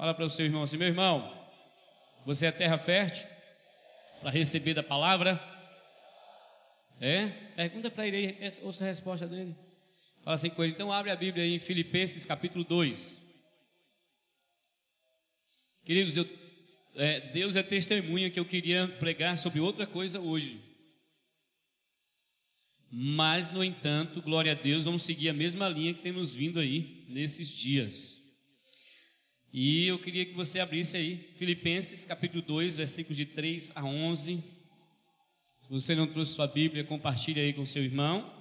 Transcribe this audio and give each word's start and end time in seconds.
Fala 0.00 0.14
para 0.14 0.24
o 0.24 0.30
seu 0.30 0.46
irmão 0.46 0.62
assim: 0.62 0.78
meu 0.78 0.88
irmão, 0.88 1.30
você 2.24 2.46
é 2.46 2.50
terra 2.50 2.78
fértil 2.78 3.28
para 4.22 4.30
receber 4.30 4.72
da 4.72 4.82
palavra? 4.82 5.38
É? 6.98 7.28
Pergunta 7.54 7.90
para 7.90 8.06
ele 8.06 8.16
aí, 8.16 8.50
ouça 8.62 8.82
a 8.82 8.86
resposta 8.86 9.26
dele. 9.26 9.54
Fala 10.22 10.36
assim 10.36 10.48
com 10.48 10.64
ele, 10.64 10.72
então 10.72 10.90
abre 10.90 11.10
a 11.10 11.16
Bíblia 11.16 11.44
aí 11.44 11.54
em 11.54 11.58
Filipenses 11.58 12.24
capítulo 12.24 12.64
2. 12.64 13.14
Queridos, 15.84 16.16
eu, 16.16 16.26
é, 16.94 17.20
Deus 17.32 17.54
é 17.54 17.62
testemunha 17.62 18.30
que 18.30 18.40
eu 18.40 18.46
queria 18.46 18.88
pregar 18.88 19.36
sobre 19.36 19.60
outra 19.60 19.86
coisa 19.86 20.18
hoje. 20.18 20.62
Mas, 22.90 23.52
no 23.52 23.62
entanto, 23.62 24.22
glória 24.22 24.52
a 24.52 24.54
Deus, 24.54 24.84
vamos 24.84 25.02
seguir 25.02 25.28
a 25.28 25.34
mesma 25.34 25.68
linha 25.68 25.92
que 25.92 26.00
temos 26.00 26.34
vindo 26.34 26.58
aí 26.58 27.04
nesses 27.06 27.50
dias. 27.50 28.19
E 29.52 29.86
eu 29.86 29.98
queria 29.98 30.24
que 30.24 30.32
você 30.32 30.60
abrisse 30.60 30.96
aí, 30.96 31.16
Filipenses 31.34 32.04
capítulo 32.04 32.40
2, 32.40 32.76
versículos 32.76 33.16
de 33.16 33.26
3 33.26 33.72
a 33.74 33.84
11. 33.84 34.36
Se 34.36 35.68
você 35.68 35.96
não 35.96 36.06
trouxe 36.06 36.34
sua 36.34 36.46
Bíblia, 36.46 36.84
compartilhe 36.84 37.40
aí 37.40 37.52
com 37.52 37.66
seu 37.66 37.82
irmão. 37.82 38.32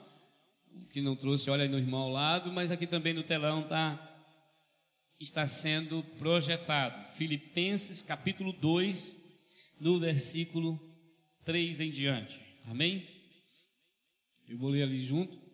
Que 0.92 1.02
não 1.02 1.16
trouxe, 1.16 1.50
olha 1.50 1.64
aí 1.64 1.70
no 1.70 1.80
irmão 1.80 2.02
ao 2.02 2.12
lado, 2.12 2.52
mas 2.52 2.72
aqui 2.72 2.86
também 2.86 3.14
no 3.14 3.24
telão 3.24 3.68
tá 3.68 4.06
está 5.20 5.48
sendo 5.48 6.04
projetado. 6.20 7.04
Filipenses 7.16 8.04
capítulo 8.04 8.54
2, 8.54 9.20
no 9.80 10.00
versículo 10.00 10.80
3 11.44 11.82
em 11.82 11.90
diante. 11.90 12.40
Amém? 12.68 13.08
Eu 14.48 14.60
vou 14.60 14.70
ler 14.70 14.84
ali 14.84 15.04
junto. 15.04 15.49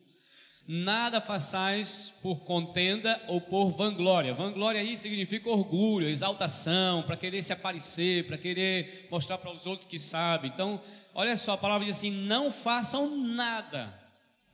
Nada 0.67 1.21
façais 1.21 2.11
por 2.23 2.37
contenda 2.39 3.21
ou 3.27 3.39
por 3.39 3.69
vanglória. 3.69 4.33
Vanglória 4.33 4.81
aí 4.81 4.97
significa 4.97 5.47
orgulho, 5.47 6.09
exaltação, 6.09 7.03
para 7.03 7.15
querer 7.15 7.43
se 7.43 7.53
aparecer, 7.53 8.25
para 8.25 8.35
querer 8.35 9.07
mostrar 9.11 9.37
para 9.37 9.51
os 9.51 9.67
outros 9.67 9.87
que 9.87 9.99
sabe. 9.99 10.47
Então, 10.47 10.81
olha 11.13 11.37
só, 11.37 11.53
a 11.53 11.57
palavra 11.57 11.85
diz 11.85 11.97
assim: 11.97 12.09
não 12.09 12.49
façam 12.49 13.15
nada 13.15 13.93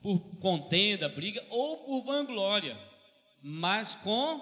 por 0.01 0.19
contenda, 0.41 1.07
briga 1.07 1.41
ou 1.49 1.77
por 1.77 2.03
vanglória, 2.03 2.77
mas 3.41 3.95
com 3.95 4.41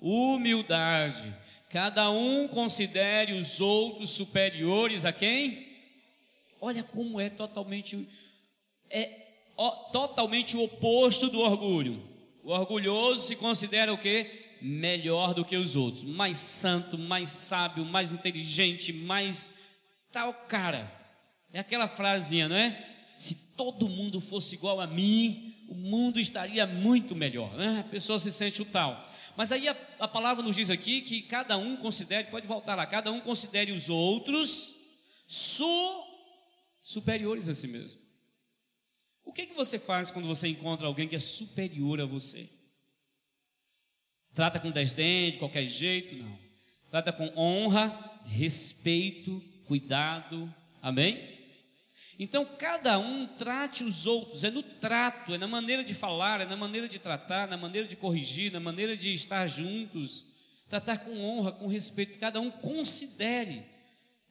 humildade. 0.00 1.32
Cada 1.70 2.10
um 2.10 2.48
considere 2.48 3.32
os 3.32 3.60
outros 3.60 4.10
superiores 4.10 5.04
a 5.04 5.12
quem? 5.12 5.72
Olha 6.60 6.82
como 6.82 7.20
é 7.20 7.30
totalmente 7.30 8.08
é 8.90 9.23
totalmente 9.92 10.56
o 10.56 10.64
oposto 10.64 11.28
do 11.28 11.40
orgulho. 11.40 12.02
O 12.42 12.50
orgulhoso 12.50 13.26
se 13.26 13.36
considera 13.36 13.92
o 13.92 13.98
quê? 13.98 14.56
Melhor 14.60 15.34
do 15.34 15.44
que 15.44 15.56
os 15.56 15.76
outros, 15.76 16.04
mais 16.04 16.38
santo, 16.38 16.98
mais 16.98 17.28
sábio, 17.30 17.84
mais 17.84 18.12
inteligente, 18.12 18.92
mais 18.92 19.52
tal 20.12 20.32
cara. 20.32 20.92
É 21.52 21.58
aquela 21.58 21.88
frasinha, 21.88 22.48
não 22.48 22.56
é? 22.56 22.90
Se 23.14 23.54
todo 23.56 23.88
mundo 23.88 24.20
fosse 24.20 24.54
igual 24.54 24.80
a 24.80 24.86
mim, 24.86 25.54
o 25.68 25.74
mundo 25.74 26.18
estaria 26.18 26.66
muito 26.66 27.14
melhor, 27.14 27.54
né? 27.54 27.80
A 27.80 27.90
pessoa 27.90 28.18
se 28.18 28.32
sente 28.32 28.60
o 28.60 28.64
tal. 28.64 29.04
Mas 29.36 29.50
aí 29.50 29.68
a, 29.68 29.76
a 29.98 30.08
palavra 30.08 30.42
nos 30.42 30.56
diz 30.56 30.70
aqui 30.70 31.00
que 31.00 31.22
cada 31.22 31.56
um 31.56 31.76
considere, 31.76 32.28
pode 32.30 32.46
voltar 32.46 32.74
lá, 32.74 32.86
cada 32.86 33.10
um 33.10 33.20
considere 33.20 33.72
os 33.72 33.88
outros 33.88 34.74
su, 35.26 36.04
superiores 36.82 37.48
a 37.48 37.54
si 37.54 37.66
mesmo. 37.66 38.03
O 39.24 39.32
que, 39.32 39.46
que 39.46 39.54
você 39.54 39.78
faz 39.78 40.10
quando 40.10 40.28
você 40.28 40.48
encontra 40.48 40.86
alguém 40.86 41.08
que 41.08 41.16
é 41.16 41.20
superior 41.20 42.00
a 42.00 42.04
você? 42.04 42.48
Trata 44.34 44.58
com 44.60 44.70
desdém, 44.70 45.32
de 45.32 45.38
qualquer 45.38 45.64
jeito? 45.64 46.16
Não. 46.16 46.38
Trata 46.90 47.12
com 47.12 47.32
honra, 47.36 48.20
respeito, 48.26 49.42
cuidado. 49.66 50.52
Amém? 50.82 51.34
Então, 52.18 52.44
cada 52.56 52.98
um 52.98 53.26
trate 53.26 53.82
os 53.82 54.06
outros, 54.06 54.44
é 54.44 54.50
no 54.50 54.62
trato, 54.62 55.34
é 55.34 55.38
na 55.38 55.48
maneira 55.48 55.82
de 55.82 55.94
falar, 55.94 56.40
é 56.40 56.46
na 56.46 56.56
maneira 56.56 56.88
de 56.88 56.98
tratar, 56.98 57.48
na 57.48 57.56
maneira 57.56 57.88
de 57.88 57.96
corrigir, 57.96 58.52
na 58.52 58.60
maneira 58.60 58.96
de 58.96 59.12
estar 59.12 59.46
juntos. 59.46 60.26
Tratar 60.68 60.98
com 60.98 61.18
honra, 61.20 61.52
com 61.52 61.66
respeito, 61.66 62.18
cada 62.18 62.40
um 62.40 62.50
considere. 62.50 63.64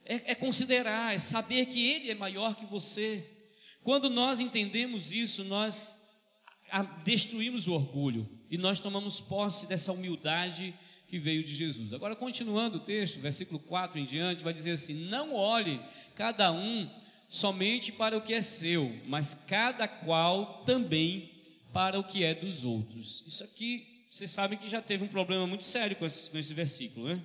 É, 0.04 0.32
é 0.32 0.34
considerar, 0.34 1.14
é 1.14 1.18
saber 1.18 1.66
que 1.66 1.90
ele 1.90 2.10
é 2.10 2.14
maior 2.14 2.56
que 2.56 2.66
você. 2.66 3.33
Quando 3.84 4.08
nós 4.08 4.40
entendemos 4.40 5.12
isso, 5.12 5.44
nós 5.44 5.94
destruímos 7.04 7.68
o 7.68 7.74
orgulho 7.74 8.26
e 8.50 8.56
nós 8.56 8.80
tomamos 8.80 9.20
posse 9.20 9.66
dessa 9.66 9.92
humildade 9.92 10.74
que 11.06 11.18
veio 11.18 11.44
de 11.44 11.54
Jesus. 11.54 11.92
Agora, 11.92 12.16
continuando 12.16 12.78
o 12.78 12.80
texto, 12.80 13.20
versículo 13.20 13.60
4 13.60 13.98
em 13.98 14.06
diante, 14.06 14.42
vai 14.42 14.54
dizer 14.54 14.70
assim: 14.70 14.94
Não 14.94 15.34
olhe 15.34 15.82
cada 16.16 16.50
um 16.50 16.90
somente 17.28 17.92
para 17.92 18.16
o 18.16 18.22
que 18.22 18.32
é 18.32 18.40
seu, 18.40 18.90
mas 19.06 19.34
cada 19.34 19.86
qual 19.86 20.64
também 20.64 21.30
para 21.70 22.00
o 22.00 22.04
que 22.04 22.24
é 22.24 22.34
dos 22.34 22.64
outros. 22.64 23.22
Isso 23.26 23.44
aqui, 23.44 24.06
você 24.08 24.26
sabe 24.26 24.56
que 24.56 24.66
já 24.66 24.80
teve 24.80 25.04
um 25.04 25.08
problema 25.08 25.46
muito 25.46 25.64
sério 25.64 25.94
com 25.94 26.06
esse, 26.06 26.30
com 26.30 26.38
esse 26.38 26.54
versículo, 26.54 27.08
né? 27.08 27.22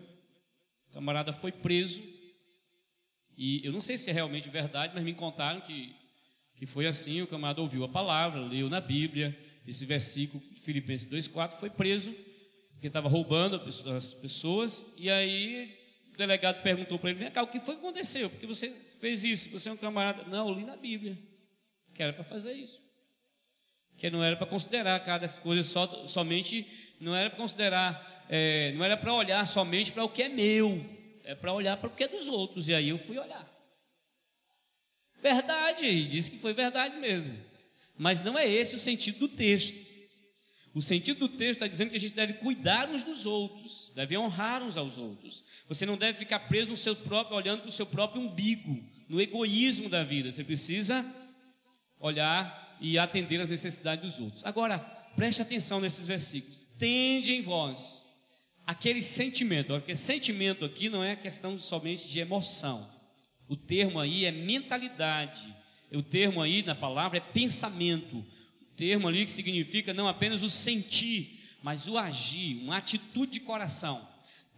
O 0.89 0.93
camarada 0.93 1.31
foi 1.31 1.53
preso, 1.53 2.03
e 3.37 3.65
eu 3.65 3.71
não 3.71 3.79
sei 3.79 3.97
se 3.97 4.09
é 4.09 4.13
realmente 4.13 4.49
verdade, 4.49 4.91
mas 4.93 5.05
me 5.05 5.13
contaram 5.13 5.61
que 5.61 5.95
que 6.59 6.65
foi 6.65 6.85
assim, 6.85 7.21
o 7.21 7.27
camarada 7.27 7.61
ouviu 7.61 7.85
a 7.85 7.87
palavra, 7.87 8.41
leu 8.41 8.69
na 8.69 8.81
Bíblia, 8.81 9.35
esse 9.65 9.85
versículo, 9.85 10.43
Filipenses 10.57 11.07
2,4, 11.07 11.53
foi 11.53 11.69
preso, 11.69 12.13
porque 12.73 12.87
estava 12.87 13.07
roubando 13.07 13.55
as 13.95 14.13
pessoas, 14.13 14.93
e 14.97 15.09
aí 15.09 15.73
o 16.13 16.17
delegado 16.17 16.61
perguntou 16.61 16.99
para 16.99 17.11
ele, 17.11 17.19
vem 17.19 17.31
cá, 17.31 17.41
o 17.43 17.47
que 17.47 17.61
foi 17.61 17.75
que 17.75 17.79
aconteceu? 17.79 18.29
Porque 18.29 18.45
você 18.45 18.75
fez 18.99 19.23
isso, 19.23 19.49
você 19.51 19.69
é 19.69 19.71
um 19.71 19.77
camarada. 19.77 20.23
Não, 20.25 20.49
eu 20.49 20.55
li 20.55 20.65
na 20.65 20.75
Bíblia, 20.75 21.17
que 21.93 22.03
era 22.03 22.11
para 22.11 22.25
fazer 22.25 22.51
isso. 22.51 22.81
Que 23.97 24.09
não 24.09 24.21
era 24.21 24.35
para 24.35 24.45
considerar 24.45 24.99
cada 25.05 25.29
coisa 25.39 25.63
só, 25.63 26.05
somente, 26.07 26.67
não 26.99 27.15
era 27.15 27.29
para 27.29 27.39
considerar, 27.39 28.25
é, 28.29 28.73
não 28.73 28.83
era 28.83 28.97
para 28.97 29.13
olhar 29.13 29.45
somente 29.47 29.93
para 29.93 30.03
o 30.03 30.09
que 30.09 30.23
é 30.23 30.29
meu, 30.29 30.85
é 31.23 31.35
para 31.35 31.53
olhar 31.53 31.77
para 31.77 31.87
o 31.87 31.95
que 31.95 32.03
é 32.03 32.07
dos 32.09 32.27
outros, 32.27 32.67
e 32.67 32.73
aí 32.73 32.89
eu 32.89 32.97
fui 32.97 33.17
olhar. 33.17 33.58
Verdade, 35.21 35.85
e 35.85 36.07
disse 36.07 36.31
que 36.31 36.39
foi 36.39 36.53
verdade 36.53 36.97
mesmo. 36.97 37.37
Mas 37.97 38.21
não 38.21 38.37
é 38.37 38.47
esse 38.47 38.75
o 38.75 38.79
sentido 38.79 39.19
do 39.19 39.27
texto. 39.27 39.89
O 40.73 40.81
sentido 40.81 41.19
do 41.19 41.29
texto 41.29 41.57
está 41.57 41.67
dizendo 41.67 41.89
que 41.89 41.97
a 41.97 41.99
gente 41.99 42.13
deve 42.13 42.33
cuidar 42.33 42.89
uns 42.89 43.03
dos 43.03 43.25
outros, 43.25 43.91
deve 43.95 44.17
honrar 44.17 44.63
uns 44.63 44.77
aos 44.77 44.97
outros. 44.97 45.43
Você 45.67 45.85
não 45.85 45.97
deve 45.97 46.17
ficar 46.17 46.39
preso 46.41 46.69
no 46.69 46.77
seu 46.77 46.95
próprio, 46.95 47.35
olhando 47.35 47.61
para 47.61 47.69
o 47.69 47.71
seu 47.71 47.85
próprio 47.85 48.21
umbigo, 48.21 48.81
no 49.09 49.19
egoísmo 49.19 49.89
da 49.89 50.03
vida. 50.03 50.31
Você 50.31 50.43
precisa 50.43 51.05
olhar 51.99 52.77
e 52.79 52.97
atender 52.97 53.41
às 53.41 53.49
necessidades 53.49 54.05
dos 54.05 54.19
outros. 54.21 54.45
Agora, 54.45 54.79
preste 55.15 55.41
atenção 55.41 55.81
nesses 55.81 56.07
versículos. 56.07 56.63
Tende 56.77 57.33
em 57.33 57.41
vós 57.41 58.01
aquele 58.65 59.01
sentimento, 59.01 59.73
porque 59.73 59.95
sentimento 59.95 60.63
aqui 60.63 60.87
não 60.87 61.03
é 61.03 61.15
questão 61.15 61.57
somente 61.57 62.07
de 62.07 62.19
emoção. 62.19 62.87
O 63.49 63.57
termo 63.57 63.99
aí 63.99 64.25
é 64.25 64.31
mentalidade. 64.31 65.53
O 65.91 66.03
termo 66.03 66.41
aí 66.41 66.61
na 66.61 66.75
palavra 66.75 67.17
é 67.17 67.21
pensamento. 67.21 68.17
O 68.17 68.75
termo 68.77 69.07
ali 69.07 69.25
que 69.25 69.31
significa 69.31 69.93
não 69.93 70.07
apenas 70.07 70.43
o 70.43 70.49
sentir, 70.49 71.39
mas 71.63 71.87
o 71.87 71.97
agir, 71.97 72.57
uma 72.61 72.77
atitude 72.77 73.33
de 73.33 73.39
coração. 73.41 74.07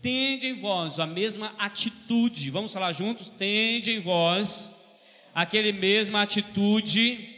Tende 0.01 0.47
em 0.47 0.59
vós 0.59 0.99
a 0.99 1.07
mesma 1.07 1.55
atitude. 1.57 2.49
Vamos 2.49 2.73
falar 2.73 2.91
juntos? 2.91 3.29
Tende 3.29 3.91
em 3.91 3.99
vós 3.99 4.69
aquele 5.33 5.71
mesma 5.71 6.21
atitude 6.21 7.29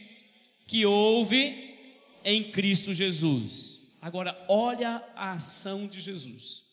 que 0.66 0.86
houve 0.86 1.78
em 2.24 2.52
Cristo 2.52 2.94
Jesus. 2.94 3.80
Agora, 4.02 4.44
olha 4.50 5.04
a 5.16 5.34
ação 5.34 5.88
de 5.88 6.02
Jesus, 6.02 6.64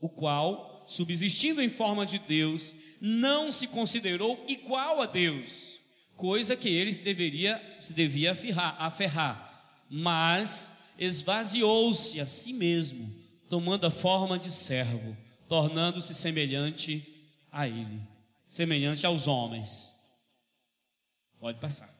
o 0.00 0.08
qual, 0.08 0.69
subsistindo 0.90 1.62
em 1.62 1.68
forma 1.68 2.04
de 2.04 2.18
Deus, 2.18 2.74
não 3.00 3.52
se 3.52 3.68
considerou 3.68 4.44
igual 4.48 5.00
a 5.00 5.06
Deus, 5.06 5.78
coisa 6.16 6.56
que 6.56 6.68
ele 6.68 6.92
se 6.92 7.00
deveria 7.00 7.62
se 7.78 7.94
devia 7.94 8.32
aferrar, 8.32 8.76
aferrar 8.82 9.50
mas 9.88 10.76
esvaziou-se 10.98 12.20
a 12.20 12.26
si 12.26 12.52
mesmo, 12.52 13.08
tomando 13.48 13.86
a 13.86 13.90
forma 13.90 14.36
de 14.36 14.50
servo, 14.50 15.16
tornando-se 15.48 16.12
semelhante 16.12 17.04
a 17.52 17.68
ele, 17.68 18.00
semelhante 18.48 19.06
aos 19.06 19.28
homens. 19.28 19.92
Pode 21.38 21.58
passar. 21.60 21.92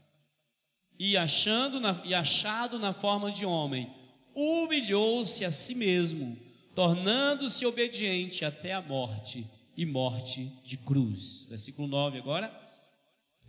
E 0.99 1.17
achando 1.17 1.79
na, 1.79 2.01
e 2.05 2.13
achado 2.13 2.77
na 2.79 2.93
forma 2.93 3.31
de 3.31 3.47
homem, 3.47 3.89
humilhou-se 4.35 5.45
a 5.45 5.51
si 5.51 5.77
mesmo, 5.77 6.37
tornando-se 6.75 7.67
obediente 7.67 8.45
até 8.45 8.73
a 8.73 8.83
morte 8.83 9.47
e 9.77 9.87
morte 9.87 10.53
de 10.65 10.77
cruz. 10.77 11.47
Versículo 11.49 11.89
9 11.89 12.19
agora. 12.19 12.53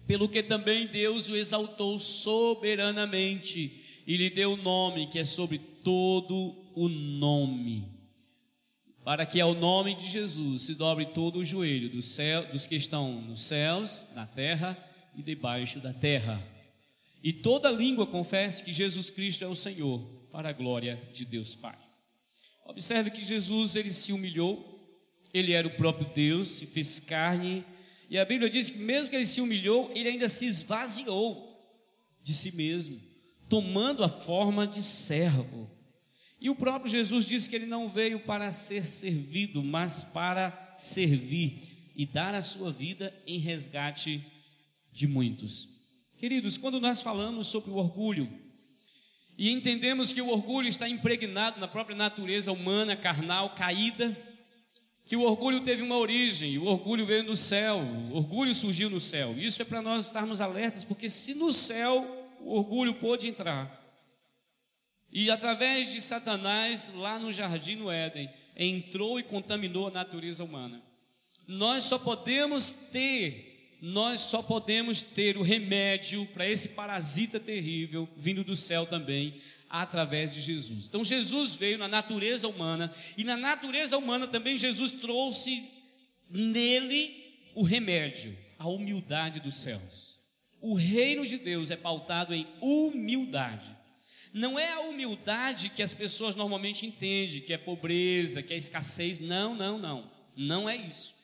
Pelo 0.07 0.27
que 0.27 0.41
também 0.41 0.87
Deus 0.87 1.29
o 1.29 1.35
exaltou 1.35 1.99
soberanamente 1.99 4.03
e 4.05 4.17
lhe 4.17 4.29
deu 4.29 4.53
o 4.53 4.57
nome 4.57 5.07
que 5.07 5.19
é 5.19 5.25
sobre 5.25 5.59
todo 5.59 6.55
o 6.75 6.89
nome. 6.89 7.87
para 9.03 9.25
que 9.25 9.41
ao 9.41 9.55
nome 9.55 9.95
de 9.95 10.07
Jesus 10.07 10.63
se 10.63 10.75
dobre 10.75 11.07
todo 11.07 11.39
o 11.39 11.45
joelho 11.45 11.89
do 11.89 12.03
céu, 12.03 12.45
dos 12.51 12.67
que 12.67 12.75
estão 12.75 13.19
nos 13.21 13.41
céus, 13.41 14.05
na 14.13 14.27
terra 14.27 14.77
e 15.15 15.23
debaixo 15.23 15.79
da 15.79 15.91
terra. 15.91 16.39
E 17.23 17.33
toda 17.33 17.71
língua 17.71 18.05
confesse 18.05 18.63
que 18.63 18.71
Jesus 18.71 19.09
Cristo 19.09 19.43
é 19.43 19.47
o 19.47 19.55
Senhor, 19.55 19.99
para 20.31 20.49
a 20.49 20.53
glória 20.53 21.01
de 21.11 21.25
Deus 21.25 21.55
Pai. 21.55 21.90
Observe 22.71 23.11
que 23.11 23.21
Jesus 23.21 23.75
ele 23.75 23.91
se 23.91 24.13
humilhou, 24.13 24.79
ele 25.33 25.51
era 25.51 25.67
o 25.67 25.75
próprio 25.75 26.07
Deus, 26.15 26.47
se 26.47 26.65
fez 26.65 27.01
carne, 27.01 27.65
e 28.09 28.17
a 28.17 28.23
Bíblia 28.23 28.49
diz 28.49 28.69
que 28.69 28.77
mesmo 28.77 29.09
que 29.09 29.15
ele 29.17 29.25
se 29.25 29.41
humilhou, 29.41 29.91
ele 29.93 30.07
ainda 30.07 30.29
se 30.29 30.45
esvaziou 30.45 31.69
de 32.23 32.33
si 32.33 32.55
mesmo, 32.55 32.97
tomando 33.49 34.05
a 34.05 34.09
forma 34.09 34.65
de 34.65 34.81
servo. 34.81 35.69
E 36.39 36.49
o 36.49 36.55
próprio 36.55 36.89
Jesus 36.89 37.25
disse 37.25 37.49
que 37.49 37.57
ele 37.57 37.65
não 37.65 37.89
veio 37.89 38.21
para 38.21 38.53
ser 38.53 38.85
servido, 38.85 39.61
mas 39.61 40.05
para 40.05 40.73
servir 40.77 41.91
e 41.93 42.05
dar 42.05 42.33
a 42.33 42.41
sua 42.41 42.71
vida 42.71 43.13
em 43.27 43.37
resgate 43.37 44.25
de 44.93 45.07
muitos. 45.07 45.67
Queridos, 46.17 46.57
quando 46.57 46.79
nós 46.79 47.03
falamos 47.03 47.47
sobre 47.47 47.69
o 47.69 47.75
orgulho 47.75 48.31
e 49.37 49.51
entendemos 49.51 50.11
que 50.11 50.21
o 50.21 50.29
orgulho 50.29 50.67
está 50.67 50.87
impregnado 50.87 51.59
na 51.59 51.67
própria 51.67 51.95
natureza 51.95 52.51
humana, 52.51 52.95
carnal, 52.95 53.55
caída, 53.55 54.15
que 55.05 55.15
o 55.15 55.23
orgulho 55.23 55.61
teve 55.61 55.81
uma 55.81 55.97
origem, 55.97 56.57
o 56.57 56.65
orgulho 56.65 57.05
veio 57.05 57.25
do 57.25 57.35
céu, 57.35 57.79
o 57.79 58.15
orgulho 58.15 58.53
surgiu 58.53 58.89
no 58.89 58.99
céu. 58.99 59.35
Isso 59.37 59.61
é 59.61 59.65
para 59.65 59.81
nós 59.81 60.05
estarmos 60.05 60.41
alertas, 60.41 60.85
porque 60.85 61.09
se 61.09 61.33
no 61.33 61.51
céu 61.51 62.29
o 62.39 62.55
orgulho 62.55 62.95
pôde 62.95 63.27
entrar, 63.27 63.81
e 65.11 65.29
através 65.29 65.91
de 65.91 65.99
Satanás, 65.99 66.93
lá 66.95 67.19
no 67.19 67.31
jardim 67.31 67.75
no 67.75 67.91
Éden, 67.91 68.29
entrou 68.55 69.19
e 69.19 69.23
contaminou 69.23 69.87
a 69.87 69.91
natureza 69.91 70.43
humana. 70.43 70.81
Nós 71.45 71.83
só 71.83 71.99
podemos 71.99 72.71
ter, 72.71 73.50
nós 73.81 74.21
só 74.21 74.43
podemos 74.43 75.01
ter 75.01 75.37
o 75.37 75.41
remédio 75.41 76.25
para 76.27 76.47
esse 76.47 76.69
parasita 76.69 77.39
terrível 77.39 78.07
vindo 78.15 78.43
do 78.43 78.55
céu 78.55 78.85
também, 78.85 79.41
através 79.67 80.33
de 80.33 80.39
Jesus. 80.39 80.85
Então 80.85 81.03
Jesus 81.03 81.55
veio 81.55 81.79
na 81.79 81.87
natureza 81.87 82.47
humana 82.47 82.93
e 83.17 83.23
na 83.23 83.35
natureza 83.35 83.97
humana 83.97 84.27
também 84.27 84.57
Jesus 84.57 84.91
trouxe 84.91 85.67
nele 86.29 87.33
o 87.55 87.63
remédio, 87.63 88.37
a 88.59 88.67
humildade 88.67 89.39
dos 89.39 89.55
céus. 89.55 90.19
O 90.61 90.75
reino 90.75 91.25
de 91.25 91.37
Deus 91.37 91.71
é 91.71 91.75
pautado 91.75 92.35
em 92.35 92.45
humildade. 92.61 93.75
Não 94.31 94.59
é 94.59 94.71
a 94.71 94.81
humildade 94.81 95.69
que 95.69 95.81
as 95.81 95.93
pessoas 95.93 96.35
normalmente 96.35 96.85
entendem, 96.85 97.41
que 97.41 97.51
é 97.51 97.57
pobreza, 97.57 98.43
que 98.43 98.53
é 98.53 98.57
escassez. 98.57 99.19
Não, 99.19 99.55
não, 99.55 99.79
não. 99.79 100.11
Não 100.37 100.69
é 100.69 100.75
isso. 100.77 101.15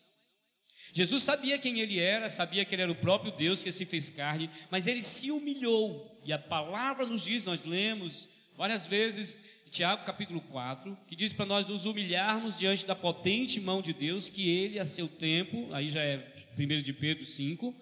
Jesus 0.94 1.24
sabia 1.24 1.58
quem 1.58 1.80
ele 1.80 2.00
era, 2.00 2.30
sabia 2.30 2.64
que 2.66 2.74
ele 2.74 2.82
era 2.82 2.92
o 2.92 2.96
próprio 2.96 3.32
Deus 3.32 3.64
que 3.64 3.72
se 3.72 3.86
fez 3.86 4.10
carne, 4.10 4.50
mas 4.70 4.88
ele 4.88 5.02
se 5.02 5.32
humilhou. 5.32 6.20
E 6.24 6.34
a 6.34 6.40
palavra 6.40 7.06
nos 7.06 7.24
diz, 7.24 7.44
nós 7.44 7.64
lemos 7.64 8.28
várias 8.56 8.88
vezes, 8.88 9.40
Tiago 9.70 10.06
capítulo 10.06 10.42
4, 10.42 10.98
que 11.08 11.16
diz 11.16 11.34
para 11.34 11.46
nós 11.46 11.68
nos 11.68 11.86
humilharmos 11.86 12.58
diante 12.58 12.86
da 12.86 12.96
potente 12.96 13.60
mão 13.60 13.82
de 13.82 13.94
Deus, 13.94 14.30
que 14.30 14.50
ele 14.50 14.80
a 14.80 14.86
seu 14.86 15.08
tempo, 15.08 15.74
aí 15.74 15.90
já 15.90 16.02
é 16.02 16.34
1 16.58 16.82
de 16.82 16.94
Pedro 16.94 17.26
5, 17.26 17.76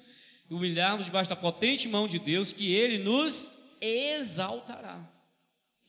humilharmos 0.50 1.06
debaixo 1.06 1.30
da 1.30 1.36
potente 1.36 1.88
mão 1.88 2.08
de 2.08 2.20
Deus, 2.20 2.52
que 2.52 2.74
ele 2.74 2.98
nos 3.04 3.52
exaltará. 3.80 5.12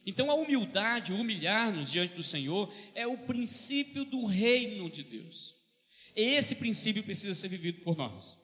Então 0.07 0.31
a 0.31 0.35
humildade, 0.35 1.13
humilhar-nos 1.13 1.91
diante 1.91 2.15
do 2.15 2.23
Senhor, 2.23 2.73
é 2.95 3.07
o 3.07 3.19
princípio 3.19 4.05
do 4.05 4.25
reino 4.25 4.89
de 4.89 5.03
Deus. 5.03 5.56
Esse 6.17 6.55
princípio 6.57 7.05
precisa 7.05 7.35
ser 7.35 7.49
vivido 7.49 7.83
por 7.83 7.95
nós. 7.95 8.39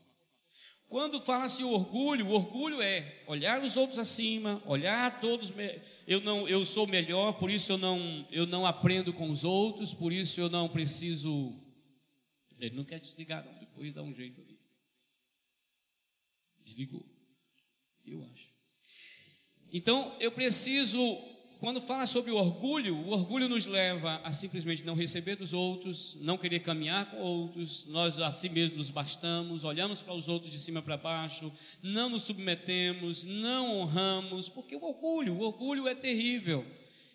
Quando 0.93 1.23
fala-se 1.23 1.65
orgulho, 1.65 2.27
o 2.27 2.33
orgulho 2.33 2.83
é 2.83 3.25
olhar 3.27 3.65
os 3.65 3.79
outros 3.79 3.99
acima, 3.99 4.63
olhar 4.67 5.23
todos, 5.23 5.51
eu 6.07 6.21
não, 6.21 6.47
eu 6.47 6.67
sou 6.67 6.87
melhor, 6.87 7.39
por 7.39 7.51
isso 7.51 7.73
eu 7.73 7.79
não, 7.79 8.29
eu 8.31 8.45
não 8.45 8.67
aprendo 8.67 9.11
com 9.11 9.31
os 9.31 9.43
outros, 9.43 9.95
por 9.95 10.13
isso 10.13 10.39
eu 10.39 10.51
não 10.51 10.69
preciso. 10.69 11.59
Ele 12.59 12.77
não 12.77 12.85
quer 12.85 13.01
desligar, 13.01 13.43
não, 13.43 13.59
depois 13.59 13.95
dá 13.95 14.03
um 14.03 14.15
jeito 14.15 14.39
ali. 14.43 14.59
Desligou. 16.63 17.07
Eu 18.05 18.23
acho. 18.25 18.53
Então 19.73 20.15
eu 20.21 20.31
preciso 20.31 21.01
quando 21.63 21.81
fala 21.81 22.07
sobre 22.07 22.33
o 22.33 22.37
orgulho, 22.37 22.97
o 22.97 23.11
orgulho 23.11 23.49
nos 23.49 23.67
leva 23.67 24.21
a 24.25 24.33
simplesmente 24.33 24.83
não 24.83 24.97
receber 24.97 25.37
dos 25.37 25.55
outros, 25.55 26.19
não 26.21 26.37
querer 26.37 26.59
caminhar 26.59 27.09
com 27.09 27.19
outros, 27.19 27.87
nós 27.87 28.19
a 28.19 28.33
si 28.33 28.49
mesmos 28.49 28.79
nos 28.79 28.91
bastamos, 28.91 29.63
olhamos 29.63 30.03
para 30.03 30.13
os 30.13 30.29
outros 30.29 30.51
de 30.51 30.59
cima 30.59 30.83
para 30.83 30.97
baixo, 30.97 31.53
não 31.81 32.09
nos 32.09 32.25
submetemos, 32.25 33.23
não 33.23 33.79
honramos, 33.79 34.49
porque 34.49 34.75
o 34.75 34.83
orgulho, 34.83 35.35
o 35.35 35.43
orgulho 35.43 35.87
é 35.87 35.95
terrível. 35.95 36.67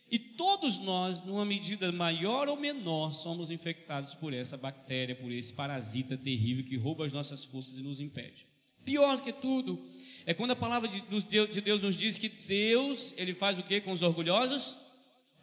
E 0.09 0.17
todos 0.17 0.77
nós, 0.77 1.21
numa 1.25 1.43
medida 1.43 1.91
maior 1.91 2.47
ou 2.47 2.55
menor, 2.55 3.11
somos 3.11 3.51
infectados 3.51 4.15
por 4.15 4.33
essa 4.33 4.55
bactéria, 4.55 5.13
por 5.13 5.29
esse 5.29 5.51
parasita 5.51 6.17
terrível 6.17 6.63
que 6.63 6.77
rouba 6.77 7.05
as 7.05 7.11
nossas 7.11 7.43
forças 7.43 7.77
e 7.77 7.83
nos 7.83 7.99
impede. 7.99 8.47
Pior 8.85 9.21
que 9.21 9.33
tudo, 9.33 9.83
é 10.27 10.33
quando 10.33 10.51
a 10.51 10.57
palavra 10.57 10.89
de, 10.89 10.99
de 10.99 11.61
Deus 11.61 11.81
nos 11.81 11.95
diz 11.95 12.17
que 12.17 12.27
Deus, 12.27 13.13
ele 13.15 13.33
faz 13.33 13.57
o 13.57 13.63
que 13.63 13.79
com 13.79 13.93
os 13.93 14.03
orgulhosos? 14.03 14.77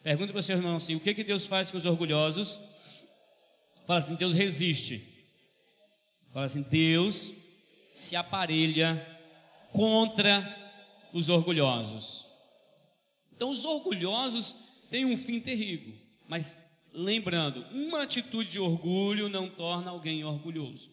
Pergunta 0.03 0.31
para 0.31 0.41
o 0.41 0.43
seu 0.43 0.57
irmão 0.57 0.75
assim: 0.75 0.93
o 0.93 0.99
que, 0.99 1.11
que 1.15 1.23
Deus 1.23 1.47
faz 1.47 1.71
com 1.71 1.77
os 1.79 1.85
orgulhosos? 1.85 2.59
Fala 3.87 3.97
assim: 3.97 4.13
Deus 4.13 4.35
resiste. 4.35 5.03
Fala 6.31 6.45
assim: 6.45 6.61
Deus 6.61 7.33
se 7.95 8.15
aparelha 8.15 9.03
contra 9.71 10.55
os 11.11 11.29
orgulhosos. 11.29 12.29
Então, 13.35 13.49
os 13.49 13.65
orgulhosos 13.65 14.55
têm 14.91 15.03
um 15.03 15.17
fim 15.17 15.39
terrível, 15.39 15.95
mas 16.27 16.61
lembrando, 16.93 17.65
uma 17.71 18.03
atitude 18.03 18.51
de 18.51 18.59
orgulho 18.59 19.29
não 19.29 19.49
torna 19.49 19.89
alguém 19.89 20.23
orgulhoso. 20.23 20.91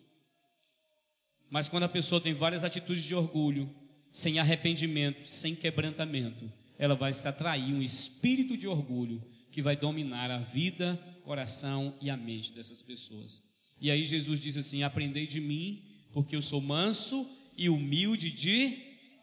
Mas 1.50 1.68
quando 1.68 1.82
a 1.82 1.90
pessoa 1.90 2.22
tem 2.22 2.32
várias 2.32 2.64
atitudes 2.64 3.04
de 3.04 3.14
orgulho, 3.14 3.81
sem 4.12 4.38
arrependimento, 4.38 5.26
sem 5.26 5.54
quebrantamento, 5.54 6.52
ela 6.78 6.94
vai 6.94 7.12
se 7.12 7.26
atrair 7.26 7.72
um 7.72 7.80
espírito 7.80 8.56
de 8.56 8.68
orgulho 8.68 9.22
que 9.50 9.62
vai 9.62 9.76
dominar 9.76 10.30
a 10.30 10.38
vida, 10.38 11.00
coração 11.24 11.94
e 12.00 12.10
a 12.10 12.16
mente 12.16 12.52
dessas 12.52 12.82
pessoas. 12.82 13.42
E 13.80 13.90
aí 13.90 14.04
Jesus 14.04 14.38
diz 14.38 14.56
assim: 14.56 14.82
Aprendei 14.82 15.26
de 15.26 15.40
mim, 15.40 15.82
porque 16.12 16.36
eu 16.36 16.42
sou 16.42 16.60
manso 16.60 17.28
e 17.56 17.68
humilde 17.68 18.30
de 18.30 18.78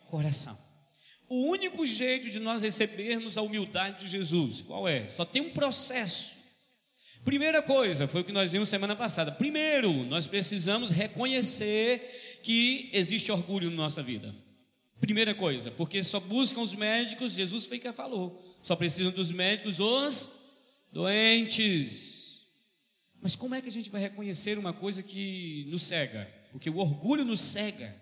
coração. 0.09 0.57
O 1.27 1.47
único 1.47 1.85
jeito 1.85 2.29
de 2.29 2.39
nós 2.39 2.63
recebermos 2.63 3.37
a 3.37 3.41
humildade 3.41 4.05
de 4.05 4.09
Jesus, 4.09 4.61
qual 4.61 4.87
é? 4.87 5.07
Só 5.15 5.23
tem 5.23 5.41
um 5.41 5.51
processo. 5.51 6.37
Primeira 7.23 7.61
coisa, 7.61 8.07
foi 8.07 8.21
o 8.21 8.23
que 8.23 8.31
nós 8.31 8.51
vimos 8.51 8.69
semana 8.69 8.95
passada. 8.95 9.31
Primeiro, 9.31 9.91
nós 10.05 10.25
precisamos 10.25 10.89
reconhecer 10.89 12.39
que 12.41 12.89
existe 12.93 13.31
orgulho 13.31 13.69
na 13.69 13.75
nossa 13.75 14.01
vida. 14.01 14.33
Primeira 14.99 15.33
coisa, 15.33 15.71
porque 15.71 16.03
só 16.03 16.19
buscam 16.19 16.61
os 16.61 16.73
médicos, 16.73 17.33
Jesus 17.33 17.65
foi 17.67 17.79
que 17.79 17.91
falou, 17.93 18.43
só 18.61 18.75
precisam 18.75 19.11
dos 19.11 19.31
médicos 19.31 19.79
os 19.79 20.29
doentes. 20.91 22.45
Mas 23.21 23.35
como 23.35 23.55
é 23.55 23.61
que 23.61 23.69
a 23.69 23.71
gente 23.71 23.89
vai 23.89 24.01
reconhecer 24.01 24.57
uma 24.57 24.73
coisa 24.73 25.01
que 25.01 25.65
nos 25.69 25.83
cega? 25.83 26.29
Porque 26.51 26.69
o 26.69 26.77
orgulho 26.77 27.23
nos 27.23 27.39
cega, 27.39 27.95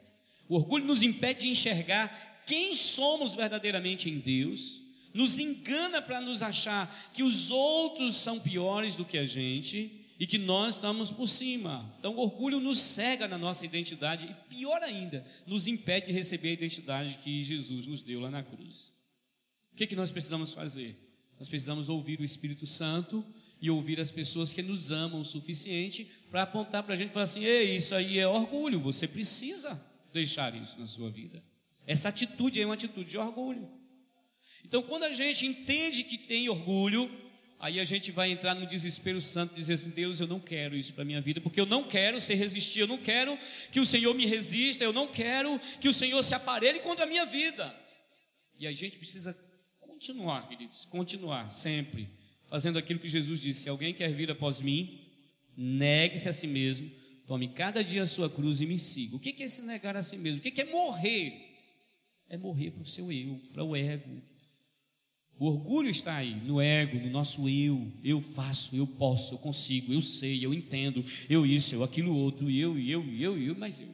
o 0.49 0.55
orgulho 0.55 0.85
nos 0.85 1.03
impede 1.03 1.41
de 1.41 1.49
enxergar 1.49 2.43
quem 2.47 2.73
somos 2.73 3.35
verdadeiramente 3.35 4.09
em 4.09 4.19
Deus, 4.19 4.81
nos 5.13 5.37
engana 5.37 6.01
para 6.01 6.21
nos 6.21 6.41
achar 6.41 7.11
que 7.13 7.21
os 7.21 7.51
outros 7.51 8.15
são 8.15 8.39
piores 8.39 8.95
do 8.95 9.05
que 9.05 9.17
a 9.17 9.25
gente 9.25 10.06
e 10.19 10.25
que 10.25 10.38
nós 10.38 10.75
estamos 10.75 11.12
por 11.12 11.27
cima. 11.27 11.93
Então, 12.00 12.15
o 12.15 12.19
orgulho 12.19 12.59
nos 12.59 12.79
cega 12.79 13.27
na 13.27 13.38
nossa 13.38 13.65
identidade 13.65 14.25
e, 14.25 14.55
pior 14.55 14.81
ainda, 14.81 15.25
nos 15.45 15.67
impede 15.67 16.07
de 16.07 16.12
receber 16.12 16.50
a 16.50 16.53
identidade 16.53 17.19
que 17.24 17.43
Jesus 17.43 17.86
nos 17.88 18.01
deu 18.01 18.19
lá 18.19 18.31
na 18.31 18.43
cruz. 18.43 18.91
O 19.74 19.75
que, 19.75 19.83
é 19.83 19.88
que 19.88 19.95
nós 19.95 20.12
precisamos 20.12 20.53
fazer? 20.53 20.95
Nós 21.39 21.47
precisamos 21.47 21.88
ouvir 21.88 22.19
o 22.19 22.24
Espírito 22.24 22.65
Santo 22.65 23.24
e 23.62 23.69
ouvir 23.69 24.00
as 24.00 24.09
pessoas 24.09 24.53
que 24.53 24.62
nos 24.62 24.91
amam 24.91 25.19
o 25.19 25.25
suficiente 25.25 26.09
para 26.31 26.43
apontar 26.43 26.83
para 26.83 26.95
a 26.95 26.97
gente 26.97 27.09
e 27.09 27.13
falar 27.13 27.24
assim: 27.24 27.43
ei, 27.43 27.75
isso 27.75 27.93
aí 27.93 28.17
é 28.17 28.27
orgulho, 28.27 28.79
você 28.79 29.07
precisa 29.07 29.79
deixar 30.12 30.55
isso 30.55 30.79
na 30.79 30.88
sua 30.88 31.12
vida. 31.12 31.43
Essa 31.86 32.09
atitude 32.09 32.59
é 32.59 32.65
uma 32.65 32.74
atitude 32.74 33.09
de 33.09 33.17
orgulho. 33.17 33.69
Então, 34.65 34.81
quando 34.81 35.03
a 35.03 35.13
gente 35.13 35.45
entende 35.45 36.03
que 36.03 36.17
tem 36.17 36.50
orgulho, 36.50 37.09
Aí 37.59 37.79
a 37.79 37.83
gente 37.83 38.11
vai 38.11 38.31
entrar 38.31 38.53
no 38.53 38.67
desespero 38.67 39.19
santo, 39.19 39.55
dizer 39.55 39.73
assim: 39.73 39.89
Deus, 39.89 40.19
eu 40.19 40.27
não 40.27 40.39
quero 40.39 40.75
isso 40.75 40.93
para 40.93 41.03
minha 41.03 41.19
vida, 41.19 41.41
porque 41.41 41.59
eu 41.59 41.65
não 41.65 41.83
quero 41.83 42.21
ser 42.21 42.35
resistir, 42.35 42.81
eu 42.81 42.87
não 42.87 42.99
quero 42.99 43.37
que 43.71 43.79
o 43.79 43.85
Senhor 43.85 44.13
me 44.13 44.25
resista, 44.25 44.83
eu 44.83 44.93
não 44.93 45.07
quero 45.07 45.59
que 45.81 45.89
o 45.89 45.93
Senhor 45.93 46.21
se 46.23 46.35
aparelhe 46.35 46.79
contra 46.79 47.05
a 47.05 47.07
minha 47.07 47.25
vida. 47.25 47.75
E 48.59 48.67
a 48.67 48.71
gente 48.71 48.97
precisa 48.97 49.35
continuar, 49.79 50.47
queridos, 50.47 50.85
continuar 50.85 51.51
sempre 51.51 52.07
fazendo 52.47 52.77
aquilo 52.77 52.99
que 52.99 53.09
Jesus 53.09 53.41
disse: 53.41 53.63
se 53.63 53.69
alguém 53.69 53.91
quer 53.91 54.13
vir 54.13 54.29
após 54.29 54.61
mim, 54.61 55.07
negue-se 55.55 56.29
a 56.29 56.33
si 56.33 56.45
mesmo, 56.45 56.91
tome 57.25 57.47
cada 57.49 57.83
dia 57.83 58.03
a 58.03 58.05
sua 58.05 58.29
cruz 58.29 58.61
e 58.61 58.67
me 58.67 58.77
siga. 58.77 59.15
O 59.15 59.19
que 59.19 59.41
é 59.41 59.47
se 59.47 59.63
negar 59.63 59.97
a 59.97 60.03
si 60.03 60.15
mesmo? 60.17 60.39
O 60.39 60.43
que 60.43 60.61
é 60.61 60.65
morrer? 60.65 61.33
É 62.29 62.37
morrer 62.37 62.69
para 62.69 62.83
o 62.83 62.85
seu 62.85 63.11
eu, 63.11 63.41
para 63.51 63.63
o 63.63 63.75
ego. 63.75 64.21
O 65.39 65.46
orgulho 65.46 65.89
está 65.89 66.15
aí, 66.15 66.34
no 66.34 66.60
ego, 66.60 67.00
no 67.00 67.10
nosso 67.12 67.48
eu. 67.48 67.91
Eu 68.03 68.22
faço, 68.22 68.75
eu 68.75 68.88
posso, 68.88 69.36
eu 69.36 69.38
consigo, 69.38 69.94
eu 69.94 70.01
sei, 70.01 70.44
eu 70.44 70.53
entendo, 70.53 71.06
eu 71.29 71.46
isso, 71.46 71.75
eu 71.75 71.84
aquilo 71.84 72.15
outro, 72.15 72.50
eu, 72.50 72.77
eu, 72.79 73.03
eu, 73.13 73.38
eu, 73.38 73.56
mas 73.56 73.79
eu. 73.79 73.89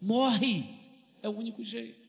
Morre! 0.00 0.64
É 1.22 1.28
o 1.28 1.32
único 1.32 1.64
jeito. 1.64 2.06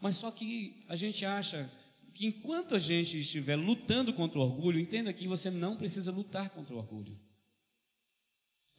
Mas 0.00 0.16
só 0.16 0.30
que 0.30 0.84
a 0.88 0.96
gente 0.96 1.24
acha 1.24 1.70
que 2.12 2.26
enquanto 2.26 2.74
a 2.74 2.78
gente 2.78 3.18
estiver 3.18 3.56
lutando 3.56 4.12
contra 4.12 4.38
o 4.38 4.42
orgulho, 4.42 4.80
entenda 4.80 5.12
que 5.12 5.28
você 5.28 5.50
não 5.50 5.76
precisa 5.76 6.10
lutar 6.10 6.50
contra 6.50 6.74
o 6.74 6.78
orgulho. 6.78 7.18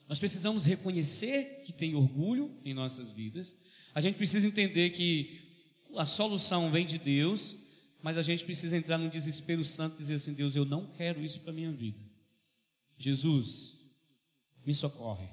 Nós 0.08 0.20
precisamos 0.20 0.66
reconhecer 0.66 1.64
que 1.66 1.74
tem 1.74 1.96
orgulho 1.96 2.52
em 2.64 2.74
nossas 2.74 3.12
vidas. 3.12 3.58
A 3.94 4.02
gente 4.02 4.16
precisa 4.16 4.46
entender 4.46 4.92
que 4.92 5.42
a 5.96 6.06
solução 6.06 6.70
vem 6.70 6.86
de 6.86 6.98
Deus, 6.98 7.65
mas 8.06 8.20
a 8.20 8.22
gente 8.22 8.46
precisa 8.46 8.78
entrar 8.78 9.00
num 9.00 9.10
desespero 9.10 9.64
santo 9.64 9.96
e 9.96 9.98
dizer 9.98 10.14
assim: 10.14 10.36
Deus, 10.36 10.56
eu 10.56 10.64
não 10.64 10.86
quero 10.86 11.24
isso 11.24 11.40
para 11.40 11.52
minha 11.52 11.72
vida. 11.72 11.98
Jesus, 13.00 13.80
me 14.64 14.76
socorre. 14.76 15.28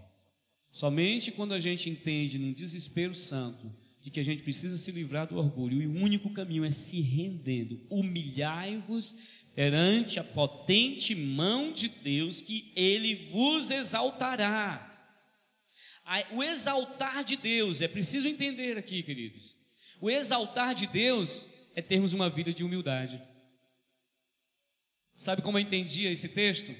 Somente 0.70 1.30
quando 1.30 1.52
a 1.52 1.58
gente 1.58 1.90
entende 1.90 2.38
num 2.38 2.50
desespero 2.50 3.14
santo 3.14 3.70
de 4.00 4.10
que 4.10 4.18
a 4.18 4.22
gente 4.22 4.42
precisa 4.42 4.78
se 4.78 4.90
livrar 4.90 5.26
do 5.26 5.36
orgulho 5.36 5.82
e 5.82 5.86
o 5.86 5.92
único 6.02 6.30
caminho 6.30 6.64
é 6.64 6.70
se 6.70 7.02
rendendo, 7.02 7.78
humilhai-vos 7.90 9.16
perante 9.54 10.18
a 10.18 10.24
potente 10.24 11.14
mão 11.14 11.72
de 11.74 11.88
Deus 11.88 12.40
que 12.40 12.72
ele 12.74 13.28
vos 13.30 13.70
exaltará. 13.70 14.88
O 16.32 16.42
exaltar 16.42 17.22
de 17.22 17.36
Deus, 17.36 17.82
é 17.82 17.86
preciso 17.86 18.26
entender 18.26 18.78
aqui, 18.78 19.02
queridos. 19.02 19.54
O 20.00 20.08
exaltar 20.08 20.74
de 20.74 20.86
Deus 20.86 21.50
é 21.74 21.82
termos 21.82 22.12
uma 22.12 22.28
vida 22.28 22.52
de 22.52 22.64
humildade. 22.64 23.20
Sabe 25.16 25.42
como 25.42 25.58
eu 25.58 25.62
entendia 25.62 26.10
esse 26.10 26.28
texto? 26.28 26.74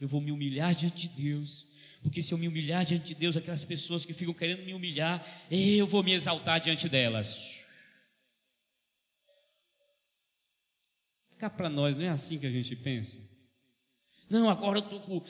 Eu 0.00 0.08
vou 0.08 0.20
me 0.20 0.32
humilhar 0.32 0.74
diante 0.74 1.08
de 1.08 1.22
Deus, 1.22 1.66
porque 2.02 2.22
se 2.22 2.32
eu 2.32 2.38
me 2.38 2.48
humilhar 2.48 2.84
diante 2.84 3.06
de 3.06 3.14
Deus, 3.14 3.36
aquelas 3.36 3.64
pessoas 3.64 4.04
que 4.04 4.14
ficam 4.14 4.32
querendo 4.32 4.64
me 4.64 4.72
humilhar, 4.72 5.26
eu 5.50 5.86
vou 5.86 6.02
me 6.02 6.12
exaltar 6.12 6.60
diante 6.60 6.88
delas. 6.88 7.58
Cá 11.38 11.50
para 11.50 11.68
nós, 11.68 11.96
não 11.96 12.04
é 12.04 12.08
assim 12.08 12.38
que 12.38 12.46
a 12.46 12.50
gente 12.50 12.76
pensa? 12.76 13.18
Não, 14.28 14.48
agora 14.48 14.78
eu 14.78 15.24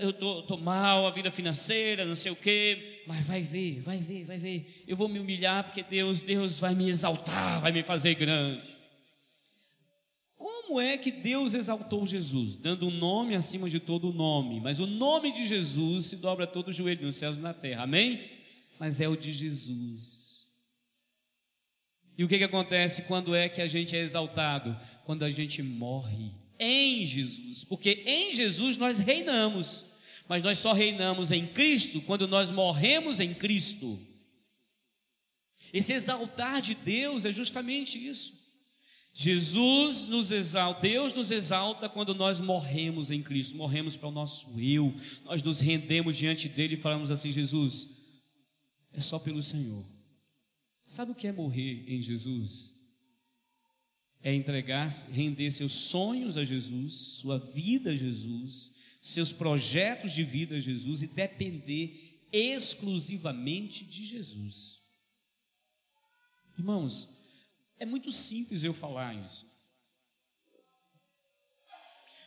eu 0.00 0.12
tô, 0.12 0.42
tô 0.42 0.56
mal, 0.56 1.06
a 1.06 1.10
vida 1.12 1.30
financeira, 1.30 2.04
não 2.04 2.16
sei 2.16 2.32
o 2.32 2.36
quê, 2.36 2.91
mas 3.06 3.26
vai 3.26 3.42
ver, 3.42 3.80
vai 3.80 3.98
ver, 3.98 4.24
vai 4.24 4.38
ver. 4.38 4.84
Eu 4.86 4.96
vou 4.96 5.08
me 5.08 5.18
humilhar 5.18 5.64
porque 5.64 5.82
Deus, 5.82 6.22
Deus 6.22 6.60
vai 6.60 6.74
me 6.74 6.88
exaltar, 6.88 7.60
vai 7.60 7.72
me 7.72 7.82
fazer 7.82 8.14
grande. 8.14 8.82
Como 10.36 10.80
é 10.80 10.98
que 10.98 11.12
Deus 11.12 11.54
exaltou 11.54 12.04
Jesus? 12.04 12.56
Dando 12.56 12.88
um 12.88 12.90
nome 12.90 13.34
acima 13.34 13.70
de 13.70 13.78
todo 13.78 14.12
nome. 14.12 14.60
Mas 14.60 14.80
o 14.80 14.86
nome 14.86 15.32
de 15.32 15.46
Jesus 15.46 16.06
se 16.06 16.16
dobra 16.16 16.46
todo 16.46 16.68
o 16.68 16.72
joelho 16.72 17.06
nos 17.06 17.14
céus 17.14 17.36
e 17.36 17.40
na 17.40 17.54
terra. 17.54 17.84
Amém? 17.84 18.20
Mas 18.78 19.00
é 19.00 19.06
o 19.06 19.16
de 19.16 19.30
Jesus. 19.30 20.46
E 22.18 22.24
o 22.24 22.28
que, 22.28 22.38
que 22.38 22.44
acontece 22.44 23.02
quando 23.02 23.34
é 23.34 23.48
que 23.48 23.60
a 23.60 23.66
gente 23.66 23.94
é 23.94 24.00
exaltado? 24.00 24.76
Quando 25.04 25.24
a 25.24 25.30
gente 25.30 25.62
morre 25.62 26.32
em 26.58 27.06
Jesus. 27.06 27.64
Porque 27.64 28.02
em 28.04 28.32
Jesus 28.32 28.76
nós 28.76 28.98
reinamos. 28.98 29.91
Mas 30.28 30.42
nós 30.42 30.58
só 30.58 30.72
reinamos 30.72 31.30
em 31.32 31.46
Cristo 31.46 32.00
quando 32.02 32.26
nós 32.28 32.50
morremos 32.50 33.20
em 33.20 33.34
Cristo. 33.34 33.98
Esse 35.72 35.92
exaltar 35.92 36.60
de 36.60 36.74
Deus 36.74 37.24
é 37.24 37.32
justamente 37.32 37.98
isso. 37.98 38.40
Jesus 39.14 40.06
nos 40.06 40.32
exalta, 40.32 40.80
Deus 40.80 41.12
nos 41.12 41.30
exalta 41.30 41.88
quando 41.88 42.14
nós 42.14 42.40
morremos 42.40 43.10
em 43.10 43.22
Cristo, 43.22 43.56
morremos 43.56 43.94
para 43.94 44.08
o 44.08 44.12
nosso 44.12 44.58
eu, 44.58 44.94
nós 45.24 45.42
nos 45.42 45.60
rendemos 45.60 46.16
diante 46.16 46.48
dele 46.48 46.74
e 46.74 46.80
falamos 46.80 47.10
assim: 47.10 47.30
Jesus, 47.30 47.90
é 48.90 49.00
só 49.00 49.18
pelo 49.18 49.42
Senhor. 49.42 49.84
Sabe 50.84 51.12
o 51.12 51.14
que 51.14 51.26
é 51.26 51.32
morrer 51.32 51.84
em 51.86 52.00
Jesus? 52.00 52.74
É 54.22 54.34
entregar, 54.34 54.88
render 55.10 55.50
seus 55.50 55.72
sonhos 55.72 56.38
a 56.38 56.44
Jesus, 56.44 56.94
sua 56.94 57.38
vida 57.38 57.90
a 57.90 57.96
Jesus, 57.96 58.72
seus 59.02 59.32
projetos 59.32 60.12
de 60.12 60.22
vida 60.22 60.56
a 60.56 60.60
Jesus 60.60 61.02
e 61.02 61.08
depender 61.08 62.20
exclusivamente 62.32 63.84
de 63.84 64.06
Jesus. 64.06 64.80
Irmãos, 66.56 67.10
é 67.78 67.84
muito 67.84 68.12
simples 68.12 68.62
eu 68.62 68.72
falar 68.72 69.12
isso. 69.14 69.44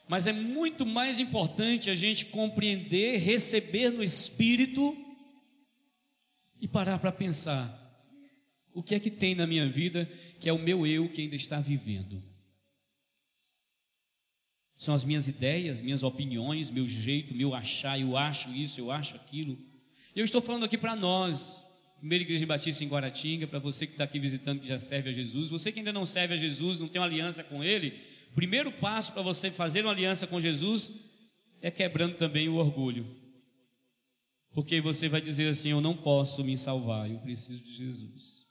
Mas 0.08 0.28
é 0.28 0.34
muito 0.34 0.86
mais 0.86 1.18
importante 1.18 1.90
a 1.90 1.96
gente 1.96 2.26
compreender, 2.26 3.20
receber 3.20 3.90
no 3.90 4.04
espírito 4.04 4.96
e 6.60 6.68
parar 6.68 7.00
para 7.00 7.12
pensar: 7.12 7.82
o 8.74 8.84
que 8.84 8.94
é 8.94 9.00
que 9.00 9.10
tem 9.10 9.34
na 9.34 9.48
minha 9.48 9.68
vida 9.68 10.06
que 10.40 10.50
é 10.50 10.54
o 10.54 10.62
meu 10.62 10.86
eu 10.86 11.10
que 11.10 11.22
ainda 11.22 11.36
está 11.36 11.60
vivendo? 11.60 12.35
São 14.78 14.94
as 14.94 15.04
minhas 15.04 15.28
ideias, 15.28 15.82
minhas 15.82 16.04
opiniões, 16.04 16.70
meu 16.70 16.86
jeito, 16.86 17.34
meu 17.34 17.54
achar, 17.54 18.00
eu 18.00 18.18
acho 18.18 18.50
isso, 18.50 18.80
eu 18.80 18.92
acho 18.92 19.16
aquilo. 19.16 19.58
Eu 20.16 20.26
estou 20.26 20.42
falando 20.42 20.66
aqui 20.66 20.78
para 20.78 20.96
nós, 20.96 21.64
Primeira 22.00 22.24
Igreja 22.24 22.46
Batista 22.46 22.84
em 22.84 22.88
Guaratinga, 22.88 23.48
para 23.48 23.60
você 23.60 23.88
que 23.88 23.94
está 23.94 24.04
aqui 24.04 24.20
visitando 24.20 24.60
que 24.60 24.68
já 24.68 24.78
serve 24.78 25.10
a 25.10 25.14
Jesus, 25.14 25.50
você 25.50 25.72
que 25.72 25.80
ainda 25.80 25.94
não 25.94 26.06
serve 26.06 26.34
a 26.34 26.38
Jesus, 26.38 26.80
não 26.80 26.88
tem 26.88 27.00
uma 27.00 27.08
aliança 27.08 27.44
com 27.44 27.64
Ele, 27.64 28.00
primeiro 28.34 28.72
passo 28.72 29.14
para 29.14 29.22
você 29.22 29.50
fazer 29.50 29.82
uma 29.82 29.92
aliança 29.92 30.28
com 30.28 30.40
Jesus 30.40 30.92
é 31.62 31.72
quebrando 31.72 32.16
também 32.16 32.48
o 32.48 32.56
orgulho. 32.56 33.08
Porque 34.54 34.80
você 34.80 35.10
vai 35.10 35.20
dizer 35.20 35.50
assim: 35.50 35.72
Eu 35.72 35.82
não 35.82 35.96
posso 35.96 36.44
me 36.44 36.58
salvar, 36.58 37.10
eu 37.10 37.20
preciso 37.20 37.64
de 37.64 37.74
Jesus. 37.74 38.45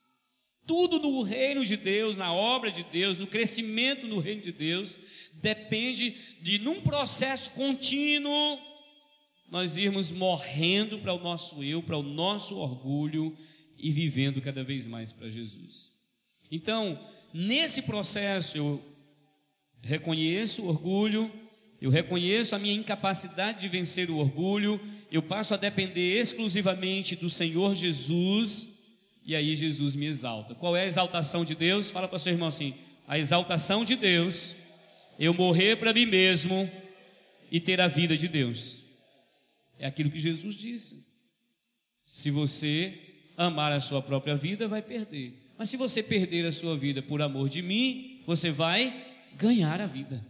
Tudo 0.67 0.99
no 0.99 1.23
reino 1.23 1.65
de 1.65 1.77
Deus, 1.77 2.17
na 2.17 2.33
obra 2.33 2.71
de 2.71 2.83
Deus, 2.85 3.19
no 3.19 3.27
crescimento 3.27 4.07
no 4.07 4.19
reino 4.19 4.41
de 4.41 4.53
Deus, 4.53 4.99
depende 5.35 6.15
de, 6.41 6.59
num 6.59 6.81
processo 6.81 7.51
contínuo, 7.53 8.59
nós 9.51 9.77
irmos 9.77 10.11
morrendo 10.11 10.99
para 10.99 11.13
o 11.13 11.23
nosso 11.23 11.63
eu, 11.63 11.83
para 11.83 11.99
o 11.99 12.03
nosso 12.03 12.57
orgulho 12.57 13.37
e 13.79 13.91
vivendo 13.91 14.41
cada 14.41 14.65
vez 14.65 14.87
mais 14.87 15.13
para 15.13 15.29
Jesus. 15.29 15.93
Então, 16.51 16.99
nesse 17.33 17.83
processo, 17.83 18.57
eu 18.57 18.83
reconheço 19.83 20.63
o 20.63 20.69
orgulho, 20.69 21.31
eu 21.81 21.91
reconheço 21.91 22.57
a 22.57 22.59
minha 22.59 22.75
incapacidade 22.75 23.61
de 23.61 23.69
vencer 23.69 24.09
o 24.11 24.17
orgulho, 24.17 24.81
eu 25.13 25.23
passo 25.23 25.53
a 25.53 25.59
depender 25.59 26.19
exclusivamente 26.19 27.15
do 27.15 27.29
Senhor 27.29 27.75
Jesus, 27.75 28.74
e 29.25 29.35
aí 29.35 29.57
Jesus 29.57 29.97
me 29.97 30.07
exalta. 30.07 30.55
Qual 30.55 30.77
é 30.77 30.83
a 30.83 30.87
exaltação 30.87 31.45
de 31.45 31.55
Deus? 31.55 31.91
Fala 31.91 32.07
para 32.07 32.19
seu 32.19 32.33
irmão 32.33 32.49
assim: 32.49 32.75
a 33.09 33.19
exaltação 33.19 33.85
de 33.85 33.97
Deus, 33.97 34.55
eu 35.19 35.33
morrer 35.33 35.77
para 35.77 35.95
mim 35.95 36.05
mesmo 36.05 36.71
e 37.51 37.59
ter 37.59 37.81
a 37.81 37.89
vida 37.89 38.17
de 38.17 38.29
Deus. 38.29 38.83
É 39.79 39.87
aquilo 39.87 40.11
que 40.11 40.21
Jesus 40.21 40.55
disse. 40.55 41.07
Se 42.07 42.31
você 42.31 42.99
amar 43.37 43.73
a 43.73 43.81
sua 43.81 44.03
própria 44.03 44.37
vida, 44.37 44.69
vai 44.69 44.83
perder. 44.83 45.41
Mas 45.57 45.71
se 45.71 45.77
você 45.77 46.03
perder 46.03 46.45
a 46.45 46.53
sua 46.53 46.77
vida 46.77 47.01
por 47.01 47.23
amor 47.23 47.49
de 47.49 47.63
mim, 47.63 48.23
você 48.27 48.51
vai 48.51 48.95
ganhar 49.37 49.81
a 49.81 49.87
vida. 49.87 50.25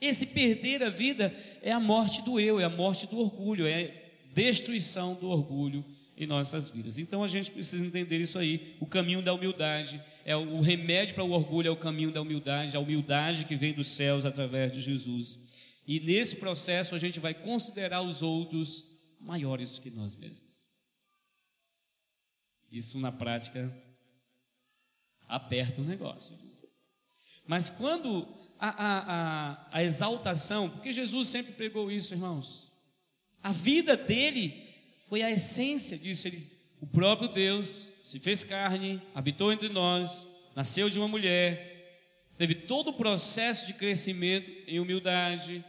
Esse 0.00 0.26
perder 0.26 0.82
a 0.82 0.90
vida 0.90 1.34
é 1.62 1.72
a 1.72 1.80
morte 1.80 2.22
do 2.22 2.38
eu, 2.38 2.60
é 2.60 2.64
a 2.64 2.68
morte 2.68 3.06
do 3.06 3.18
orgulho, 3.18 3.66
é 3.66 3.84
a 3.84 4.34
destruição 4.34 5.14
do 5.14 5.28
orgulho 5.28 5.84
em 6.24 6.26
nossas 6.26 6.70
vidas. 6.70 6.98
Então 6.98 7.22
a 7.22 7.26
gente 7.26 7.50
precisa 7.50 7.84
entender 7.84 8.18
isso 8.18 8.38
aí. 8.38 8.76
O 8.80 8.86
caminho 8.86 9.22
da 9.22 9.32
humildade 9.32 10.02
é 10.24 10.36
o 10.36 10.60
remédio 10.60 11.14
para 11.14 11.24
o 11.24 11.32
orgulho, 11.32 11.68
é 11.68 11.70
o 11.70 11.76
caminho 11.76 12.12
da 12.12 12.22
humildade, 12.22 12.76
a 12.76 12.80
humildade 12.80 13.44
que 13.44 13.56
vem 13.56 13.72
dos 13.72 13.88
céus 13.88 14.24
através 14.24 14.72
de 14.72 14.80
Jesus. 14.80 15.38
E 15.86 16.00
nesse 16.00 16.36
processo 16.36 16.94
a 16.94 16.98
gente 16.98 17.20
vai 17.20 17.34
considerar 17.34 18.02
os 18.02 18.22
outros 18.22 18.86
maiores 19.20 19.78
que 19.78 19.90
nós 19.90 20.16
mesmos. 20.16 20.62
Isso 22.70 22.98
na 22.98 23.12
prática 23.12 23.72
aperta 25.28 25.80
o 25.80 25.84
negócio. 25.84 26.38
Mas 27.46 27.68
quando 27.68 28.26
a, 28.58 28.68
a, 28.68 28.98
a, 29.50 29.68
a 29.72 29.82
exaltação, 29.82 30.70
porque 30.70 30.92
Jesus 30.92 31.28
sempre 31.28 31.52
pregou 31.52 31.90
isso, 31.90 32.14
irmãos, 32.14 32.70
a 33.42 33.50
vida 33.50 33.96
dele 33.96 34.61
foi 35.12 35.22
a 35.22 35.30
essência 35.30 35.98
disso. 35.98 36.26
Ele, 36.26 36.50
o 36.80 36.86
próprio 36.86 37.28
Deus 37.28 37.90
se 38.02 38.18
fez 38.18 38.44
carne, 38.44 38.98
habitou 39.14 39.52
entre 39.52 39.68
nós, 39.68 40.26
nasceu 40.56 40.88
de 40.88 40.98
uma 40.98 41.06
mulher, 41.06 42.30
teve 42.38 42.54
todo 42.54 42.88
o 42.88 42.92
processo 42.94 43.66
de 43.66 43.74
crescimento 43.74 44.50
em 44.66 44.80
humildade. 44.80 45.62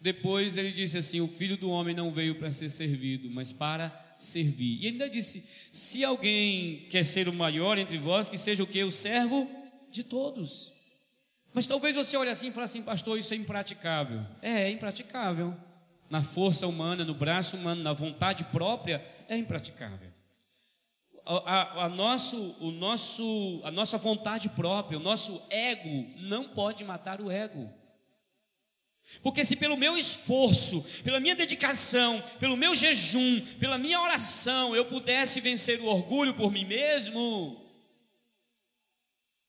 Depois 0.00 0.56
ele 0.56 0.70
disse 0.70 0.96
assim: 0.96 1.20
O 1.20 1.26
filho 1.26 1.56
do 1.56 1.68
homem 1.68 1.92
não 1.92 2.12
veio 2.12 2.36
para 2.36 2.52
ser 2.52 2.68
servido, 2.68 3.28
mas 3.28 3.52
para 3.52 3.90
servir. 4.16 4.76
E 4.80 4.86
ele 4.86 5.02
ainda 5.02 5.10
disse: 5.10 5.44
Se 5.72 6.04
alguém 6.04 6.86
quer 6.88 7.04
ser 7.04 7.28
o 7.28 7.32
maior 7.32 7.78
entre 7.78 7.98
vós, 7.98 8.28
que 8.28 8.38
seja 8.38 8.62
o 8.62 8.66
que? 8.66 8.84
O 8.84 8.92
servo 8.92 9.50
de 9.90 10.04
todos. 10.04 10.72
Mas 11.52 11.66
talvez 11.66 11.96
você 11.96 12.16
olhe 12.16 12.30
assim 12.30 12.50
e 12.50 12.52
fale 12.52 12.66
assim, 12.66 12.82
pastor, 12.82 13.18
isso 13.18 13.34
é 13.34 13.36
impraticável. 13.36 14.24
É, 14.40 14.68
é 14.68 14.70
impraticável. 14.70 15.56
Na 16.08 16.22
força 16.22 16.66
humana, 16.66 17.04
no 17.04 17.14
braço 17.14 17.56
humano, 17.56 17.82
na 17.82 17.92
vontade 17.92 18.44
própria, 18.44 19.04
é 19.28 19.36
impraticável. 19.36 20.12
A, 21.26 21.34
a, 21.34 21.84
a, 21.84 21.88
nosso, 21.88 22.56
o 22.60 22.70
nosso, 22.70 23.60
a 23.62 23.70
nossa 23.70 23.98
vontade 23.98 24.48
própria, 24.50 24.98
o 24.98 25.02
nosso 25.02 25.42
ego, 25.50 26.08
não 26.20 26.48
pode 26.48 26.84
matar 26.84 27.20
o 27.20 27.30
ego. 27.30 27.70
Porque 29.22 29.44
se 29.44 29.56
pelo 29.56 29.76
meu 29.76 29.96
esforço, 29.96 30.82
pela 31.02 31.20
minha 31.20 31.34
dedicação, 31.34 32.22
pelo 32.38 32.56
meu 32.56 32.74
jejum, 32.74 33.40
pela 33.58 33.78
minha 33.78 34.00
oração, 34.00 34.76
eu 34.76 34.84
pudesse 34.86 35.40
vencer 35.40 35.80
o 35.80 35.86
orgulho 35.86 36.34
por 36.34 36.50
mim 36.50 36.64
mesmo, 36.64 37.68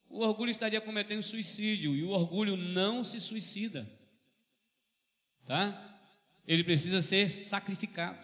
o 0.10 0.22
orgulho 0.22 0.50
estaria 0.50 0.82
cometendo 0.82 1.22
suicídio 1.22 1.96
e 1.96 2.04
o 2.04 2.10
orgulho 2.10 2.58
não 2.58 3.04
se 3.04 3.22
suicida. 3.22 3.90
Tá? 5.46 5.89
Ele 6.50 6.64
precisa 6.64 7.00
ser 7.04 7.30
sacrificado. 7.30 8.18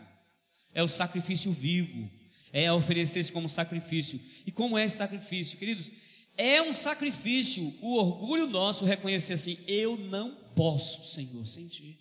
É 0.74 0.82
o 0.82 0.88
sacrifício 0.88 1.51
vivo, 1.51 2.10
é 2.51 2.74
oferecer-se 2.74 3.32
como 3.32 3.48
sacrifício. 3.48 4.20
E 4.48 4.51
como 4.51 4.77
é 4.77 4.84
esse 4.84 4.98
sacrifício, 4.98 5.60
queridos? 5.60 5.91
É 6.36 6.60
um 6.62 6.74
sacrifício 6.74 7.74
o 7.82 7.96
orgulho 7.96 8.48
nosso 8.48 8.84
reconhecer 8.84 9.34
assim: 9.34 9.60
eu 9.67 9.96
não 9.96 10.36
posso, 10.55 11.13
Senhor, 11.13 11.46
sentir. 11.46 12.00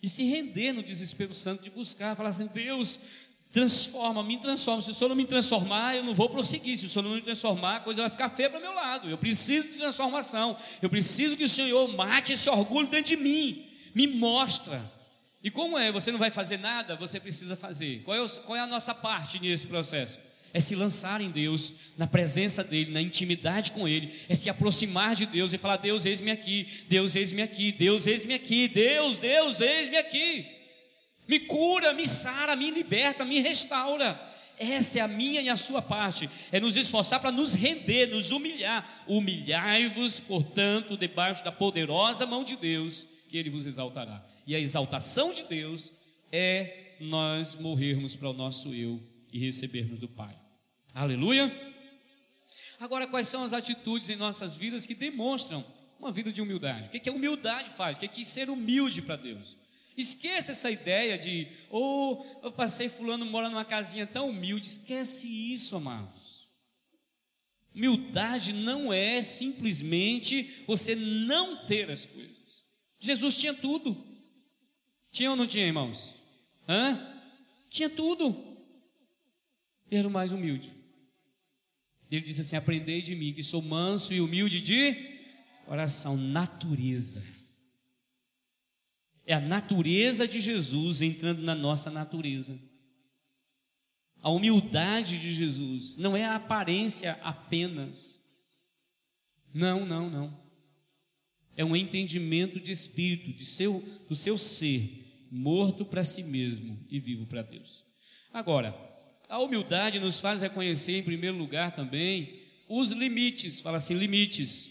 E 0.00 0.08
se 0.08 0.24
render 0.24 0.72
no 0.72 0.82
desespero 0.82 1.34
santo 1.34 1.64
de 1.64 1.70
buscar, 1.70 2.14
falar 2.14 2.28
assim: 2.28 2.46
Deus, 2.46 3.00
Transforma, 3.50 4.22
me 4.22 4.36
transforma. 4.36 4.82
Se 4.82 4.90
o 4.90 4.94
Senhor 4.94 5.08
não 5.08 5.16
me 5.16 5.24
transformar, 5.24 5.96
eu 5.96 6.04
não 6.04 6.12
vou 6.12 6.28
prosseguir. 6.28 6.76
Se 6.76 6.84
o 6.84 6.88
Senhor 6.88 7.02
não 7.02 7.14
me 7.14 7.22
transformar, 7.22 7.76
a 7.76 7.80
coisa 7.80 8.02
vai 8.02 8.10
ficar 8.10 8.28
feia 8.28 8.50
para 8.50 8.58
o 8.58 8.62
meu 8.62 8.74
lado. 8.74 9.08
Eu 9.08 9.16
preciso 9.16 9.68
de 9.68 9.78
transformação. 9.78 10.54
Eu 10.82 10.90
preciso 10.90 11.34
que 11.34 11.44
o 11.44 11.48
Senhor 11.48 11.88
mate 11.96 12.34
esse 12.34 12.50
orgulho 12.50 12.88
dentro 12.88 13.06
de 13.06 13.16
mim. 13.16 13.66
Me 13.94 14.06
mostra. 14.06 14.97
E 15.42 15.50
como 15.50 15.78
é? 15.78 15.92
Você 15.92 16.10
não 16.10 16.18
vai 16.18 16.30
fazer 16.30 16.58
nada? 16.58 16.96
Você 16.96 17.20
precisa 17.20 17.56
fazer. 17.56 18.02
Qual 18.02 18.16
é, 18.16 18.20
o, 18.20 18.28
qual 18.40 18.56
é 18.56 18.60
a 18.60 18.66
nossa 18.66 18.94
parte 18.94 19.40
nesse 19.40 19.66
processo? 19.66 20.18
É 20.52 20.60
se 20.60 20.74
lançar 20.74 21.20
em 21.20 21.30
Deus, 21.30 21.74
na 21.96 22.06
presença 22.06 22.64
dEle, 22.64 22.90
na 22.90 23.02
intimidade 23.02 23.70
com 23.70 23.86
Ele, 23.86 24.12
é 24.28 24.34
se 24.34 24.48
aproximar 24.48 25.14
de 25.14 25.26
Deus 25.26 25.52
e 25.52 25.58
falar: 25.58 25.76
Deus, 25.76 26.06
eis-me 26.06 26.30
aqui, 26.30 26.66
Deus, 26.88 27.14
eis-me 27.14 27.42
aqui, 27.42 27.70
Deus, 27.70 28.06
eis-me 28.06 28.34
aqui, 28.34 28.66
Deus, 28.66 29.18
Deus, 29.18 29.60
eis-me 29.60 29.96
aqui 29.96 30.58
me 31.28 31.40
cura, 31.40 31.92
me 31.92 32.06
sara, 32.06 32.56
me 32.56 32.70
liberta, 32.70 33.24
me 33.24 33.38
restaura. 33.40 34.18
Essa 34.58 34.98
é 34.98 35.02
a 35.02 35.06
minha 35.06 35.40
e 35.40 35.48
a 35.48 35.54
sua 35.54 35.80
parte, 35.80 36.28
é 36.50 36.58
nos 36.58 36.76
esforçar 36.76 37.20
para 37.20 37.30
nos 37.30 37.54
render, 37.54 38.06
nos 38.06 38.32
humilhar. 38.32 39.04
Humilhai-vos, 39.06 40.18
portanto, 40.18 40.96
debaixo 40.96 41.44
da 41.44 41.52
poderosa 41.52 42.26
mão 42.26 42.42
de 42.42 42.56
Deus, 42.56 43.06
que 43.28 43.36
Ele 43.36 43.50
vos 43.50 43.66
exaltará. 43.66 44.24
E 44.48 44.56
a 44.56 44.58
exaltação 44.58 45.30
de 45.30 45.42
Deus 45.42 45.92
é 46.32 46.96
nós 47.00 47.54
morrermos 47.54 48.16
para 48.16 48.30
o 48.30 48.32
nosso 48.32 48.72
eu 48.72 48.98
e 49.30 49.38
recebermos 49.38 50.00
do 50.00 50.08
Pai. 50.08 50.34
Aleluia! 50.94 51.54
Agora, 52.80 53.06
quais 53.06 53.28
são 53.28 53.42
as 53.42 53.52
atitudes 53.52 54.08
em 54.08 54.16
nossas 54.16 54.56
vidas 54.56 54.86
que 54.86 54.94
demonstram 54.94 55.62
uma 56.00 56.10
vida 56.10 56.32
de 56.32 56.40
humildade? 56.40 56.86
O 56.86 56.90
que, 56.90 56.98
que 56.98 57.10
a 57.10 57.12
humildade 57.12 57.68
faz? 57.68 57.98
O 57.98 58.00
que, 58.00 58.08
que 58.08 58.24
ser 58.24 58.48
humilde 58.48 59.02
para 59.02 59.16
Deus? 59.16 59.58
Esqueça 59.94 60.52
essa 60.52 60.70
ideia 60.70 61.18
de, 61.18 61.46
oh, 61.68 62.24
eu 62.42 62.50
passei 62.50 62.88
fulano 62.88 63.26
mora 63.26 63.50
numa 63.50 63.66
casinha 63.66 64.06
tão 64.06 64.30
humilde. 64.30 64.66
Esquece 64.66 65.28
isso, 65.28 65.76
amados. 65.76 66.48
Humildade 67.74 68.54
não 68.54 68.90
é 68.90 69.20
simplesmente 69.20 70.64
você 70.66 70.94
não 70.94 71.66
ter 71.66 71.90
as 71.90 72.06
coisas. 72.06 72.64
Jesus 72.98 73.36
tinha 73.36 73.52
tudo. 73.52 74.07
Tinha 75.10 75.30
ou 75.30 75.36
não 75.36 75.46
tinha, 75.46 75.66
irmãos? 75.66 76.14
Hã? 76.68 76.98
Tinha 77.70 77.88
tudo. 77.88 78.36
Era 79.90 80.06
o 80.06 80.10
mais 80.10 80.32
humilde. 80.32 80.72
Ele 82.10 82.24
disse 82.24 82.40
assim: 82.40 82.56
Aprendei 82.56 83.02
de 83.02 83.14
mim, 83.14 83.32
que 83.32 83.42
sou 83.42 83.62
manso 83.62 84.12
e 84.12 84.20
humilde 84.20 84.60
de 84.60 85.18
coração, 85.66 86.16
natureza. 86.16 87.22
É 89.26 89.34
a 89.34 89.40
natureza 89.40 90.26
de 90.26 90.40
Jesus 90.40 91.02
entrando 91.02 91.42
na 91.42 91.54
nossa 91.54 91.90
natureza. 91.90 92.58
A 94.22 94.30
humildade 94.30 95.18
de 95.18 95.30
Jesus 95.30 95.96
não 95.96 96.16
é 96.16 96.24
a 96.24 96.36
aparência 96.36 97.12
apenas. 97.22 98.18
Não, 99.52 99.84
não, 99.84 100.08
não. 100.08 100.47
É 101.58 101.64
um 101.64 101.74
entendimento 101.74 102.60
de 102.60 102.70
espírito, 102.70 103.32
de 103.32 103.44
seu, 103.44 103.84
do 104.08 104.14
seu 104.14 104.38
ser, 104.38 105.26
morto 105.28 105.84
para 105.84 106.04
si 106.04 106.22
mesmo 106.22 106.86
e 106.88 107.00
vivo 107.00 107.26
para 107.26 107.42
Deus. 107.42 107.84
Agora, 108.32 108.72
a 109.28 109.40
humildade 109.40 109.98
nos 109.98 110.20
faz 110.20 110.40
reconhecer, 110.40 110.96
em 110.96 111.02
primeiro 111.02 111.36
lugar, 111.36 111.74
também 111.74 112.40
os 112.68 112.92
limites, 112.92 113.60
fala 113.60 113.78
assim, 113.78 113.94
limites 113.94 114.70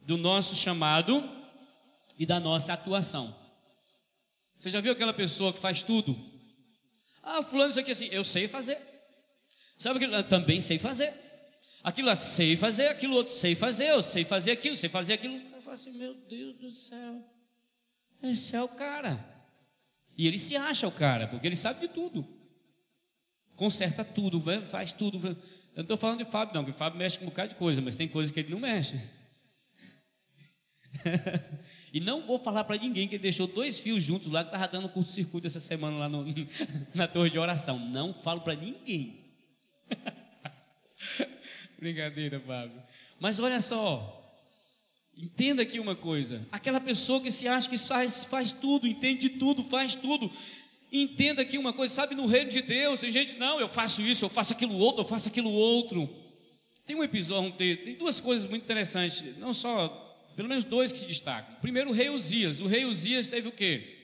do 0.00 0.16
nosso 0.16 0.56
chamado 0.56 1.22
e 2.18 2.26
da 2.26 2.40
nossa 2.40 2.72
atuação. 2.72 3.32
Você 4.58 4.70
já 4.70 4.80
viu 4.80 4.90
aquela 4.90 5.14
pessoa 5.14 5.52
que 5.52 5.60
faz 5.60 5.80
tudo? 5.80 6.18
Ah, 7.22 7.40
fulano, 7.40 7.70
isso 7.70 7.78
aqui 7.78 7.92
assim, 7.92 8.08
eu 8.10 8.24
sei 8.24 8.48
fazer. 8.48 8.78
Sabe 9.76 9.98
aquilo? 9.98 10.16
Eu 10.16 10.24
também 10.24 10.60
sei 10.60 10.76
fazer. 10.76 11.14
Aquilo 11.84 12.14
sei 12.16 12.56
fazer, 12.56 12.88
aquilo 12.88 13.14
outro, 13.14 13.32
sei 13.32 13.54
fazer, 13.54 13.90
eu 13.90 14.02
sei 14.02 14.24
fazer 14.24 14.50
aquilo, 14.50 14.76
sei 14.76 14.88
fazer 14.88 15.12
aquilo. 15.12 15.47
Falo 15.68 15.76
assim, 15.76 15.92
meu 15.98 16.14
Deus 16.14 16.56
do 16.56 16.70
céu, 16.70 17.22
esse 18.22 18.56
é 18.56 18.62
o 18.62 18.68
cara. 18.68 19.22
E 20.16 20.26
ele 20.26 20.38
se 20.38 20.56
acha 20.56 20.88
o 20.88 20.90
cara, 20.90 21.28
porque 21.28 21.46
ele 21.46 21.56
sabe 21.56 21.80
de 21.80 21.88
tudo. 21.88 22.26
Conserta 23.54 24.02
tudo, 24.02 24.42
faz 24.66 24.92
tudo. 24.92 25.18
Eu 25.28 25.36
não 25.76 25.82
estou 25.82 25.98
falando 25.98 26.24
de 26.24 26.24
Fábio, 26.24 26.54
não, 26.54 26.62
porque 26.64 26.74
o 26.74 26.78
Fábio 26.78 26.98
mexe 26.98 27.18
com 27.18 27.26
um 27.26 27.28
bocado 27.28 27.50
de 27.50 27.56
coisa, 27.56 27.82
mas 27.82 27.96
tem 27.96 28.08
coisas 28.08 28.32
que 28.32 28.40
ele 28.40 28.50
não 28.50 28.58
mexe. 28.58 28.98
e 31.92 32.00
não 32.00 32.22
vou 32.22 32.38
falar 32.38 32.64
para 32.64 32.78
ninguém 32.78 33.06
que 33.06 33.16
ele 33.16 33.22
deixou 33.22 33.46
dois 33.46 33.78
fios 33.78 34.02
juntos 34.02 34.32
lá 34.32 34.44
que 34.44 34.48
estava 34.48 34.72
dando 34.72 34.88
curto-circuito 34.88 35.48
essa 35.48 35.60
semana 35.60 35.98
lá 35.98 36.08
no, 36.08 36.24
na 36.96 37.06
torre 37.06 37.28
de 37.28 37.38
oração. 37.38 37.78
Não 37.78 38.14
falo 38.14 38.40
para 38.40 38.54
ninguém. 38.54 39.22
Brincadeira, 41.78 42.40
Fábio. 42.40 42.82
Mas 43.20 43.38
olha 43.38 43.60
só. 43.60 44.17
Entenda 45.20 45.62
aqui 45.62 45.80
uma 45.80 45.96
coisa. 45.96 46.46
Aquela 46.52 46.80
pessoa 46.80 47.20
que 47.20 47.32
se 47.32 47.48
acha 47.48 47.68
que 47.68 47.76
faz, 47.76 48.24
faz 48.24 48.52
tudo, 48.52 48.86
entende 48.86 49.28
tudo, 49.28 49.64
faz 49.64 49.96
tudo. 49.96 50.30
Entenda 50.92 51.42
aqui 51.42 51.58
uma 51.58 51.72
coisa, 51.72 51.92
sabe, 51.92 52.14
no 52.14 52.26
reino 52.26 52.50
de 52.50 52.62
Deus, 52.62 53.00
tem 53.00 53.10
gente, 53.10 53.34
não, 53.34 53.58
eu 53.58 53.66
faço 53.66 54.00
isso, 54.00 54.24
eu 54.24 54.28
faço 54.28 54.52
aquilo 54.52 54.74
outro, 54.78 55.02
eu 55.02 55.04
faço 55.04 55.28
aquilo 55.28 55.50
outro. 55.50 56.08
Tem 56.86 56.94
um 56.94 57.02
episódio, 57.02 57.52
tem 57.52 57.96
duas 57.96 58.20
coisas 58.20 58.48
muito 58.48 58.62
interessantes, 58.62 59.36
não 59.38 59.52
só 59.52 59.88
pelo 60.36 60.48
menos 60.48 60.62
dois 60.62 60.92
que 60.92 60.98
se 60.98 61.06
destacam. 61.06 61.56
Primeiro, 61.60 61.90
o 61.90 61.92
rei 61.92 62.10
Uzias. 62.10 62.60
O 62.60 62.68
rei 62.68 62.84
Uzias 62.84 63.26
teve 63.26 63.48
o 63.48 63.52
quê? 63.52 63.98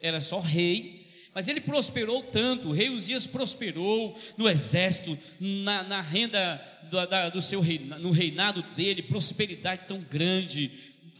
Era 0.00 0.20
só 0.20 0.38
rei, 0.38 1.01
mas 1.34 1.48
ele 1.48 1.60
prosperou 1.60 2.22
tanto. 2.22 2.68
O 2.68 2.72
rei 2.72 2.90
Uzias 2.90 3.26
prosperou 3.26 4.18
no 4.36 4.48
exército, 4.48 5.18
na, 5.40 5.82
na 5.82 6.00
renda 6.00 6.60
do, 6.90 7.06
da, 7.06 7.30
do 7.30 7.40
seu 7.40 7.60
reina, 7.60 7.98
no 7.98 8.10
reinado 8.10 8.62
dele, 8.74 9.02
prosperidade 9.02 9.86
tão 9.86 10.00
grande, 10.00 10.70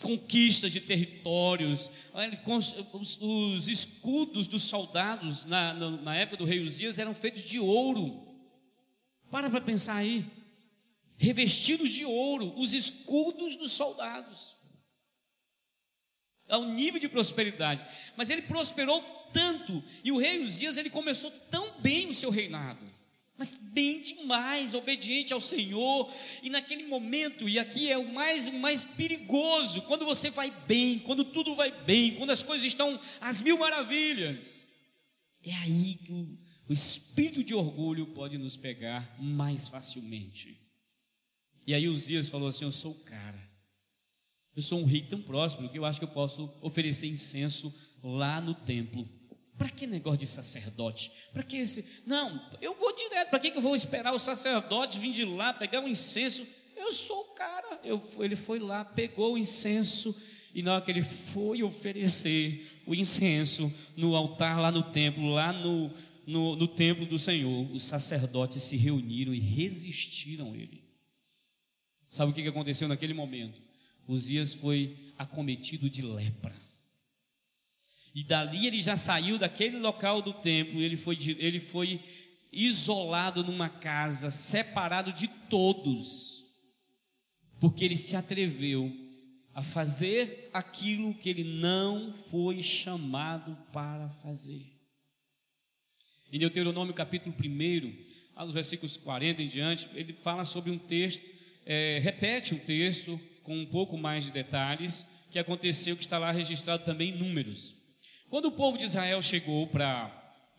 conquistas 0.01 0.73
de 0.73 0.81
territórios. 0.81 1.91
Os, 2.93 3.19
os 3.21 3.69
escudos 3.69 4.47
dos 4.47 4.65
soldados 4.65 5.45
na, 5.45 5.73
na 5.73 6.17
época 6.17 6.39
do 6.39 6.45
rei 6.45 6.61
Uzias 6.61 6.99
eram 6.99 7.15
feitos 7.15 7.43
de 7.43 7.59
ouro. 7.59 8.29
Para 9.31 9.49
para 9.49 9.63
pensar 9.63 9.97
aí 9.97 10.27
revestidos 11.17 11.91
de 11.91 12.05
ouro, 12.05 12.53
os 12.57 12.73
escudos 12.73 13.57
dos 13.57 13.73
soldados. 13.73 14.57
Ao 16.49 16.65
nível 16.65 17.01
de 17.01 17.09
prosperidade. 17.09 17.85
Mas 18.17 18.31
ele 18.31 18.43
prosperou 18.43 19.01
tanto, 19.33 19.83
e 20.05 20.13
o 20.13 20.19
rei 20.19 20.41
Uzias, 20.41 20.77
ele 20.77 20.91
começou 20.91 21.31
tão 21.51 21.81
bem 21.81 22.09
o 22.09 22.15
seu 22.15 22.31
reinado. 22.31 22.93
Mas 23.37 23.55
bem 23.55 24.01
demais, 24.01 24.75
obediente 24.75 25.33
ao 25.33 25.41
Senhor, 25.41 26.13
e 26.43 26.51
naquele 26.51 26.87
momento, 26.87 27.49
e 27.49 27.59
aqui 27.59 27.91
é 27.91 27.97
o 27.97 28.13
mais, 28.13 28.47
mais 28.53 28.85
perigoso, 28.85 29.83
quando 29.83 30.05
você 30.05 30.31
vai 30.31 30.51
bem, 30.67 30.99
quando 30.99 31.25
tudo 31.25 31.57
vai 31.57 31.73
bem, 31.85 32.15
quando 32.17 32.31
as 32.31 32.43
coisas 32.43 32.67
estão 32.67 33.01
às 33.21 33.41
mil 33.41 33.59
maravilhas, 33.59 34.69
é 35.43 35.53
aí 35.55 35.95
que 35.95 36.13
o, 36.13 36.39
o 36.69 36.73
espírito 36.73 37.43
de 37.43 37.55
orgulho 37.55 38.07
pode 38.09 38.39
nos 38.39 38.57
pegar 38.57 39.17
mais 39.19 39.69
facilmente. 39.69 40.61
E 41.67 41.75
aí 41.75 41.89
Uzias 41.89 42.29
falou 42.29 42.49
assim: 42.49 42.65
Eu 42.65 42.71
sou 42.71 42.93
o 42.93 43.05
cara. 43.05 43.52
Eu 44.55 44.63
sou 44.63 44.81
um 44.81 44.85
rei 44.85 45.03
tão 45.03 45.21
próspero 45.21 45.69
que 45.69 45.79
eu 45.79 45.85
acho 45.85 45.99
que 45.99 46.05
eu 46.05 46.11
posso 46.11 46.53
oferecer 46.61 47.07
incenso 47.07 47.75
lá 48.03 48.41
no 48.41 48.55
templo. 48.55 49.09
Para 49.57 49.71
que 49.71 49.87
negócio 49.87 50.19
de 50.19 50.27
sacerdote? 50.27 51.11
Para 51.33 51.43
que 51.43 51.57
esse. 51.57 52.03
Não, 52.07 52.41
eu 52.61 52.75
vou 52.75 52.95
direto. 52.95 53.31
Para 53.31 53.39
que 53.39 53.49
eu 53.49 53.61
vou 53.61 53.75
esperar 53.75 54.13
o 54.13 54.19
sacerdote 54.19 54.99
vir 54.99 55.13
de 55.13 55.25
lá, 55.25 55.53
pegar 55.53 55.83
o 55.83 55.89
incenso? 55.89 56.47
Eu 56.77 56.93
sou 56.93 57.21
o 57.21 57.35
cara. 57.35 57.81
Eu, 57.85 58.03
ele 58.19 58.37
foi 58.37 58.59
lá, 58.59 58.85
pegou 58.85 59.35
o 59.35 59.39
incenso. 59.39 60.15
E 60.55 60.63
na 60.63 60.75
hora 60.75 60.83
que 60.83 60.91
ele 60.91 61.03
foi 61.03 61.63
oferecer 61.63 62.83
o 62.87 62.95
incenso 62.95 63.73
no 63.97 64.15
altar 64.15 64.61
lá 64.61 64.71
no 64.71 64.83
templo, 64.83 65.31
lá 65.31 65.53
no, 65.53 65.91
no, 66.27 66.57
no 66.57 66.69
templo 66.69 67.07
do 67.07 67.19
Senhor, 67.19 67.71
os 67.71 67.85
sacerdotes 67.85 68.63
se 68.63 68.77
reuniram 68.77 69.33
e 69.33 69.41
resistiram 69.41 70.53
a 70.53 70.57
ele. 70.57 70.83
Sabe 72.09 72.33
o 72.33 72.35
que 72.35 72.47
aconteceu 72.47 72.87
naquele 72.89 73.15
momento? 73.15 73.63
Uzias 74.07 74.55
foi 74.55 74.97
acometido 75.17 75.89
de 75.89 76.03
lepra. 76.03 76.55
E 78.15 78.23
dali 78.23 78.67
ele 78.67 78.81
já 78.81 78.97
saiu 78.97 79.39
daquele 79.39 79.79
local 79.79 80.21
do 80.21 80.35
templo, 80.35 80.81
ele 80.81 80.97
foi, 80.97 81.17
ele 81.39 81.61
foi 81.61 82.01
isolado 82.53 83.43
numa 83.43 83.69
casa, 83.69 84.31
separado 84.31 85.13
de 85.13 85.29
todos, 85.49 86.45
porque 87.59 87.85
ele 87.85 87.97
se 87.97 88.15
atreveu 88.15 88.93
a 89.55 89.63
fazer 89.63 90.51
aquilo 90.53 91.15
que 91.15 91.29
ele 91.29 91.45
não 91.45 92.13
foi 92.31 92.63
chamado 92.63 93.57
para 93.73 94.11
fazer. 94.23 94.63
Em 96.31 96.39
Deuteronômio 96.39 96.95
capítulo 96.95 97.35
1, 97.39 98.43
nos 98.45 98.55
versículos 98.55 98.97
40 98.97 99.43
em 99.43 99.47
diante, 99.47 99.89
ele 99.95 100.13
fala 100.13 100.45
sobre 100.45 100.71
um 100.71 100.79
texto, 100.79 101.23
é, 101.65 101.99
repete 102.03 102.55
o 102.55 102.59
texto 102.59 103.21
com 103.43 103.57
um 103.57 103.67
pouco 103.67 103.97
mais 103.97 104.25
de 104.25 104.31
detalhes, 104.31 105.07
que 105.31 105.39
aconteceu, 105.39 105.97
que 105.97 106.03
está 106.03 106.19
lá 106.19 106.31
registrado 106.31 106.85
também 106.85 107.11
em 107.11 107.19
números. 107.19 107.75
Quando 108.29 108.47
o 108.47 108.53
povo 108.53 108.79
de 108.79 108.85
Israel 108.85 109.21
chegou 109.23 109.67
para 109.67 110.09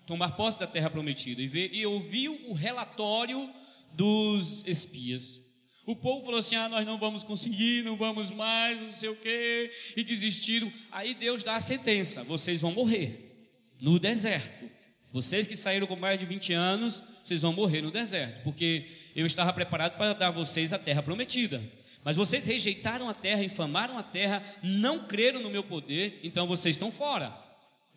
tomar 0.06 0.32
posse 0.32 0.60
da 0.60 0.68
terra 0.68 0.90
prometida 0.90 1.42
e, 1.42 1.48
ver, 1.48 1.74
e 1.74 1.86
ouviu 1.86 2.50
o 2.50 2.54
relatório 2.54 3.50
dos 3.94 4.66
espias, 4.68 5.40
o 5.86 5.96
povo 5.96 6.24
falou 6.24 6.40
assim: 6.40 6.56
ah, 6.56 6.70
nós 6.70 6.86
não 6.86 6.98
vamos 6.98 7.24
conseguir, 7.24 7.84
não 7.84 7.98
vamos 7.98 8.32
mais, 8.32 8.80
não 8.80 8.90
sei 8.90 9.10
o 9.10 9.16
quê, 9.16 9.72
e 9.98 10.04
desistiram. 10.04 10.72
Aí 10.92 11.14
Deus 11.14 11.44
dá 11.44 11.56
a 11.56 11.62
sentença: 11.62 12.24
vocês 12.24 12.62
vão 12.62 12.72
morrer 12.72 13.50
no 13.82 14.00
deserto. 14.00 14.70
Vocês 15.12 15.46
que 15.46 15.56
saíram 15.56 15.86
com 15.86 15.96
mais 15.96 16.20
de 16.20 16.26
20 16.26 16.54
anos, 16.54 17.04
vocês 17.24 17.44
vão 17.44 17.54
morrer 17.54 17.82
no 17.82 17.92
deserto, 17.92 18.44
porque 18.44 18.88
eu 19.16 19.28
estava 19.28 19.54
preparado 19.54 19.96
para 19.96 20.14
dar 20.14 20.30
a 20.30 20.32
vocês 20.32 20.74
a 20.74 20.80
terra 20.80 21.04
prometida. 21.04 21.62
Mas 22.04 22.18
vocês 22.18 22.46
rejeitaram 22.46 23.08
a 23.08 23.14
terra, 23.14 23.44
infamaram 23.44 23.98
a 23.98 24.04
terra, 24.04 24.44
não 24.62 25.08
creram 25.08 25.42
no 25.42 25.50
meu 25.50 25.64
poder, 25.64 26.20
então 26.22 26.46
vocês 26.46 26.76
estão 26.76 26.92
fora. 26.92 27.34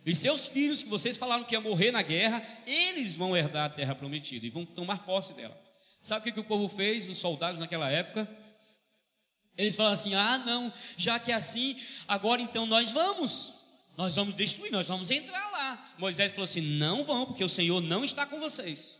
E 0.04 0.14
seus 0.14 0.46
filhos, 0.46 0.84
que 0.84 0.88
vocês 0.88 1.18
falaram 1.18 1.42
que 1.42 1.54
iam 1.54 1.62
morrer 1.62 1.90
na 1.90 2.02
guerra, 2.02 2.40
eles 2.64 3.16
vão 3.16 3.36
herdar 3.36 3.64
a 3.64 3.68
terra 3.68 3.94
prometida 3.94 4.46
e 4.46 4.50
vão 4.50 4.64
tomar 4.64 5.04
posse 5.04 5.34
dela. 5.34 5.60
Sabe 5.98 6.20
o 6.20 6.24
que, 6.24 6.32
que 6.32 6.40
o 6.40 6.44
povo 6.44 6.68
fez, 6.68 7.08
os 7.08 7.18
soldados 7.18 7.58
naquela 7.58 7.90
época? 7.90 8.30
Eles 9.58 9.74
falaram 9.74 9.94
assim: 9.94 10.14
ah, 10.14 10.38
não, 10.38 10.72
já 10.96 11.18
que 11.18 11.32
é 11.32 11.34
assim, 11.34 11.76
agora 12.06 12.40
então 12.40 12.66
nós 12.66 12.92
vamos. 12.92 13.54
Nós 13.96 14.14
vamos 14.14 14.34
destruir, 14.34 14.70
nós 14.70 14.86
vamos 14.86 15.10
entrar 15.10 15.50
lá. 15.50 15.94
Moisés 15.98 16.30
falou 16.30 16.44
assim: 16.44 16.60
não 16.60 17.02
vão, 17.02 17.26
porque 17.26 17.42
o 17.42 17.48
Senhor 17.48 17.80
não 17.80 18.04
está 18.04 18.24
com 18.24 18.38
vocês. 18.38 18.96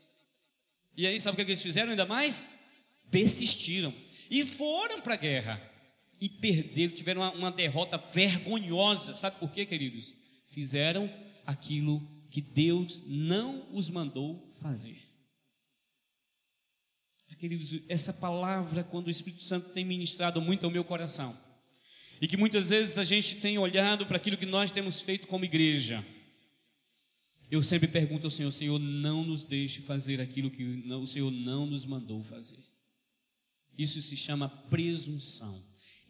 E 0.97 1.07
aí, 1.07 1.21
sabe 1.21 1.35
o 1.35 1.45
que 1.45 1.53
eles 1.53 1.63
fizeram 1.63 1.91
ainda 1.91 2.07
mais? 2.07 2.49
Persistiram 3.11 3.95
e 4.31 4.45
foram 4.45 5.01
para 5.01 5.15
a 5.15 5.19
guerra 5.19 5.73
e 6.21 6.29
perderam, 6.29 6.95
tiveram 6.95 7.21
uma, 7.23 7.33
uma 7.33 7.53
derrota 7.53 7.97
vergonhosa. 7.99 9.15
Sabe 9.15 9.39
por 9.39 9.51
quê, 9.51 9.67
queridos? 9.67 10.15
Fizeram 10.51 11.11
aquilo 11.45 12.03
que 12.31 12.41
Deus 12.41 13.03
não 13.07 13.67
os 13.73 13.89
mandou 13.91 14.55
fazer. 14.61 14.97
Queridos, 17.39 17.83
essa 17.87 18.15
palavra, 18.15 18.83
quando 18.83 19.09
o 19.09 19.11
Espírito 19.11 19.45
Santo 19.45 19.69
tem 19.69 19.85
ministrado 19.85 20.41
muito 20.41 20.65
ao 20.65 20.73
meu 20.73 20.83
coração, 20.83 21.37
e 22.19 22.27
que 22.27 22.37
muitas 22.37 22.71
vezes 22.71 22.97
a 22.97 23.05
gente 23.05 23.37
tem 23.37 23.59
olhado 23.59 24.07
para 24.07 24.17
aquilo 24.17 24.39
que 24.39 24.47
nós 24.47 24.71
temos 24.71 25.03
feito 25.03 25.27
como 25.27 25.45
igreja, 25.45 26.03
eu 27.51 27.63
sempre 27.63 27.89
pergunto 27.89 28.27
ao 28.27 28.31
Senhor: 28.31 28.51
Senhor, 28.51 28.79
não 28.79 29.23
nos 29.23 29.45
deixe 29.45 29.83
fazer 29.83 30.19
aquilo 30.19 30.51
que 30.51 30.65
o 30.65 31.07
Senhor 31.07 31.31
não 31.31 31.67
nos 31.67 31.85
mandou 31.85 32.23
fazer. 32.25 32.66
Isso 33.79 34.01
se 34.01 34.17
chama 34.17 34.49
presunção. 34.49 35.63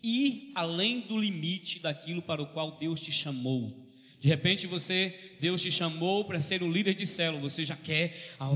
Ir 0.02 0.52
além 0.54 1.00
do 1.00 1.18
limite 1.18 1.80
daquilo 1.80 2.22
para 2.22 2.42
o 2.42 2.52
qual 2.52 2.78
Deus 2.78 3.00
te 3.00 3.10
chamou. 3.10 3.86
De 4.20 4.28
repente 4.28 4.66
você, 4.66 5.36
Deus 5.40 5.62
te 5.62 5.70
chamou 5.70 6.24
para 6.24 6.40
ser 6.40 6.62
um 6.62 6.70
líder 6.70 6.94
de 6.94 7.06
célula, 7.06 7.40
você 7.40 7.64
já 7.64 7.76
quer, 7.76 8.34
ah, 8.40 8.50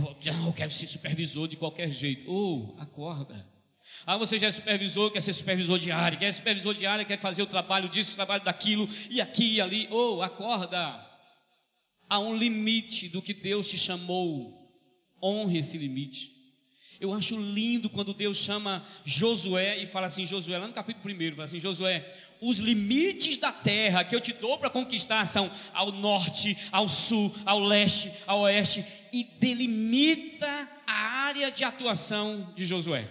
eu 0.46 0.52
quero 0.52 0.70
ser 0.70 0.86
supervisor 0.86 1.46
de 1.46 1.56
qualquer 1.56 1.90
jeito. 1.90 2.30
Ou, 2.30 2.76
oh, 2.76 2.80
acorda. 2.80 3.46
Ah, 4.06 4.16
você 4.16 4.38
já 4.38 4.46
é 4.46 4.52
supervisor, 4.52 5.10
quer 5.10 5.20
ser 5.20 5.32
supervisor 5.32 5.78
de 5.78 5.90
área, 5.90 6.18
quer 6.18 6.32
ser 6.32 6.38
supervisor 6.38 6.74
de 6.74 6.86
área, 6.86 7.04
quer 7.04 7.18
fazer 7.18 7.42
o 7.42 7.46
trabalho 7.46 7.88
disso, 7.88 8.12
o 8.12 8.16
trabalho 8.16 8.42
daquilo, 8.42 8.88
e 9.10 9.20
aqui 9.20 9.54
e 9.54 9.60
ali. 9.60 9.86
Ou, 9.90 10.18
oh, 10.18 10.22
acorda. 10.22 11.06
Há 12.08 12.18
um 12.18 12.36
limite 12.36 13.08
do 13.08 13.20
que 13.20 13.34
Deus 13.34 13.68
te 13.68 13.78
chamou. 13.78 14.58
Honre 15.22 15.58
esse 15.58 15.76
limite. 15.76 16.39
Eu 17.00 17.14
acho 17.14 17.34
lindo 17.40 17.88
quando 17.88 18.12
Deus 18.12 18.36
chama 18.36 18.84
Josué 19.06 19.78
e 19.78 19.86
fala 19.86 20.04
assim: 20.04 20.26
Josué, 20.26 20.58
lá 20.58 20.66
no 20.66 20.74
capítulo 20.74 21.14
1, 21.14 21.30
fala 21.30 21.44
assim: 21.44 21.58
Josué, 21.58 22.06
os 22.42 22.58
limites 22.58 23.38
da 23.38 23.50
terra 23.50 24.04
que 24.04 24.14
eu 24.14 24.20
te 24.20 24.34
dou 24.34 24.58
para 24.58 24.68
conquistar 24.68 25.24
são 25.24 25.50
ao 25.72 25.90
norte, 25.92 26.54
ao 26.70 26.86
sul, 26.90 27.34
ao 27.46 27.58
leste, 27.58 28.12
ao 28.26 28.40
oeste, 28.40 28.84
e 29.14 29.24
delimita 29.24 30.68
a 30.86 30.92
área 30.92 31.50
de 31.50 31.64
atuação 31.64 32.52
de 32.54 32.66
Josué. 32.66 33.08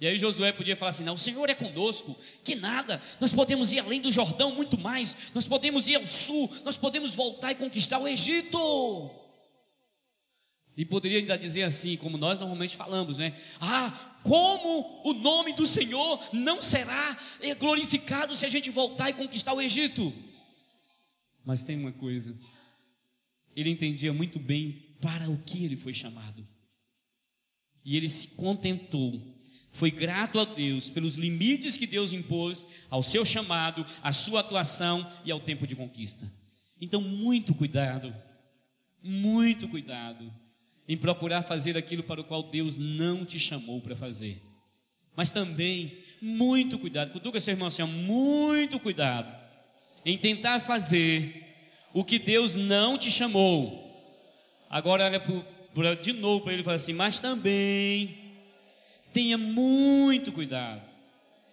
E 0.00 0.06
aí 0.06 0.16
Josué 0.16 0.52
podia 0.52 0.76
falar 0.76 0.90
assim: 0.90 1.02
não, 1.02 1.14
o 1.14 1.18
Senhor 1.18 1.50
é 1.50 1.54
conosco, 1.54 2.16
que 2.44 2.54
nada, 2.54 3.02
nós 3.18 3.32
podemos 3.32 3.72
ir 3.72 3.80
além 3.80 4.00
do 4.00 4.12
Jordão 4.12 4.54
muito 4.54 4.78
mais, 4.78 5.32
nós 5.34 5.48
podemos 5.48 5.88
ir 5.88 5.96
ao 5.96 6.06
sul, 6.06 6.48
nós 6.64 6.76
podemos 6.76 7.16
voltar 7.16 7.50
e 7.50 7.56
conquistar 7.56 7.98
o 7.98 8.06
Egito. 8.06 9.27
E 10.78 10.84
poderia 10.84 11.18
ainda 11.18 11.36
dizer 11.36 11.64
assim, 11.64 11.96
como 11.96 12.16
nós 12.16 12.38
normalmente 12.38 12.76
falamos, 12.76 13.18
né? 13.18 13.36
Ah, 13.60 14.20
como 14.22 15.02
o 15.04 15.12
nome 15.12 15.52
do 15.52 15.66
Senhor 15.66 16.22
não 16.32 16.62
será 16.62 17.18
glorificado 17.58 18.32
se 18.32 18.46
a 18.46 18.48
gente 18.48 18.70
voltar 18.70 19.10
e 19.10 19.14
conquistar 19.14 19.54
o 19.54 19.60
Egito? 19.60 20.14
Mas 21.44 21.64
tem 21.64 21.76
uma 21.76 21.90
coisa, 21.90 22.38
ele 23.56 23.70
entendia 23.70 24.12
muito 24.12 24.38
bem 24.38 24.94
para 25.00 25.28
o 25.28 25.38
que 25.38 25.64
ele 25.64 25.74
foi 25.74 25.92
chamado. 25.92 26.46
E 27.84 27.96
ele 27.96 28.08
se 28.08 28.28
contentou, 28.28 29.20
foi 29.72 29.90
grato 29.90 30.38
a 30.38 30.44
Deus 30.44 30.90
pelos 30.90 31.16
limites 31.16 31.76
que 31.76 31.88
Deus 31.88 32.12
impôs 32.12 32.64
ao 32.88 33.02
seu 33.02 33.24
chamado, 33.24 33.84
à 34.00 34.12
sua 34.12 34.40
atuação 34.40 35.04
e 35.24 35.32
ao 35.32 35.40
tempo 35.40 35.66
de 35.66 35.74
conquista. 35.74 36.30
Então, 36.80 37.00
muito 37.00 37.52
cuidado, 37.52 38.14
muito 39.02 39.66
cuidado 39.68 40.32
em 40.88 40.96
procurar 40.96 41.42
fazer 41.42 41.76
aquilo 41.76 42.02
para 42.02 42.22
o 42.22 42.24
qual 42.24 42.42
Deus 42.42 42.78
não 42.78 43.24
te 43.24 43.38
chamou 43.38 43.80
para 43.80 43.94
fazer. 43.94 44.42
Mas 45.14 45.30
também, 45.30 45.98
muito 46.22 46.78
cuidado, 46.78 47.12
cutuca 47.12 47.38
seu 47.38 47.52
irmão 47.52 47.68
assim, 47.68 47.82
muito 47.82 48.80
cuidado 48.80 49.36
em 50.04 50.16
tentar 50.16 50.60
fazer 50.60 51.44
o 51.92 52.02
que 52.04 52.18
Deus 52.18 52.54
não 52.54 52.96
te 52.96 53.10
chamou. 53.10 53.84
Agora 54.70 55.04
olha 55.04 55.20
pro, 55.20 55.44
pro, 55.74 55.96
de 55.96 56.12
novo 56.14 56.44
para 56.44 56.52
ele 56.52 56.62
e 56.62 56.64
fala 56.64 56.76
assim, 56.76 56.94
mas 56.94 57.20
também 57.20 58.16
tenha 59.12 59.36
muito 59.36 60.32
cuidado 60.32 60.82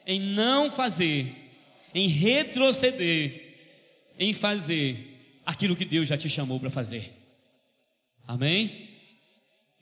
em 0.06 0.20
não 0.20 0.70
fazer, 0.70 1.34
em 1.94 2.08
retroceder, 2.08 3.56
em 4.18 4.32
fazer 4.32 5.40
aquilo 5.46 5.76
que 5.76 5.86
Deus 5.86 6.08
já 6.08 6.18
te 6.18 6.30
chamou 6.30 6.60
para 6.60 6.70
fazer. 6.70 7.12
Amém? 8.28 8.95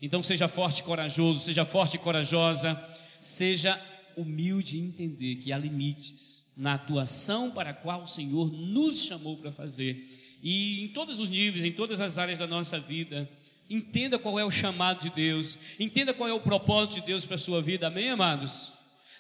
Então 0.06 0.22
seja 0.22 0.50
forte 0.50 0.80
e 0.80 0.84
corajoso, 0.84 1.40
seja 1.40 1.64
forte 1.64 1.94
e 1.96 1.98
corajosa, 1.98 2.78
seja 3.22 3.82
humilde 4.18 4.76
e 4.76 4.82
entender 4.82 5.38
que 5.38 5.54
há 5.54 5.58
limites 5.58 6.46
na 6.58 6.74
atuação 6.74 7.52
para 7.52 7.70
a 7.70 7.74
qual 7.74 8.04
o 8.04 8.08
Senhor 8.08 8.52
nos 8.52 9.06
chamou 9.06 9.38
para 9.38 9.50
fazer. 9.50 10.06
E 10.44 10.84
em 10.84 10.90
todos 10.90 11.20
os 11.20 11.30
níveis, 11.30 11.64
em 11.64 11.72
todas 11.72 12.02
as 12.02 12.18
áreas 12.18 12.38
da 12.38 12.46
nossa 12.46 12.82
vida, 12.82 13.30
entenda 13.70 14.20
qual 14.20 14.38
é 14.38 14.44
o 14.44 14.52
chamado 14.52 15.04
de 15.04 15.10
Deus, 15.10 15.58
entenda 15.80 16.14
qual 16.14 16.28
é 16.28 16.34
o 16.34 16.42
propósito 16.42 16.96
de 16.96 17.08
Deus 17.08 17.26
para 17.26 17.36
a 17.36 17.40
sua 17.40 17.62
vida, 17.62 17.88
amém, 17.88 18.10
amados? 18.10 18.74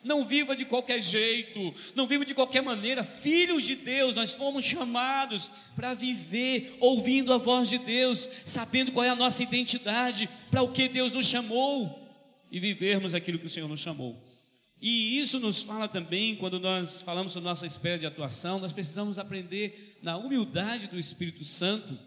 Não 0.04 0.26
viva 0.26 0.56
de 0.56 0.66
qualquer 0.66 1.02
jeito, 1.02 1.74
não 1.96 2.06
viva 2.06 2.26
de 2.26 2.34
qualquer 2.34 2.62
maneira. 2.62 3.04
Filhos 3.04 3.63
de 3.63 3.76
Deus, 3.76 4.16
nós 4.16 4.34
fomos 4.34 4.66
chamados 4.66 5.50
para 5.76 5.94
viver 5.94 6.76
ouvindo 6.80 7.34
a 7.34 7.38
voz 7.38 7.70
de 7.70 7.78
Deus, 7.78 8.28
sabendo 8.46 8.92
qual 8.92 9.06
é 9.06 9.10
a 9.10 9.16
nossa 9.16 9.42
identidade, 9.42 10.30
para 10.52 10.62
o 10.62 10.72
que 10.72 10.89
Deus 10.89 11.13
nos 11.13 11.28
chamou 11.28 12.04
e 12.52 12.60
vivermos 12.60 13.16
aquilo 13.16 13.39
que 13.39 13.48
o 13.48 13.50
Senhor 13.50 13.70
nos 13.70 13.80
chamou. 13.80 14.22
E 14.86 15.18
isso 15.18 15.39
nos 15.39 15.63
fala 15.63 15.88
também, 15.88 16.36
quando 16.36 16.60
nós 16.60 17.02
falamos 17.02 17.32
sobre 17.32 17.48
nossa 17.48 17.66
esfera 17.66 17.98
de 17.98 18.06
atuação, 18.06 18.60
nós 18.60 18.74
precisamos 18.74 19.18
aprender 19.18 19.98
na 20.02 20.18
humildade 20.18 20.88
do 20.88 21.00
Espírito 21.00 21.46
Santo 21.46 21.98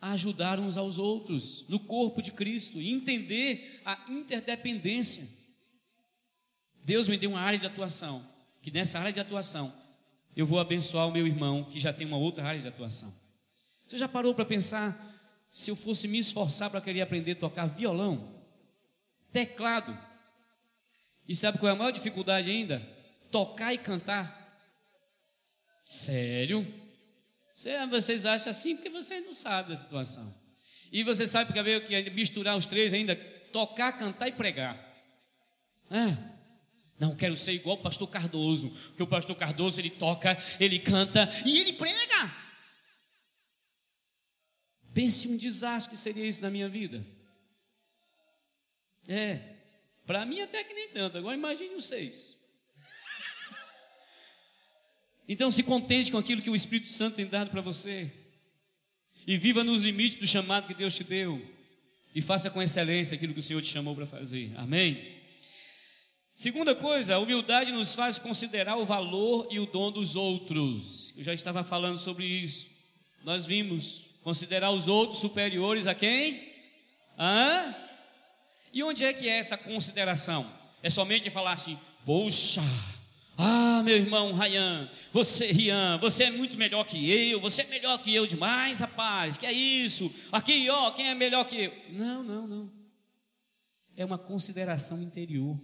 a 0.00 0.12
ajudar 0.12 0.58
uns 0.58 0.76
aos 0.76 0.98
outros 0.98 1.64
no 1.68 1.78
corpo 1.78 2.20
de 2.20 2.32
Cristo 2.32 2.80
e 2.80 2.90
entender 2.90 3.80
a 3.84 4.04
interdependência. 4.08 5.28
Deus 6.84 7.08
me 7.08 7.16
deu 7.16 7.30
uma 7.30 7.40
área 7.40 7.58
de 7.58 7.66
atuação, 7.66 8.26
que 8.62 8.70
nessa 8.70 8.98
área 8.98 9.12
de 9.12 9.20
atuação 9.20 9.72
eu 10.36 10.46
vou 10.46 10.58
abençoar 10.58 11.08
o 11.08 11.12
meu 11.12 11.26
irmão 11.26 11.64
que 11.64 11.78
já 11.78 11.92
tem 11.92 12.06
uma 12.06 12.16
outra 12.16 12.44
área 12.44 12.60
de 12.60 12.68
atuação. 12.68 13.12
Você 13.86 13.98
já 13.98 14.08
parou 14.08 14.34
para 14.34 14.44
pensar 14.44 14.98
se 15.50 15.70
eu 15.70 15.76
fosse 15.76 16.06
me 16.06 16.18
esforçar 16.18 16.70
para 16.70 16.80
querer 16.80 17.00
aprender 17.00 17.32
a 17.32 17.36
tocar 17.36 17.66
violão, 17.66 18.40
teclado? 19.32 19.98
E 21.26 21.34
sabe 21.34 21.58
qual 21.58 21.70
é 21.70 21.72
a 21.72 21.78
maior 21.78 21.90
dificuldade 21.90 22.50
ainda? 22.50 22.80
Tocar 23.30 23.74
e 23.74 23.78
cantar. 23.78 24.38
Sério? 25.84 26.66
Vocês 27.90 28.24
acham 28.24 28.50
assim 28.50 28.76
porque 28.76 28.90
vocês 28.90 29.24
não 29.24 29.32
sabem 29.32 29.74
da 29.74 29.80
situação. 29.80 30.32
E 30.92 31.02
você 31.02 31.26
sabe 31.26 31.46
porque 31.46 31.62
veio 31.62 31.84
que 31.84 32.10
misturar 32.10 32.56
os 32.56 32.66
três 32.66 32.94
ainda, 32.94 33.14
tocar, 33.52 33.92
cantar 33.98 34.28
e 34.28 34.32
pregar. 34.32 34.76
É. 35.90 36.29
Não 37.00 37.16
quero 37.16 37.34
ser 37.34 37.54
igual 37.54 37.76
o 37.76 37.82
pastor 37.82 38.10
Cardoso, 38.10 38.68
porque 38.88 39.02
o 39.02 39.06
pastor 39.06 39.34
Cardoso 39.34 39.80
ele 39.80 39.88
toca, 39.88 40.36
ele 40.60 40.78
canta 40.78 41.26
e 41.46 41.58
ele 41.58 41.72
prega. 41.72 42.30
Pense 44.92 45.26
um 45.26 45.36
desastre 45.38 45.92
que 45.92 45.96
seria 45.98 46.26
isso 46.26 46.42
na 46.42 46.50
minha 46.50 46.68
vida. 46.68 47.02
É. 49.08 49.40
Para 50.04 50.26
mim 50.26 50.42
até 50.42 50.62
que 50.62 50.74
nem 50.74 50.90
tanto. 50.90 51.16
Agora 51.16 51.34
imagine 51.34 51.74
vocês. 51.74 52.38
Então 55.26 55.48
se 55.48 55.62
contente 55.62 56.10
com 56.10 56.18
aquilo 56.18 56.42
que 56.42 56.50
o 56.50 56.56
Espírito 56.56 56.88
Santo 56.88 57.14
tem 57.14 57.26
dado 57.26 57.50
para 57.50 57.60
você. 57.60 58.12
E 59.24 59.36
viva 59.36 59.62
nos 59.62 59.82
limites 59.82 60.18
do 60.18 60.26
chamado 60.26 60.66
que 60.66 60.74
Deus 60.74 60.94
te 60.94 61.04
deu. 61.04 61.40
E 62.12 62.20
faça 62.20 62.50
com 62.50 62.60
excelência 62.60 63.14
aquilo 63.14 63.32
que 63.32 63.38
o 63.38 63.42
Senhor 63.42 63.62
te 63.62 63.68
chamou 63.68 63.94
para 63.94 64.06
fazer. 64.06 64.52
Amém? 64.56 65.19
Segunda 66.40 66.74
coisa, 66.74 67.16
a 67.16 67.18
humildade 67.18 67.70
nos 67.70 67.94
faz 67.94 68.18
considerar 68.18 68.78
o 68.78 68.86
valor 68.86 69.46
e 69.50 69.60
o 69.60 69.66
dom 69.66 69.92
dos 69.92 70.16
outros. 70.16 71.12
Eu 71.14 71.22
já 71.22 71.34
estava 71.34 71.62
falando 71.62 71.98
sobre 71.98 72.24
isso. 72.24 72.70
Nós 73.22 73.44
vimos 73.44 74.06
considerar 74.22 74.70
os 74.70 74.88
outros 74.88 75.20
superiores 75.20 75.86
a 75.86 75.94
quem? 75.94 76.50
Hã? 77.18 77.76
E 78.72 78.82
onde 78.82 79.04
é 79.04 79.12
que 79.12 79.28
é 79.28 79.36
essa 79.36 79.58
consideração? 79.58 80.50
É 80.82 80.88
somente 80.88 81.28
falar 81.28 81.52
assim: 81.52 81.78
poxa, 82.06 82.62
ah, 83.36 83.82
meu 83.84 83.98
irmão 83.98 84.32
Ryan, 84.32 84.90
você, 85.12 85.52
Rian, 85.52 85.98
você 85.98 86.24
é 86.24 86.30
muito 86.30 86.56
melhor 86.56 86.84
que 86.84 87.10
eu, 87.10 87.38
você 87.38 87.60
é 87.60 87.66
melhor 87.66 87.98
que 87.98 88.14
eu 88.14 88.26
demais, 88.26 88.80
rapaz, 88.80 89.36
que 89.36 89.44
é 89.44 89.52
isso? 89.52 90.10
Aqui, 90.32 90.70
ó, 90.70 90.90
quem 90.92 91.06
é 91.06 91.14
melhor 91.14 91.44
que 91.44 91.64
eu? 91.64 91.72
Não, 91.90 92.22
não, 92.22 92.46
não. 92.46 92.72
É 93.94 94.06
uma 94.06 94.16
consideração 94.16 95.02
interior. 95.02 95.60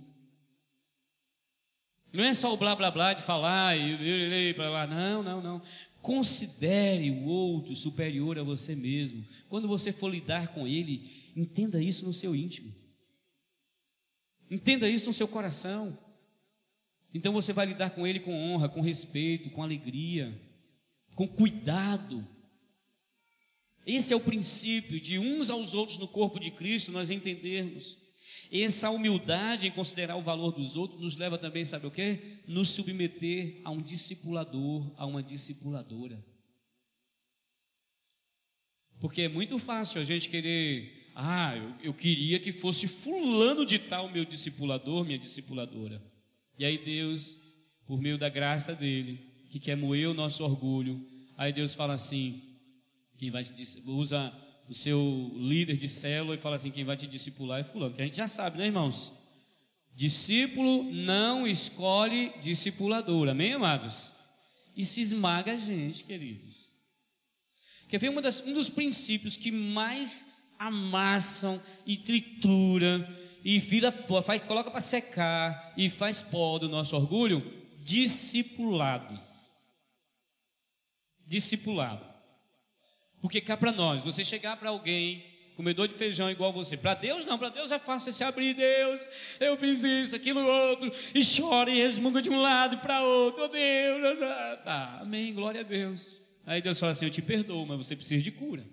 Não 2.17 2.25
é 2.25 2.33
só 2.33 2.53
o 2.53 2.57
blá 2.57 2.75
blá 2.75 2.91
blá 2.91 3.13
de 3.13 3.23
falar 3.23 3.77
e 3.77 4.55
blá 4.55 4.71
blá, 4.71 4.87
não, 4.87 5.23
não, 5.23 5.43
não. 5.43 5.63
Considere 6.01 7.11
o 7.11 7.25
outro 7.25 7.75
superior 7.75 8.39
a 8.39 8.43
você 8.43 8.75
mesmo. 8.75 9.23
Quando 9.49 9.69
você 9.69 9.93
for 9.93 10.09
lidar 10.09 10.49
com 10.49 10.67
ele, 10.67 11.31
entenda 11.37 11.83
isso 11.83 12.07
no 12.07 12.13
seu 12.13 12.35
íntimo. 12.35 12.75
Entenda 14.51 14.89
isso 14.89 15.07
no 15.07 15.13
seu 15.13 15.29
coração. 15.29 15.99
Então 17.13 17.33
você 17.33 17.53
vai 17.53 17.67
lidar 17.67 17.91
com 17.91 18.07
ele 18.07 18.21
com 18.21 18.33
honra, 18.33 18.69
com 18.69 18.81
respeito, 18.81 19.51
com 19.51 19.63
alegria, 19.63 20.41
com 21.15 21.29
cuidado. 21.29 22.27
Esse 23.87 24.13
é 24.13 24.17
o 24.17 24.21
princípio 24.21 24.99
de 25.01 25.19
uns 25.19 25.51
aos 25.51 25.75
outros 25.75 25.99
no 25.99 26.09
corpo 26.09 26.41
de 26.41 26.51
Cristo 26.51 26.93
nós 26.93 27.11
entendermos. 27.11 27.99
Essa 28.51 28.91
humildade 28.91 29.67
em 29.67 29.71
considerar 29.71 30.17
o 30.17 30.23
valor 30.23 30.53
dos 30.53 30.77
outros 30.77 31.01
nos 31.01 31.17
leva 31.17 31.37
também, 31.37 31.65
sabe 31.65 31.87
o 31.87 31.91
que? 31.91 32.39
Nos 32.47 32.71
submeter 32.71 33.61
a 33.65 33.71
um 33.71 33.83
discipulador, 33.83 34.91
a 34.97 35.05
uma 35.07 35.23
discipuladora. 35.23 36.25
Porque 39.01 39.23
é 39.23 39.29
muito 39.29 39.59
fácil 39.59 40.01
a 40.01 40.05
gente 40.05 40.29
querer, 40.29 41.11
ah, 41.15 41.57
eu, 41.57 41.75
eu 41.83 41.95
queria 41.95 42.39
que 42.39 42.53
fosse 42.53 42.87
fulano 42.87 43.67
de 43.67 43.79
tal 43.79 44.11
meu 44.11 44.25
discipulador, 44.25 45.05
minha 45.05 45.19
discipuladora. 45.19 46.03
E 46.59 46.65
aí 46.65 46.79
Deus, 46.79 47.39
por 47.87 48.01
meio 48.01 48.17
da 48.17 48.29
graça 48.29 48.75
dele, 48.75 49.21
que 49.51 49.59
quer 49.59 49.77
moer 49.77 50.09
o 50.09 50.15
nosso 50.15 50.45
orgulho, 50.45 51.05
aí 51.37 51.53
Deus 51.53 51.75
fala 51.75 51.93
assim: 51.93 52.43
quem 53.19 53.31
vai 53.31 53.45
te 53.45 53.83
usa 53.87 54.33
o 54.69 54.75
seu 54.75 55.33
líder 55.35 55.77
de 55.77 55.89
célula 55.89 56.35
e 56.35 56.39
fala 56.39 56.57
assim: 56.57 56.71
quem 56.71 56.85
vai 56.85 56.97
te 56.97 57.07
discipular 57.07 57.61
é 57.61 57.65
fulano, 57.65 57.95
que 57.95 58.03
a 58.03 58.05
gente 58.05 58.17
já 58.17 58.29
sabe, 58.29 58.59
né, 58.59 58.67
irmãos? 58.67 59.13
Discípulo 59.95 60.83
não 60.93 61.47
escolhe 61.47 62.33
discipulador, 62.43 63.29
amém, 63.29 63.55
amados? 63.55 64.13
E 64.77 64.85
se 64.85 65.01
esmaga 65.01 65.53
a 65.53 65.57
gente, 65.57 66.05
queridos. 66.05 66.71
Quer 67.89 67.99
ver 67.99 68.21
das, 68.21 68.41
um 68.43 68.53
dos 68.53 68.69
princípios 68.69 69.37
que 69.37 69.51
mais 69.51 70.27
amassam 70.59 71.61
e 71.87 71.97
tritura 71.97 73.09
e 73.45 73.59
vira 73.59 73.93
faz, 74.23 74.43
coloca 74.43 74.71
para 74.71 74.81
secar 74.81 75.73
e 75.77 75.89
faz 75.89 76.23
pó 76.23 76.59
do 76.59 76.69
nosso 76.69 76.97
orgulho, 76.97 77.41
discipulado. 77.83 79.19
Discipulado. 81.25 82.06
Porque 83.21 83.41
cá 83.41 83.57
para 83.57 83.73
nós, 83.73 84.05
você 84.05 84.25
chegar 84.25 84.57
para 84.57 84.71
alguém, 84.71 85.25
comedor 85.57 85.89
de 85.89 85.95
feijão 85.95 86.31
igual 86.31 86.53
você, 86.53 86.77
para 86.77 86.95
Deus 86.95 87.25
não, 87.25 87.39
para 87.39 87.49
Deus 87.49 87.71
é 87.71 87.79
fácil 87.79 88.13
você 88.13 88.25
abrir, 88.25 88.55
Deus, 88.55 89.09
eu 89.41 89.57
fiz 89.57 89.83
isso, 89.83 90.15
aquilo, 90.15 90.47
outro, 90.47 90.93
e 91.15 91.23
chora 91.25 91.71
e 91.71 91.79
resmunga 91.79 92.21
de 92.21 92.31
um 92.31 92.41
lado 92.41 92.79
para 92.79 93.03
outro, 93.03 93.45
oh 93.45 93.49
Deus, 93.49 94.23
ah, 94.23 94.61
tá, 94.65 94.99
amém, 95.01 95.33
glória 95.33 95.63
a 95.63 95.65
Deus. 95.65 96.27
Aí 96.47 96.63
Deus 96.63 96.79
fala 96.79 96.93
assim: 96.93 97.07
Eu 97.07 97.11
te 97.11 97.21
perdoo, 97.21 97.67
mas 97.67 97.79
você 97.79 97.97
precisa 97.97 98.23
de 98.23 98.31
cura. 98.31 98.65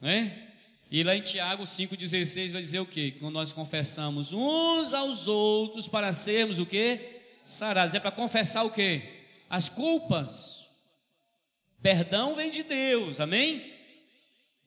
Não 0.00 0.08
é? 0.08 0.50
E 0.90 1.02
lá 1.02 1.16
em 1.16 1.22
Tiago 1.22 1.64
5,16 1.64 2.52
vai 2.52 2.60
dizer 2.60 2.78
o 2.78 2.86
quê? 2.86 3.16
Quando 3.18 3.32
nós 3.32 3.52
confessamos 3.52 4.32
uns 4.32 4.92
aos 4.92 5.26
outros 5.26 5.88
para 5.88 6.12
sermos 6.12 6.58
o 6.58 6.66
quê? 6.66 7.22
Sarados. 7.42 7.94
É 7.94 8.00
para 8.00 8.10
confessar 8.10 8.64
o 8.64 8.70
quê? 8.70 9.24
As 9.48 9.68
culpas. 9.70 10.63
Perdão 11.84 12.34
vem 12.34 12.50
de 12.50 12.62
Deus, 12.62 13.20
amém? 13.20 13.62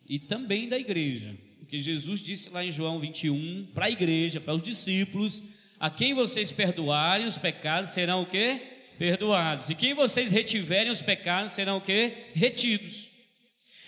E 0.08 0.20
também 0.20 0.70
da 0.70 0.78
igreja. 0.78 1.36
Porque 1.58 1.80
Jesus 1.80 2.20
disse 2.20 2.52
lá 2.52 2.64
em 2.64 2.70
João 2.70 3.00
21, 3.00 3.70
para 3.74 3.88
a 3.88 3.90
igreja, 3.90 4.40
para 4.40 4.54
os 4.54 4.62
discípulos, 4.62 5.42
a 5.80 5.90
quem 5.90 6.14
vocês 6.14 6.52
perdoarem 6.52 7.26
os 7.26 7.36
pecados 7.36 7.90
serão 7.90 8.22
o 8.22 8.26
quê? 8.28 8.62
Perdoados. 9.00 9.68
E 9.72 9.74
quem 9.74 9.96
vocês 9.96 10.32
retiverem 10.32 10.92
os 10.92 11.02
pecados 11.02 11.54
serão 11.54 11.78
o 11.78 11.82
quê? 11.82 12.14
Retidos. 12.36 13.10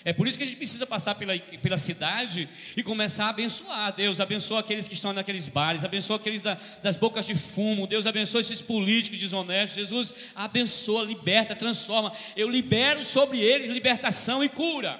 É 0.06 0.14
por 0.14 0.28
isso 0.28 0.38
que 0.38 0.44
a 0.44 0.48
gente 0.48 0.58
precisa 0.58 0.86
passar 0.86 1.16
pela, 1.16 1.38
pela 1.38 1.78
cidade 1.78 2.48
e 2.76 2.82
começar 2.82 3.26
a 3.26 3.30
abençoar. 3.30 3.94
Deus 3.94 4.20
abençoa 4.20 4.62
aqueles 4.62 4.88
que 4.88 4.94
estão 4.94 5.12
naqueles 5.12 5.48
bares, 5.48 5.84
abençoa 5.84 6.16
aqueles 6.16 6.42
da, 6.42 6.58
das 6.82 6.96
bocas 6.96 7.28
de 7.28 7.36
fumo, 7.36 7.86
Deus 7.86 8.08
abençoa 8.08 8.42
esses 8.42 8.62
políticos 8.62 9.20
desonestos. 9.20 9.76
Jesus 9.76 10.14
abençoa, 10.36 11.04
liberta, 11.04 11.56
transforma. 11.56 12.14
Eu 12.36 12.50
libero 12.50 13.04
sobre 13.04 13.40
eles 13.40 13.70
libertação 13.70 14.44
e 14.44 14.50
cura. 14.50 15.00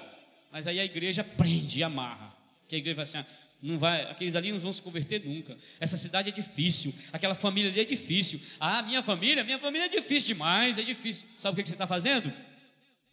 Mas 0.52 0.66
aí 0.66 0.78
a 0.78 0.84
igreja 0.84 1.24
prende 1.24 1.80
e 1.80 1.82
amarra. 1.82 2.34
Que 2.68 2.76
a 2.76 2.78
igreja 2.78 2.96
vai 2.96 3.04
assim, 3.04 3.24
não 3.62 3.78
vai, 3.78 4.02
aqueles 4.02 4.34
ali 4.34 4.52
não 4.52 4.58
vão 4.58 4.72
se 4.72 4.80
converter 4.80 5.24
nunca. 5.24 5.56
Essa 5.78 5.96
cidade 5.96 6.28
é 6.28 6.32
difícil, 6.32 6.94
aquela 7.12 7.34
família 7.34 7.70
ali 7.70 7.80
é 7.80 7.84
difícil. 7.84 8.40
Ah, 8.58 8.82
minha 8.82 9.02
família, 9.02 9.44
minha 9.44 9.58
família 9.58 9.86
é 9.86 9.88
difícil 9.88 10.34
demais, 10.34 10.78
é 10.78 10.82
difícil. 10.82 11.26
Sabe 11.38 11.60
o 11.60 11.62
que 11.62 11.68
você 11.68 11.74
está 11.74 11.86
fazendo? 11.86 12.32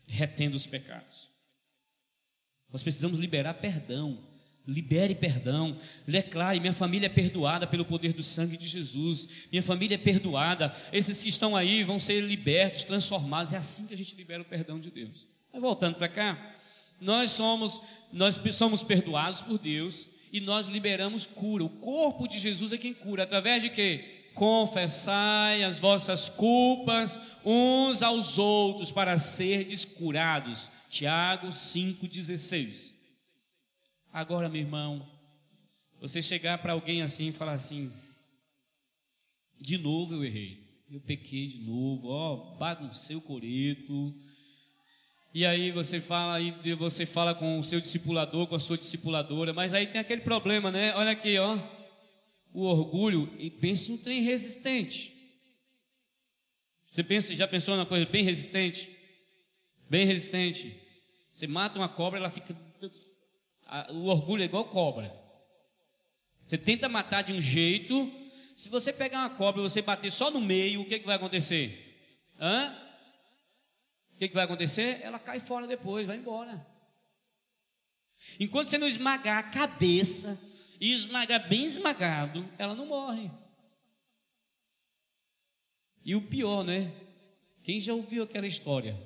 Retendo 0.07 0.55
os 0.55 0.65
pecados. 0.65 1.36
Nós 2.71 2.83
precisamos 2.83 3.19
liberar 3.19 3.53
perdão. 3.55 4.19
Libere 4.67 5.15
perdão, 5.15 5.79
declare: 6.05 6.59
minha 6.59 6.73
família 6.73 7.05
é 7.05 7.09
perdoada 7.09 7.65
pelo 7.65 7.85
poder 7.85 8.11
do 8.11 8.21
sangue 8.21 8.57
de 8.57 8.67
Jesus, 8.67 9.47
minha 9.49 9.63
família 9.63 9.95
é 9.95 9.97
perdoada. 9.97 10.75
Esses 10.91 11.23
que 11.23 11.29
estão 11.29 11.55
aí 11.55 11.85
vão 11.85 11.97
ser 12.01 12.19
libertos, 12.19 12.83
transformados. 12.83 13.53
É 13.53 13.57
assim 13.57 13.87
que 13.87 13.93
a 13.93 13.97
gente 13.97 14.13
libera 14.15 14.41
o 14.41 14.45
perdão 14.45 14.77
de 14.77 14.91
Deus. 14.91 15.25
Mas 15.53 15.61
voltando 15.61 15.95
para 15.95 16.09
cá, 16.09 16.53
nós 16.99 17.31
somos, 17.31 17.79
nós 18.11 18.37
somos 18.53 18.83
perdoados 18.83 19.41
por 19.41 19.57
Deus 19.57 20.09
e 20.33 20.41
nós 20.41 20.67
liberamos 20.67 21.25
cura. 21.25 21.63
O 21.63 21.69
corpo 21.69 22.27
de 22.27 22.37
Jesus 22.37 22.73
é 22.73 22.77
quem 22.77 22.93
cura, 22.93 23.23
através 23.23 23.63
de 23.63 23.69
quê? 23.69 24.29
Confessai 24.33 25.63
as 25.63 25.79
vossas 25.79 26.27
culpas 26.27 27.17
uns 27.45 28.03
aos 28.03 28.37
outros 28.37 28.91
para 28.91 29.17
serdes 29.17 29.85
curados. 29.85 30.69
Tiago 30.89 31.47
5,16. 31.47 32.95
Agora, 34.11 34.47
meu 34.47 34.61
irmão, 34.61 35.05
você 35.99 36.21
chegar 36.21 36.57
para 36.59 36.73
alguém 36.73 37.01
assim 37.01 37.29
e 37.29 37.33
falar 37.33 37.53
assim: 37.53 37.91
De 39.59 39.77
novo 39.77 40.13
eu 40.13 40.23
errei. 40.23 40.65
Eu 40.89 41.01
pequei 41.01 41.47
de 41.47 41.59
novo, 41.59 42.07
ó, 42.07 42.55
baguncei 42.57 43.15
o 43.15 43.21
coreto. 43.21 44.15
E 45.33 45.45
aí 45.45 45.69
você 45.69 45.99
fala, 45.99 46.35
aí 46.35 46.51
você 46.75 47.05
fala 47.05 47.35
com 47.35 47.59
o 47.59 47.63
seu 47.63 47.81
discipulador, 47.81 48.47
com 48.47 48.55
a 48.55 48.59
sua 48.59 48.77
discipuladora, 48.77 49.53
mas 49.53 49.73
aí 49.73 49.85
tem 49.85 49.99
aquele 49.99 50.21
problema, 50.21 50.71
né? 50.71 50.95
Olha 50.95 51.11
aqui, 51.11 51.37
ó. 51.37 51.59
O 52.53 52.63
orgulho, 52.63 53.31
e 53.37 53.51
pensa 53.51 53.91
um 53.91 53.97
trem 53.97 54.21
resistente. 54.21 55.13
Você 56.87 57.03
pensa, 57.03 57.35
já 57.35 57.47
pensou 57.47 57.75
numa 57.75 57.85
coisa 57.85 58.05
bem 58.05 58.23
resistente? 58.23 58.96
Bem 59.89 60.05
resistente. 60.05 60.79
Você 61.31 61.47
mata 61.47 61.77
uma 61.77 61.89
cobra, 61.89 62.19
ela 62.19 62.29
fica. 62.29 62.55
O 63.91 64.07
orgulho 64.07 64.41
é 64.41 64.45
igual 64.45 64.65
cobra. 64.65 65.13
Você 66.45 66.57
tenta 66.57 66.89
matar 66.89 67.21
de 67.21 67.33
um 67.33 67.41
jeito. 67.41 68.11
Se 68.55 68.69
você 68.69 68.91
pegar 68.91 69.19
uma 69.19 69.29
cobra 69.29 69.61
e 69.61 69.63
você 69.63 69.81
bater 69.81 70.11
só 70.11 70.31
no 70.31 70.41
meio, 70.41 70.81
o 70.81 70.85
que, 70.85 70.99
que 70.99 71.05
vai 71.05 71.15
acontecer? 71.15 71.95
Hã? 72.39 72.75
O 74.13 74.17
que, 74.17 74.27
que 74.29 74.33
vai 74.33 74.45
acontecer? 74.45 74.99
Ela 75.03 75.19
cai 75.19 75.39
fora 75.39 75.67
depois, 75.67 76.07
vai 76.07 76.17
embora. 76.17 76.65
Enquanto 78.39 78.69
você 78.69 78.77
não 78.77 78.87
esmagar 78.87 79.37
a 79.37 79.43
cabeça 79.51 80.41
e 80.81 80.91
esmagar 80.91 81.47
bem 81.47 81.63
esmagado, 81.63 82.49
ela 82.57 82.73
não 82.73 82.87
morre. 82.87 83.29
E 86.03 86.15
o 86.15 86.21
pior, 86.21 86.63
né? 86.63 86.91
Quem 87.63 87.79
já 87.79 87.93
ouviu 87.93 88.23
aquela 88.23 88.47
história? 88.47 88.97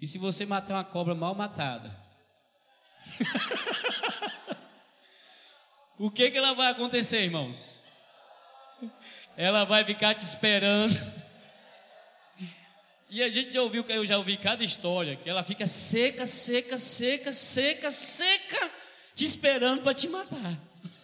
E 0.00 0.06
se 0.06 0.16
você 0.16 0.46
matar 0.46 0.74
uma 0.74 0.84
cobra 0.84 1.14
mal 1.14 1.34
matada? 1.34 1.94
o 5.98 6.10
que 6.10 6.30
que 6.30 6.38
ela 6.38 6.54
vai 6.54 6.70
acontecer, 6.70 7.24
irmãos? 7.24 7.78
Ela 9.36 9.64
vai 9.64 9.84
ficar 9.84 10.14
te 10.14 10.24
esperando. 10.24 10.96
E 13.10 13.22
a 13.22 13.28
gente 13.28 13.52
já 13.52 13.60
ouviu, 13.60 13.84
eu 13.88 14.06
já 14.06 14.16
ouvi 14.16 14.36
cada 14.36 14.64
história, 14.64 15.16
que 15.16 15.28
ela 15.28 15.42
fica 15.42 15.66
seca, 15.66 16.24
seca, 16.24 16.78
seca, 16.78 17.32
seca, 17.32 17.90
seca, 17.90 18.70
te 19.14 19.24
esperando 19.24 19.82
para 19.82 19.92
te 19.92 20.08
matar. 20.08 20.58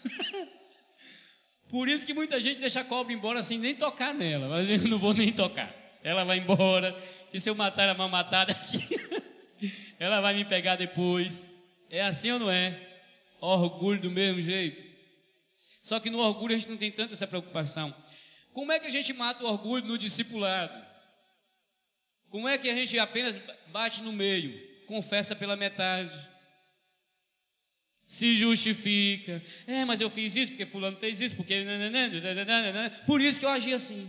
Por 1.69 1.89
isso 1.89 2.07
que 2.07 2.15
muita 2.15 2.41
gente 2.41 2.61
deixa 2.61 2.81
a 2.81 2.85
cobra 2.85 3.13
embora 3.13 3.43
sem 3.43 3.59
nem 3.59 3.75
tocar 3.75 4.15
nela, 4.15 4.49
mas 4.49 4.71
eu 4.71 4.89
não 4.89 4.99
vou 4.99 5.13
nem 5.13 5.33
tocar. 5.33 5.86
Ela 6.07 6.23
vai 6.23 6.39
embora, 6.39 6.97
que 7.33 7.41
se 7.41 7.51
eu 7.51 7.55
matar 7.57 7.89
a 7.89 7.95
mal 7.95 8.09
matada 8.09 8.53
aqui, 8.53 8.79
ela 9.99 10.21
vai 10.21 10.35
me 10.35 10.45
pegar 10.45 10.77
depois. 10.77 11.53
É 11.91 12.01
assim 12.01 12.31
ou 12.31 12.39
não 12.39 12.49
é? 12.49 12.81
Orgulho 13.41 14.01
do 14.01 14.09
mesmo 14.09 14.41
jeito. 14.41 14.81
Só 15.83 15.99
que 15.99 16.09
no 16.09 16.21
orgulho 16.21 16.55
a 16.55 16.59
gente 16.59 16.71
não 16.71 16.77
tem 16.77 16.93
tanta 16.93 17.15
essa 17.15 17.27
preocupação. 17.27 17.93
Como 18.53 18.71
é 18.71 18.79
que 18.79 18.87
a 18.87 18.91
gente 18.91 19.13
mata 19.15 19.43
o 19.43 19.49
orgulho 19.49 19.85
no 19.85 19.99
discipulado? 19.99 20.81
Como 22.31 22.47
é 22.47 22.57
que 22.57 22.71
a 22.71 22.77
gente 22.77 22.97
apenas 23.01 23.41
bate 23.73 24.01
no 24.01 24.13
meio, 24.13 24.87
confessa 24.87 25.35
pela 25.35 25.57
metade, 25.57 26.17
se 28.05 28.37
justifica? 28.37 29.43
É, 29.67 29.85
mas 29.85 30.01
eu 30.01 30.09
fiz 30.09 30.37
isso 30.37 30.53
porque 30.53 30.67
fulano 30.67 30.99
fez 30.99 31.21
isso, 31.21 31.35
porque 31.35 31.67
por 33.05 33.21
isso 33.21 33.41
que 33.41 33.45
eu 33.45 33.51
agi 33.51 33.75
assim. 33.75 34.09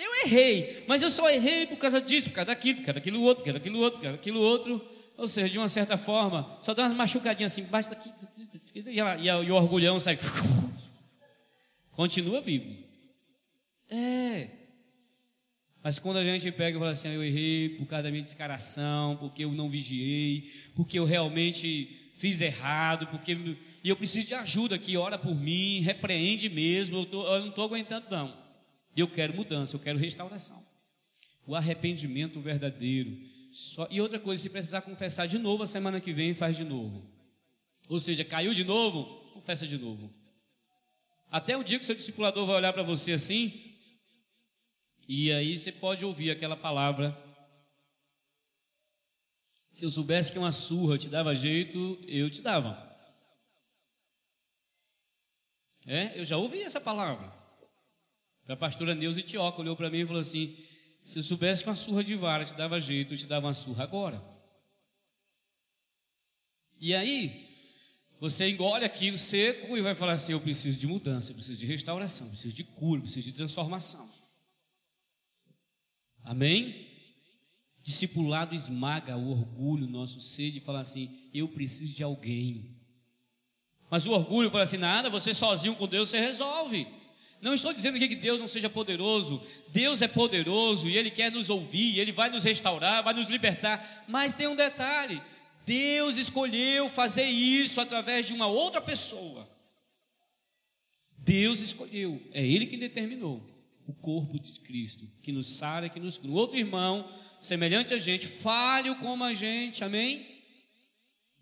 Eu 0.00 0.14
errei, 0.24 0.82
mas 0.86 1.02
eu 1.02 1.10
só 1.10 1.28
errei 1.28 1.66
por 1.66 1.76
causa 1.76 2.00
disso, 2.00 2.30
por 2.30 2.36
causa 2.36 2.46
daquilo, 2.46 2.78
por 2.78 2.86
causa 2.86 2.94
daquilo 2.94 3.20
outro, 3.20 3.42
por 3.42 3.44
causa 3.44 3.58
daquilo 3.58 3.78
outro, 3.78 3.98
por 3.98 4.02
causa 4.02 4.16
daquilo 4.16 4.40
outro. 4.40 4.88
Ou 5.18 5.28
seja, 5.28 5.50
de 5.50 5.58
uma 5.58 5.68
certa 5.68 5.98
forma, 5.98 6.58
só 6.62 6.72
dá 6.72 6.84
umas 6.84 6.96
machucadinhas 6.96 7.52
assim, 7.52 7.64
basta 7.64 7.94
daqui, 7.94 8.10
e, 8.74 8.80
e, 8.80 9.26
e 9.26 9.50
o 9.50 9.54
orgulhão 9.54 10.00
sai. 10.00 10.18
Continua 11.92 12.40
vivo. 12.40 12.74
É. 13.90 14.48
Mas 15.82 15.98
quando 15.98 16.16
a 16.16 16.24
gente 16.24 16.50
pega 16.50 16.78
e 16.78 16.80
fala 16.80 16.92
assim, 16.92 17.08
ah, 17.08 17.12
eu 17.12 17.22
errei 17.22 17.68
por 17.68 17.84
causa 17.86 18.04
da 18.04 18.10
minha 18.10 18.22
descaração, 18.22 19.18
porque 19.18 19.44
eu 19.44 19.52
não 19.52 19.68
vigiei, 19.68 20.50
porque 20.74 20.98
eu 20.98 21.04
realmente 21.04 22.14
fiz 22.16 22.40
errado, 22.40 23.06
porque 23.08 23.32
e 23.84 23.88
eu 23.90 23.96
preciso 23.96 24.28
de 24.28 24.34
ajuda 24.34 24.76
aqui, 24.76 24.96
ora 24.96 25.18
por 25.18 25.34
mim, 25.34 25.80
repreende 25.80 26.48
mesmo, 26.48 27.00
eu, 27.00 27.04
tô, 27.04 27.26
eu 27.26 27.40
não 27.40 27.48
estou 27.50 27.64
aguentando 27.64 28.06
não. 28.10 28.39
Eu 28.96 29.08
quero 29.08 29.34
mudança, 29.34 29.76
eu 29.76 29.80
quero 29.80 29.98
restauração. 29.98 30.64
O 31.46 31.54
arrependimento 31.54 32.40
verdadeiro. 32.40 33.18
Só, 33.52 33.88
e 33.90 34.00
outra 34.00 34.18
coisa, 34.18 34.42
se 34.42 34.50
precisar 34.50 34.82
confessar 34.82 35.26
de 35.26 35.38
novo 35.38 35.62
a 35.62 35.66
semana 35.66 36.00
que 36.00 36.12
vem, 36.12 36.34
faz 36.34 36.56
de 36.56 36.64
novo. 36.64 37.10
Ou 37.88 37.98
seja, 37.98 38.24
caiu 38.24 38.54
de 38.54 38.64
novo, 38.64 39.32
confessa 39.32 39.66
de 39.66 39.76
novo. 39.76 40.12
Até 41.30 41.56
o 41.56 41.64
dia 41.64 41.78
que 41.78 41.86
seu 41.86 41.94
discipulador 41.94 42.46
vai 42.46 42.56
olhar 42.56 42.72
para 42.72 42.82
você 42.82 43.12
assim, 43.12 43.70
e 45.08 45.32
aí 45.32 45.58
você 45.58 45.72
pode 45.72 46.04
ouvir 46.04 46.30
aquela 46.30 46.56
palavra. 46.56 47.16
Se 49.70 49.84
eu 49.84 49.90
soubesse 49.90 50.30
que 50.30 50.38
uma 50.38 50.52
surra 50.52 50.98
te 50.98 51.08
dava 51.08 51.34
jeito, 51.34 51.98
eu 52.06 52.30
te 52.30 52.40
dava. 52.42 52.88
É, 55.86 56.18
eu 56.18 56.24
já 56.24 56.36
ouvi 56.36 56.60
essa 56.62 56.80
palavra. 56.80 57.39
A 58.50 58.56
pastora 58.56 58.96
Neuza 58.96 59.22
Tioca 59.22 59.60
olhou 59.60 59.76
para 59.76 59.88
mim 59.88 59.98
e 59.98 60.06
falou 60.06 60.20
assim: 60.20 60.56
Se 60.98 61.20
eu 61.20 61.22
soubesse 61.22 61.62
que 61.62 61.68
uma 61.68 61.76
surra 61.76 62.02
de 62.02 62.16
vara 62.16 62.44
te 62.44 62.52
dava 62.54 62.80
jeito, 62.80 63.14
eu 63.14 63.16
te 63.16 63.26
dava 63.26 63.46
uma 63.46 63.54
surra 63.54 63.84
agora. 63.84 64.20
E 66.80 66.92
aí, 66.94 67.48
você 68.18 68.50
engole 68.50 68.84
aquilo 68.84 69.16
seco 69.16 69.76
e 69.76 69.80
vai 69.80 69.94
falar 69.94 70.14
assim: 70.14 70.32
Eu 70.32 70.40
preciso 70.40 70.76
de 70.76 70.86
mudança, 70.86 71.30
eu 71.30 71.36
preciso 71.36 71.60
de 71.60 71.66
restauração, 71.66 72.26
eu 72.26 72.32
preciso 72.32 72.56
de 72.56 72.64
cura, 72.64 72.98
eu 72.98 73.04
preciso 73.04 73.30
de 73.30 73.32
transformação. 73.32 74.10
Amém? 76.24 76.88
Discipulado 77.82 78.54
esmaga 78.54 79.16
o 79.16 79.30
orgulho, 79.30 79.86
nosso 79.86 80.20
ser, 80.20 80.50
de 80.50 80.58
falar 80.60 80.80
assim: 80.80 81.30
Eu 81.32 81.46
preciso 81.46 81.94
de 81.94 82.02
alguém. 82.02 82.76
Mas 83.88 84.06
o 84.06 84.10
orgulho 84.10 84.50
fala 84.50 84.64
assim: 84.64 84.76
Nada, 84.76 85.08
você 85.08 85.32
sozinho 85.32 85.76
com 85.76 85.86
Deus 85.86 86.08
você 86.08 86.18
resolve. 86.18 86.98
Não 87.40 87.54
estou 87.54 87.72
dizendo 87.72 87.96
aqui 87.96 88.08
que 88.08 88.16
Deus 88.16 88.38
não 88.38 88.46
seja 88.46 88.68
poderoso. 88.68 89.42
Deus 89.68 90.02
é 90.02 90.08
poderoso 90.08 90.88
e 90.88 90.96
Ele 90.96 91.10
quer 91.10 91.32
nos 91.32 91.48
ouvir, 91.48 91.98
Ele 91.98 92.12
vai 92.12 92.28
nos 92.28 92.44
restaurar, 92.44 93.02
vai 93.02 93.14
nos 93.14 93.28
libertar. 93.28 94.04
Mas 94.06 94.34
tem 94.34 94.46
um 94.46 94.56
detalhe: 94.56 95.22
Deus 95.64 96.16
escolheu 96.16 96.88
fazer 96.88 97.24
isso 97.24 97.80
através 97.80 98.26
de 98.26 98.34
uma 98.34 98.46
outra 98.46 98.80
pessoa. 98.80 99.48
Deus 101.16 101.60
escolheu, 101.60 102.20
é 102.32 102.44
Ele 102.44 102.66
que 102.66 102.76
determinou 102.76 103.46
o 103.86 103.92
corpo 103.92 104.38
de 104.38 104.60
Cristo, 104.60 105.10
que 105.22 105.32
nos 105.32 105.48
sara, 105.48 105.88
que 105.88 106.00
nos 106.00 106.18
cura. 106.18 106.32
Outro 106.32 106.58
irmão, 106.58 107.10
semelhante 107.40 107.92
a 107.92 107.98
gente, 107.98 108.26
falho 108.26 108.96
como 108.96 109.24
a 109.24 109.32
gente, 109.32 109.82
amém? 109.82 110.26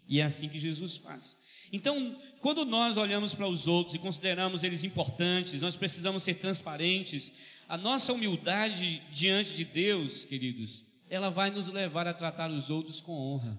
E 0.06 0.20
é 0.20 0.24
assim 0.24 0.48
que 0.48 0.58
Jesus 0.58 0.96
faz. 0.96 1.38
Então, 1.72 2.16
quando 2.40 2.64
nós 2.64 2.96
olhamos 2.96 3.34
para 3.34 3.46
os 3.46 3.66
outros 3.66 3.94
e 3.94 3.98
consideramos 3.98 4.62
eles 4.62 4.84
importantes, 4.84 5.60
nós 5.60 5.76
precisamos 5.76 6.22
ser 6.22 6.34
transparentes. 6.34 7.32
A 7.68 7.76
nossa 7.76 8.12
humildade 8.12 9.02
diante 9.10 9.54
de 9.54 9.64
Deus, 9.64 10.24
queridos, 10.24 10.84
ela 11.10 11.30
vai 11.30 11.50
nos 11.50 11.68
levar 11.68 12.06
a 12.06 12.14
tratar 12.14 12.50
os 12.50 12.70
outros 12.70 13.00
com 13.00 13.12
honra. 13.12 13.58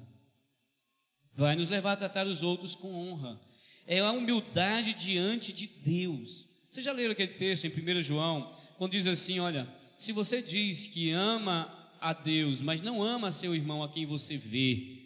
Vai 1.35 1.55
nos 1.55 1.69
levar 1.69 1.93
a 1.93 1.97
tratar 1.97 2.27
os 2.27 2.43
outros 2.43 2.75
com 2.75 2.93
honra. 2.93 3.39
É 3.85 3.99
a 3.99 4.11
humildade 4.11 4.93
diante 4.93 5.53
de 5.53 5.67
Deus. 5.67 6.47
Você 6.69 6.81
já 6.81 6.91
leu 6.91 7.11
aquele 7.11 7.33
texto 7.33 7.65
em 7.65 7.69
1 7.69 8.01
João, 8.01 8.51
quando 8.77 8.91
diz 8.91 9.07
assim: 9.07 9.39
Olha, 9.39 9.67
se 9.97 10.11
você 10.11 10.41
diz 10.41 10.87
que 10.87 11.11
ama 11.11 11.73
a 11.99 12.13
Deus, 12.13 12.61
mas 12.61 12.81
não 12.81 13.01
ama 13.01 13.31
seu 13.31 13.55
irmão 13.55 13.83
a 13.83 13.89
quem 13.89 14.05
você 14.05 14.37
vê, 14.37 14.99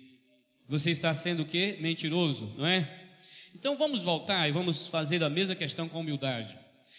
você 0.67 0.91
está 0.91 1.13
sendo 1.13 1.43
o 1.43 1.45
quê? 1.45 1.78
Mentiroso, 1.82 2.54
não 2.58 2.65
é? 2.65 3.02
Então 3.56 3.78
vamos 3.78 4.02
voltar 4.02 4.47
e 4.47 4.52
vamos 4.52 4.88
fazer 4.88 5.23
a 5.23 5.30
mesma 5.30 5.56
questão 5.56 5.87
com 5.87 6.00
humildade. 6.00 6.58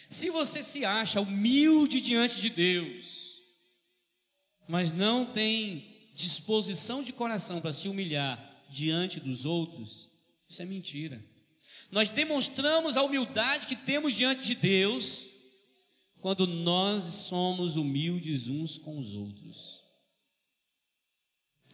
Se 0.09 0.31
você 0.31 0.63
se 0.63 0.85
acha 0.85 1.21
humilde 1.21 2.01
diante 2.01 2.41
de 2.41 2.51
Deus, 2.51 3.43
mas 4.69 4.93
não 4.93 5.27
tem 5.27 6.11
disposição 6.15 7.03
de 7.03 7.13
coração 7.13 7.61
para 7.61 7.73
se 7.73 7.89
humilhar 7.89 8.65
diante 8.71 9.19
dos 9.19 9.45
outros, 9.45 10.09
isso 10.49 10.63
é 10.63 10.65
mentira. 10.65 11.25
Nós 11.91 12.09
demonstramos 12.09 12.97
a 12.97 13.03
humildade 13.03 13.67
que 13.67 13.77
temos 13.77 14.15
diante 14.15 14.47
de 14.47 14.55
Deus 14.55 15.29
quando 16.21 16.47
nós 16.47 17.05
somos 17.05 17.77
humildes 17.77 18.49
uns 18.49 18.79
com 18.79 18.99
os 18.99 19.15
outros. 19.15 19.84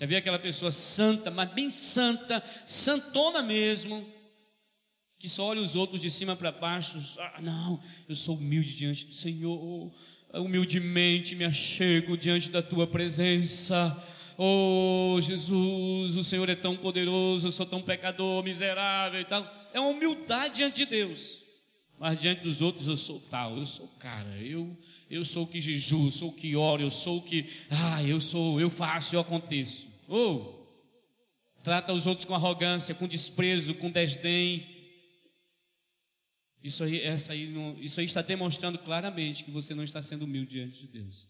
Já 0.01 0.07
vi 0.07 0.17
aquela 0.17 0.39
pessoa 0.39 0.73
santa, 0.73 1.31
mas 1.31 1.53
bem 1.53 1.69
santa, 1.69 2.43
santona 2.65 3.43
mesmo, 3.43 4.03
que 5.19 5.29
só 5.29 5.49
olha 5.49 5.61
os 5.61 5.77
outros 5.77 6.01
de 6.01 6.11
cima 6.11 6.35
para 6.35 6.51
baixo. 6.51 6.99
Ah, 7.19 7.39
não, 7.43 7.79
eu 8.09 8.17
sou 8.17 8.37
humilde 8.37 8.75
diante 8.75 9.05
do 9.05 9.13
Senhor, 9.13 9.93
humildemente 10.33 11.35
me 11.35 11.45
achego 11.45 12.17
diante 12.17 12.49
da 12.49 12.63
tua 12.63 12.87
presença. 12.87 13.95
Oh 14.39 15.19
Jesus, 15.21 16.17
o 16.17 16.25
Senhor 16.25 16.49
é 16.49 16.57
tão 16.57 16.79
poderoso, 16.79 17.49
eu 17.49 17.53
sou 17.53 17.67
tão 17.67 17.83
pecador, 17.83 18.43
miserável 18.43 19.21
e 19.21 19.25
tal. 19.27 19.47
É 19.75 19.79
uma 19.79 19.91
humildade 19.91 20.57
diante 20.57 20.77
de 20.77 20.87
Deus. 20.87 21.43
mas 21.99 22.19
diante 22.19 22.43
dos 22.43 22.63
outros 22.63 22.87
eu 22.87 22.97
sou 22.97 23.21
tal, 23.31 23.59
eu 23.59 23.67
sou 23.67 23.87
cara, 23.99 24.35
eu 24.39 24.75
eu 25.11 25.27
sou 25.27 25.43
o 25.43 25.47
que 25.47 25.61
jejuo, 25.61 26.07
eu 26.07 26.11
sou 26.11 26.29
o 26.31 26.33
que 26.33 26.57
oro, 26.57 26.81
eu 26.81 26.91
sou 26.91 27.19
o 27.19 27.23
que, 27.23 27.51
ah, 27.69 28.03
eu 28.03 28.19
sou, 28.19 28.59
eu 28.59 28.71
faço, 28.71 29.15
eu 29.15 29.21
aconteço. 29.21 29.90
Ou 30.11 30.61
trata 31.63 31.93
os 31.93 32.05
outros 32.05 32.25
com 32.25 32.35
arrogância, 32.35 32.97
com 32.97 33.07
desprezo, 33.07 33.77
com 33.77 33.89
desdém. 33.89 34.67
Isso 36.63 36.83
aí, 36.83 37.01
essa 37.01 37.33
aí, 37.33 37.55
isso 37.81 38.01
aí 38.01 38.07
está 38.07 38.21
demonstrando 38.21 38.77
claramente 38.77 39.45
que 39.45 39.53
você 39.53 39.73
não 39.73 39.85
está 39.85 40.03
sendo 40.03 40.25
humilde 40.25 40.57
diante 40.57 40.81
de 40.81 40.89
Deus. 40.89 41.29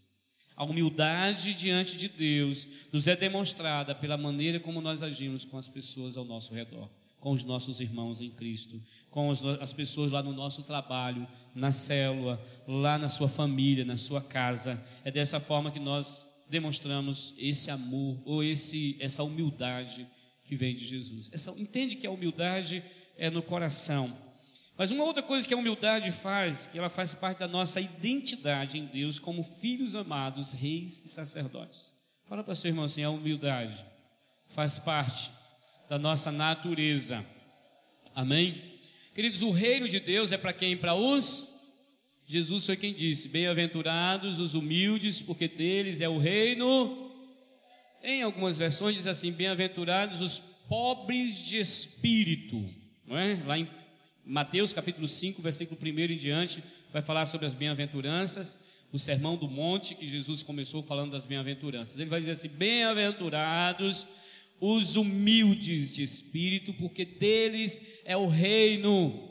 A 0.57 0.64
humildade 0.64 1.53
diante 1.55 1.95
de 1.95 2.09
Deus 2.09 2.66
nos 2.91 3.07
é 3.07 3.14
demonstrada 3.14 3.95
pela 3.95 4.16
maneira 4.16 4.59
como 4.59 4.81
nós 4.81 5.03
agimos 5.03 5.45
com 5.45 5.59
as 5.59 5.68
pessoas 5.68 6.16
ao 6.16 6.24
nosso 6.24 6.55
redor, 6.55 6.91
com 7.18 7.33
os 7.33 7.45
nossos 7.45 7.83
irmãos 7.83 8.22
em 8.22 8.31
Cristo, 8.31 8.83
com 9.11 9.31
as 9.61 9.74
pessoas 9.74 10.11
lá 10.11 10.22
no 10.22 10.33
nosso 10.33 10.62
trabalho, 10.62 11.28
na 11.55 11.70
célula, 11.70 12.43
lá 12.66 12.97
na 12.97 13.09
sua 13.09 13.28
família, 13.28 13.85
na 13.85 13.99
sua 13.99 14.22
casa. 14.22 14.83
É 15.05 15.11
dessa 15.11 15.39
forma 15.39 15.70
que 15.70 15.78
nós 15.78 16.30
demonstramos 16.51 17.32
esse 17.38 17.70
amor 17.70 18.20
ou 18.24 18.42
esse, 18.42 18.96
essa 19.01 19.22
humildade 19.22 20.07
que 20.44 20.57
vem 20.57 20.74
de 20.74 20.84
Jesus. 20.84 21.30
Essa, 21.32 21.53
entende 21.53 21.96
que 21.96 22.07
a 22.07 22.11
humildade 22.11 22.82
é 23.16 23.30
no 23.30 23.42
coração. 23.42 24.14
Mas 24.76 24.90
uma 24.90 25.05
outra 25.05 25.22
coisa 25.22 25.46
que 25.46 25.55
a 25.55 25.57
humildade 25.57 26.11
faz, 26.11 26.66
que 26.66 26.78
ela 26.78 26.88
faz 26.88 27.14
parte 27.14 27.38
da 27.38 27.48
nossa 27.48 27.80
identidade 27.80 28.78
em 28.78 28.86
Deus 28.86 29.18
como 29.18 29.44
filhos 29.44 29.94
amados, 29.94 30.53
reis 30.53 31.03
e 31.05 31.09
sacerdotes. 31.09 31.92
Fala 32.26 32.42
para 32.42 32.55
seu 32.55 32.70
irmão 32.70 32.84
assim, 32.84 33.03
a 33.03 33.11
humildade 33.11 33.84
faz 34.48 34.78
parte 34.78 35.30
da 35.88 35.98
nossa 35.98 36.32
natureza. 36.32 37.24
Amém? 38.14 38.78
Queridos, 39.14 39.42
o 39.42 39.51
reino 39.51 39.88
de 39.88 40.01
Deus 40.01 40.32
é 40.32 40.38
para 40.38 40.53
quem? 40.53 40.76
Para 40.76 40.94
os 40.94 41.49
Jesus 42.31 42.64
foi 42.64 42.76
quem 42.76 42.95
disse: 42.95 43.28
Bem-aventurados 43.28 44.39
os 44.39 44.55
humildes, 44.55 45.20
porque 45.20 45.49
deles 45.49 46.01
é 46.01 46.09
o 46.09 46.16
reino. 46.16 47.11
Em 48.01 48.22
algumas 48.22 48.57
versões 48.57 48.95
diz 48.95 49.09
assim: 49.09 49.33
Bem-aventurados 49.33 50.20
os 50.20 50.39
pobres 50.68 51.45
de 51.45 51.59
espírito, 51.59 52.64
não 53.05 53.18
é? 53.18 53.43
Lá 53.45 53.59
em 53.59 53.68
Mateus 54.24 54.72
capítulo 54.72 55.09
5, 55.09 55.43
versículo 55.43 55.76
1 55.83 56.12
em 56.12 56.16
diante, 56.16 56.62
vai 56.93 57.03
falar 57.03 57.26
sobre 57.26 57.49
as 57.49 57.55
bem-aventuranças, 57.55 58.61
o 58.93 58.99
sermão 58.99 59.37
do 59.37 59.49
monte 59.49 59.97
que 59.97 60.07
Jesus 60.07 60.45
começou 60.45 60.85
falando 60.85 61.11
das 61.11 61.26
bem-aventuranças. 61.26 61.99
Ele 61.99 62.09
vai 62.09 62.20
dizer 62.20 62.33
assim: 62.33 62.49
Bem-aventurados 62.49 64.07
os 64.61 64.95
humildes 64.95 65.93
de 65.93 66.05
espírito, 66.05 66.72
porque 66.74 67.05
deles 67.05 68.01
é 68.05 68.16
o 68.16 68.28
reino. 68.28 69.28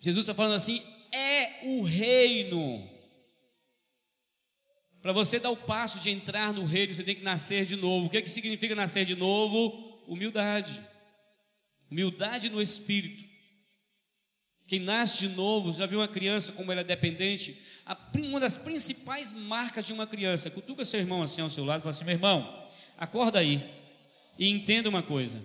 Jesus 0.00 0.24
está 0.24 0.34
falando 0.34 0.54
assim: 0.54 0.82
é 1.14 1.60
o 1.62 1.82
reino. 1.82 2.90
Para 5.00 5.12
você 5.12 5.38
dar 5.38 5.50
o 5.50 5.56
passo 5.56 6.00
de 6.00 6.10
entrar 6.10 6.52
no 6.52 6.64
reino, 6.64 6.94
você 6.94 7.04
tem 7.04 7.14
que 7.14 7.22
nascer 7.22 7.66
de 7.66 7.76
novo. 7.76 8.06
O 8.06 8.10
que, 8.10 8.16
é 8.16 8.22
que 8.22 8.30
significa 8.30 8.74
nascer 8.74 9.04
de 9.04 9.14
novo? 9.14 10.02
Humildade. 10.08 10.82
Humildade 11.90 12.48
no 12.48 12.60
espírito. 12.60 13.22
Quem 14.66 14.80
nasce 14.80 15.28
de 15.28 15.36
novo, 15.36 15.72
já 15.72 15.84
viu 15.84 16.00
uma 16.00 16.08
criança 16.08 16.52
como 16.52 16.72
ela 16.72 16.80
é 16.80 16.84
dependente? 16.84 17.62
uma 18.14 18.40
das 18.40 18.56
principais 18.56 19.30
marcas 19.32 19.86
de 19.86 19.92
uma 19.92 20.06
criança. 20.06 20.50
Cutuca 20.50 20.84
seu 20.84 21.00
irmão 21.00 21.22
assim 21.22 21.42
ao 21.42 21.50
seu 21.50 21.64
lado 21.64 21.80
e 21.80 21.82
fala 21.82 21.94
assim: 21.94 22.04
meu 22.04 22.14
irmão, 22.14 22.66
acorda 22.96 23.38
aí 23.38 23.62
e 24.38 24.48
entenda 24.48 24.88
uma 24.88 25.02
coisa. 25.02 25.38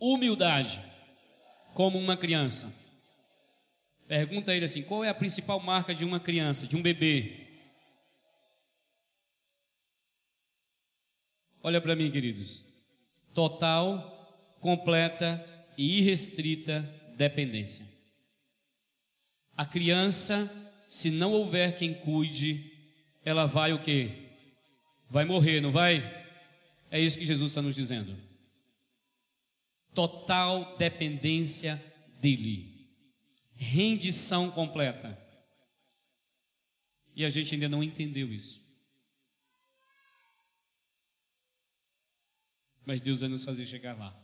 Humildade, 0.00 0.80
como 1.74 1.98
uma 1.98 2.16
criança. 2.16 2.81
Pergunta 4.12 4.50
a 4.50 4.54
ele 4.54 4.66
assim: 4.66 4.82
qual 4.82 5.02
é 5.02 5.08
a 5.08 5.14
principal 5.14 5.58
marca 5.58 5.94
de 5.94 6.04
uma 6.04 6.20
criança, 6.20 6.66
de 6.66 6.76
um 6.76 6.82
bebê? 6.82 7.46
Olha 11.62 11.80
para 11.80 11.96
mim, 11.96 12.10
queridos. 12.10 12.62
Total, 13.32 14.54
completa 14.60 15.42
e 15.78 16.00
irrestrita 16.00 16.82
dependência. 17.16 17.86
A 19.56 19.64
criança, 19.64 20.50
se 20.86 21.10
não 21.10 21.32
houver 21.32 21.78
quem 21.78 21.94
cuide, 21.94 22.70
ela 23.24 23.46
vai 23.46 23.72
o 23.72 23.80
quê? 23.80 24.28
Vai 25.08 25.24
morrer, 25.24 25.62
não 25.62 25.72
vai? 25.72 26.02
É 26.90 27.00
isso 27.00 27.18
que 27.18 27.24
Jesus 27.24 27.52
está 27.52 27.62
nos 27.62 27.74
dizendo. 27.74 28.14
Total 29.94 30.76
dependência 30.76 31.82
dele 32.20 32.71
rendição 33.62 34.50
completa. 34.50 35.18
E 37.14 37.24
a 37.24 37.30
gente 37.30 37.54
ainda 37.54 37.68
não 37.68 37.82
entendeu 37.82 38.32
isso. 38.32 38.60
Mas 42.84 43.00
Deus 43.00 43.20
vai 43.20 43.28
nos 43.28 43.44
fazer 43.44 43.64
chegar 43.64 43.96
lá. 43.96 44.18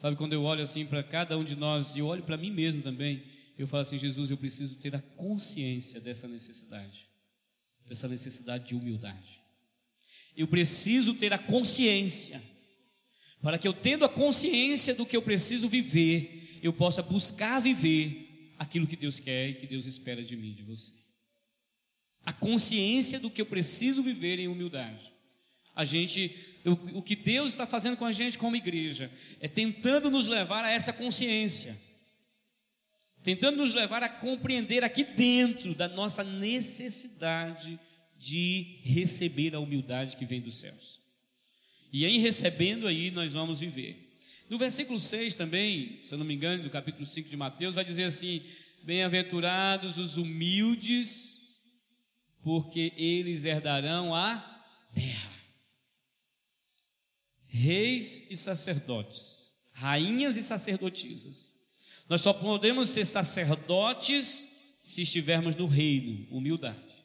Sabe, 0.00 0.16
quando 0.16 0.32
eu 0.32 0.42
olho 0.44 0.62
assim 0.62 0.86
para 0.86 1.02
cada 1.02 1.36
um 1.36 1.44
de 1.44 1.56
nós, 1.56 1.96
e 1.96 2.00
olho 2.00 2.22
para 2.22 2.36
mim 2.36 2.50
mesmo 2.50 2.82
também, 2.82 3.24
eu 3.58 3.66
falo 3.66 3.82
assim: 3.82 3.98
Jesus, 3.98 4.30
eu 4.30 4.36
preciso 4.38 4.76
ter 4.76 4.94
a 4.94 5.02
consciência 5.02 6.00
dessa 6.00 6.26
necessidade, 6.28 7.06
dessa 7.86 8.08
necessidade 8.08 8.68
de 8.68 8.74
humildade. 8.74 9.42
Eu 10.36 10.46
preciso 10.46 11.14
ter 11.14 11.32
a 11.32 11.38
consciência, 11.38 12.40
para 13.42 13.58
que 13.58 13.66
eu 13.66 13.74
tendo 13.74 14.04
a 14.04 14.08
consciência 14.08 14.94
do 14.94 15.04
que 15.04 15.16
eu 15.16 15.22
preciso 15.22 15.68
viver, 15.68 16.49
eu 16.62 16.72
possa 16.72 17.02
buscar 17.02 17.60
viver 17.60 18.54
aquilo 18.58 18.86
que 18.86 18.96
Deus 18.96 19.18
quer 19.18 19.48
e 19.48 19.54
que 19.54 19.66
Deus 19.66 19.86
espera 19.86 20.22
de 20.22 20.36
mim, 20.36 20.52
de 20.52 20.62
você. 20.62 20.92
A 22.22 22.32
consciência 22.32 23.18
do 23.18 23.30
que 23.30 23.40
eu 23.40 23.46
preciso 23.46 24.02
viver 24.02 24.38
em 24.38 24.48
humildade. 24.48 25.12
A 25.74 25.84
gente, 25.84 26.36
o, 26.64 26.98
o 26.98 27.02
que 27.02 27.16
Deus 27.16 27.52
está 27.52 27.66
fazendo 27.66 27.96
com 27.96 28.04
a 28.04 28.12
gente 28.12 28.36
como 28.36 28.56
igreja 28.56 29.10
é 29.40 29.48
tentando 29.48 30.10
nos 30.10 30.26
levar 30.26 30.64
a 30.64 30.70
essa 30.70 30.92
consciência, 30.92 31.74
tentando 33.22 33.56
nos 33.56 33.72
levar 33.72 34.02
a 34.02 34.08
compreender 34.08 34.84
aqui 34.84 35.04
dentro 35.04 35.74
da 35.74 35.88
nossa 35.88 36.22
necessidade 36.22 37.80
de 38.18 38.80
receber 38.82 39.54
a 39.54 39.60
humildade 39.60 40.16
que 40.16 40.26
vem 40.26 40.42
dos 40.42 40.58
céus. 40.58 41.00
E 41.90 42.04
em 42.04 42.20
recebendo 42.20 42.86
aí 42.86 43.10
nós 43.10 43.32
vamos 43.32 43.60
viver. 43.60 44.09
No 44.50 44.58
versículo 44.58 44.98
6 44.98 45.36
também, 45.36 46.00
se 46.02 46.12
eu 46.12 46.18
não 46.18 46.26
me 46.26 46.34
engano, 46.34 46.64
do 46.64 46.70
capítulo 46.70 47.06
5 47.06 47.28
de 47.28 47.36
Mateus, 47.36 47.76
vai 47.76 47.84
dizer 47.84 48.02
assim: 48.02 48.42
Bem-aventurados 48.82 49.96
os 49.96 50.16
humildes, 50.16 51.60
porque 52.42 52.92
eles 52.96 53.44
herdarão 53.44 54.12
a 54.12 54.38
terra. 54.92 55.30
Reis 57.46 58.28
e 58.28 58.36
sacerdotes, 58.36 59.52
rainhas 59.70 60.36
e 60.36 60.42
sacerdotisas. 60.42 61.52
Nós 62.08 62.20
só 62.20 62.32
podemos 62.32 62.88
ser 62.88 63.04
sacerdotes 63.04 64.48
se 64.82 65.02
estivermos 65.02 65.54
no 65.54 65.68
reino, 65.68 66.26
humildade. 66.28 67.04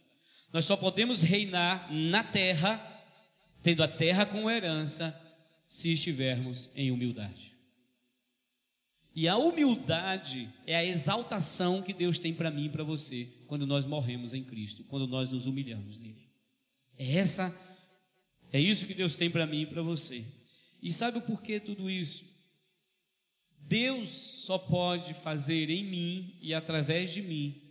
Nós 0.51 0.65
só 0.65 0.75
podemos 0.75 1.21
reinar 1.21 1.93
na 1.93 2.23
terra, 2.23 2.81
tendo 3.61 3.83
a 3.83 3.87
terra 3.87 4.25
como 4.25 4.49
herança, 4.49 5.15
se 5.67 5.91
estivermos 5.91 6.69
em 6.75 6.91
humildade. 6.91 7.55
E 9.15 9.27
a 9.27 9.37
humildade 9.37 10.49
é 10.67 10.75
a 10.75 10.83
exaltação 10.83 11.81
que 11.81 11.93
Deus 11.93 12.19
tem 12.19 12.33
para 12.33 12.51
mim 12.51 12.65
e 12.65 12.69
para 12.69 12.83
você 12.83 13.29
quando 13.47 13.65
nós 13.65 13.85
morremos 13.85 14.33
em 14.33 14.43
Cristo, 14.43 14.83
quando 14.85 15.07
nós 15.07 15.29
nos 15.29 15.45
humilhamos 15.45 15.97
nele. 15.97 16.29
É 16.97 17.17
essa 17.17 17.53
é 18.51 18.59
isso 18.59 18.87
que 18.87 18.93
Deus 18.93 19.15
tem 19.15 19.29
para 19.29 19.45
mim 19.45 19.61
e 19.61 19.65
para 19.65 19.81
você. 19.81 20.25
E 20.81 20.91
sabe 20.91 21.17
o 21.17 21.21
porquê 21.21 21.59
tudo 21.59 21.89
isso? 21.89 22.25
Deus 23.59 24.11
só 24.11 24.57
pode 24.57 25.13
fazer 25.13 25.69
em 25.69 25.83
mim 25.83 26.37
e 26.41 26.53
através 26.53 27.11
de 27.11 27.21
mim 27.21 27.61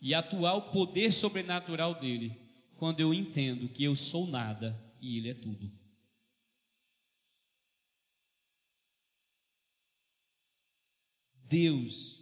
e 0.00 0.14
atuar 0.14 0.54
o 0.54 0.70
poder 0.70 1.12
sobrenatural 1.12 1.94
dele 1.94 2.36
quando 2.76 3.00
eu 3.00 3.12
entendo 3.12 3.68
que 3.68 3.84
eu 3.84 3.94
sou 3.94 4.26
nada 4.26 4.78
e 5.00 5.18
ele 5.18 5.30
é 5.30 5.34
tudo. 5.34 5.70
Deus 11.54 12.18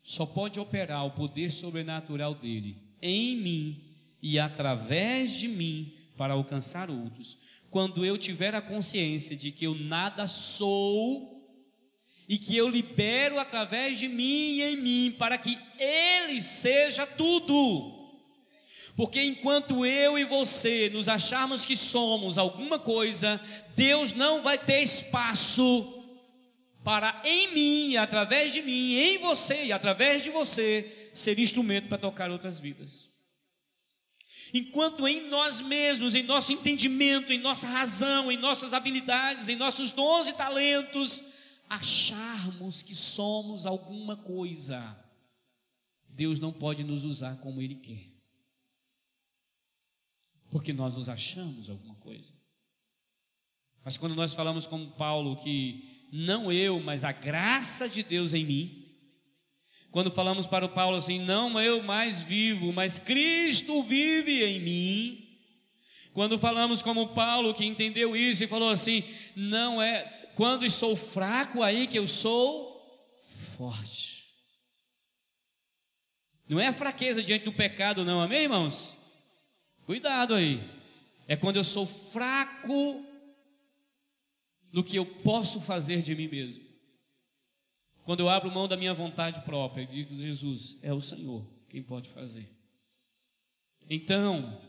só 0.00 0.24
pode 0.24 0.58
operar 0.58 1.04
o 1.04 1.10
poder 1.10 1.52
sobrenatural 1.52 2.34
dele 2.34 2.78
em 3.02 3.36
mim 3.36 3.84
e 4.22 4.38
através 4.38 5.32
de 5.32 5.48
mim 5.48 5.92
para 6.16 6.32
alcançar 6.32 6.88
outros, 6.88 7.36
quando 7.70 8.06
eu 8.06 8.16
tiver 8.16 8.54
a 8.54 8.62
consciência 8.62 9.36
de 9.36 9.52
que 9.52 9.66
eu 9.66 9.74
nada 9.74 10.26
sou 10.26 11.46
e 12.26 12.38
que 12.38 12.56
eu 12.56 12.70
libero 12.70 13.38
através 13.38 13.98
de 13.98 14.08
mim 14.08 14.56
e 14.56 14.62
em 14.62 14.76
mim 14.76 15.16
para 15.18 15.36
que 15.36 15.58
ele 15.78 16.40
seja 16.40 17.06
tudo. 17.06 17.98
Porque 18.96 19.22
enquanto 19.22 19.84
eu 19.84 20.18
e 20.18 20.24
você 20.24 20.88
nos 20.88 21.06
acharmos 21.06 21.66
que 21.66 21.76
somos 21.76 22.38
alguma 22.38 22.78
coisa, 22.78 23.38
Deus 23.76 24.14
não 24.14 24.40
vai 24.40 24.56
ter 24.56 24.80
espaço 24.80 25.99
para 26.82 27.20
em 27.24 27.52
mim, 27.54 27.96
através 27.96 28.52
de 28.52 28.62
mim, 28.62 28.94
em 28.94 29.18
você 29.18 29.66
e 29.66 29.72
através 29.72 30.22
de 30.22 30.30
você, 30.30 31.10
ser 31.12 31.38
instrumento 31.38 31.88
para 31.88 31.98
tocar 31.98 32.30
outras 32.30 32.58
vidas. 32.58 33.10
Enquanto 34.52 35.06
em 35.06 35.28
nós 35.28 35.60
mesmos, 35.60 36.14
em 36.14 36.22
nosso 36.22 36.52
entendimento, 36.52 37.32
em 37.32 37.38
nossa 37.38 37.68
razão, 37.68 38.32
em 38.32 38.36
nossas 38.36 38.74
habilidades, 38.74 39.48
em 39.48 39.56
nossos 39.56 39.92
dons 39.92 40.26
e 40.26 40.32
talentos, 40.32 41.22
acharmos 41.68 42.82
que 42.82 42.94
somos 42.94 43.64
alguma 43.64 44.16
coisa, 44.16 44.98
Deus 46.08 46.40
não 46.40 46.52
pode 46.52 46.82
nos 46.82 47.04
usar 47.04 47.36
como 47.36 47.62
Ele 47.62 47.76
quer. 47.76 48.10
Porque 50.50 50.72
nós 50.72 50.96
nos 50.96 51.08
achamos 51.08 51.70
alguma 51.70 51.94
coisa. 51.96 52.32
Mas 53.84 53.96
quando 53.96 54.16
nós 54.16 54.34
falamos 54.34 54.66
como 54.66 54.90
Paulo 54.92 55.36
que 55.36 55.89
não 56.12 56.50
eu, 56.52 56.80
mas 56.80 57.04
a 57.04 57.12
graça 57.12 57.88
de 57.88 58.02
Deus 58.02 58.34
em 58.34 58.44
mim, 58.44 58.86
quando 59.90 60.10
falamos 60.10 60.46
para 60.46 60.64
o 60.64 60.68
Paulo 60.68 60.96
assim, 60.96 61.18
não 61.18 61.60
eu 61.60 61.82
mais 61.82 62.22
vivo, 62.22 62.72
mas 62.72 62.98
Cristo 62.98 63.82
vive 63.82 64.44
em 64.44 64.60
mim. 64.60 65.26
Quando 66.12 66.38
falamos 66.38 66.82
como 66.82 67.08
Paulo 67.08 67.54
que 67.54 67.64
entendeu 67.64 68.16
isso 68.16 68.44
e 68.44 68.48
falou 68.48 68.68
assim, 68.70 69.04
não 69.34 69.80
é 69.80 70.02
quando 70.34 70.64
estou 70.64 70.96
fraco 70.96 71.62
aí 71.62 71.86
que 71.86 71.98
eu 71.98 72.06
sou 72.06 72.80
forte. 73.56 74.26
Não 76.48 76.58
é 76.58 76.66
a 76.66 76.72
fraqueza 76.72 77.22
diante 77.22 77.44
do 77.44 77.52
pecado, 77.52 78.04
não, 78.04 78.20
amém, 78.20 78.42
irmãos? 78.42 78.96
Cuidado 79.86 80.34
aí. 80.34 80.60
É 81.28 81.36
quando 81.36 81.56
eu 81.56 81.64
sou 81.64 81.86
fraco 81.86 83.06
no 84.72 84.84
que 84.84 84.96
eu 84.96 85.04
posso 85.04 85.60
fazer 85.60 86.02
de 86.02 86.14
mim 86.14 86.28
mesmo. 86.28 86.64
Quando 88.04 88.20
eu 88.20 88.28
abro 88.28 88.50
mão 88.50 88.66
da 88.66 88.76
minha 88.76 88.94
vontade 88.94 89.40
própria 89.42 89.82
e 89.82 89.86
digo, 89.86 90.18
Jesus, 90.18 90.78
é 90.82 90.92
o 90.92 91.00
Senhor 91.00 91.46
quem 91.68 91.82
pode 91.82 92.08
fazer. 92.08 92.48
Então, 93.88 94.60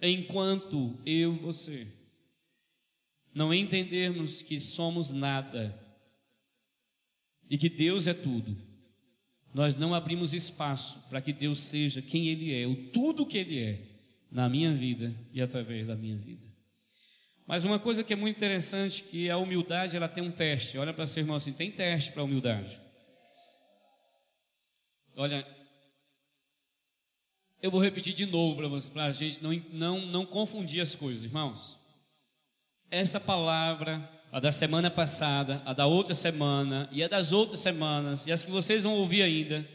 enquanto 0.00 0.98
eu 1.04 1.34
e 1.34 1.38
você 1.38 1.86
não 3.34 3.52
entendermos 3.52 4.42
que 4.42 4.60
somos 4.60 5.10
nada 5.10 5.78
e 7.50 7.58
que 7.58 7.68
Deus 7.68 8.06
é 8.06 8.14
tudo, 8.14 8.56
nós 9.52 9.76
não 9.76 9.94
abrimos 9.94 10.32
espaço 10.32 11.00
para 11.08 11.20
que 11.20 11.32
Deus 11.32 11.60
seja 11.60 12.02
quem 12.02 12.28
Ele 12.28 12.52
é, 12.52 12.66
o 12.66 12.90
tudo 12.90 13.26
que 13.26 13.38
Ele 13.38 13.58
é, 13.58 13.80
na 14.30 14.48
minha 14.48 14.72
vida 14.72 15.14
e 15.32 15.40
através 15.40 15.86
da 15.86 15.94
minha 15.94 16.16
vida. 16.16 16.53
Mas 17.46 17.64
uma 17.64 17.78
coisa 17.78 18.02
que 18.02 18.12
é 18.12 18.16
muito 18.16 18.36
interessante 18.36 19.02
que 19.02 19.28
a 19.28 19.36
humildade 19.36 19.96
ela 19.96 20.08
tem 20.08 20.24
um 20.24 20.30
teste. 20.30 20.78
Olha 20.78 20.94
para 20.94 21.06
seu 21.06 21.22
irmão 21.22 21.36
assim, 21.36 21.52
tem 21.52 21.70
teste 21.70 22.12
para 22.12 22.22
a 22.22 22.24
humildade. 22.24 22.80
Olha, 25.16 25.46
eu 27.62 27.70
vou 27.70 27.82
repetir 27.82 28.12
de 28.12 28.26
novo 28.26 28.56
para 28.92 29.04
a 29.04 29.12
gente 29.12 29.42
não, 29.42 29.52
não, 29.72 30.06
não 30.06 30.26
confundir 30.26 30.80
as 30.80 30.96
coisas, 30.96 31.24
irmãos. 31.24 31.78
Essa 32.90 33.20
palavra, 33.20 34.06
a 34.32 34.40
da 34.40 34.50
semana 34.50 34.90
passada, 34.90 35.62
a 35.64 35.72
da 35.72 35.86
outra 35.86 36.14
semana 36.14 36.88
e 36.90 37.02
a 37.02 37.08
das 37.08 37.32
outras 37.32 37.60
semanas, 37.60 38.26
e 38.26 38.32
as 38.32 38.44
que 38.44 38.50
vocês 38.50 38.82
vão 38.82 38.94
ouvir 38.94 39.22
ainda, 39.22 39.68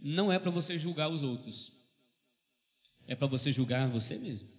não 0.00 0.30
é 0.30 0.38
para 0.38 0.50
você 0.50 0.78
julgar 0.78 1.08
os 1.08 1.22
outros, 1.22 1.72
é 3.06 3.14
para 3.14 3.26
você 3.26 3.50
julgar 3.50 3.88
você 3.88 4.16
mesmo. 4.16 4.53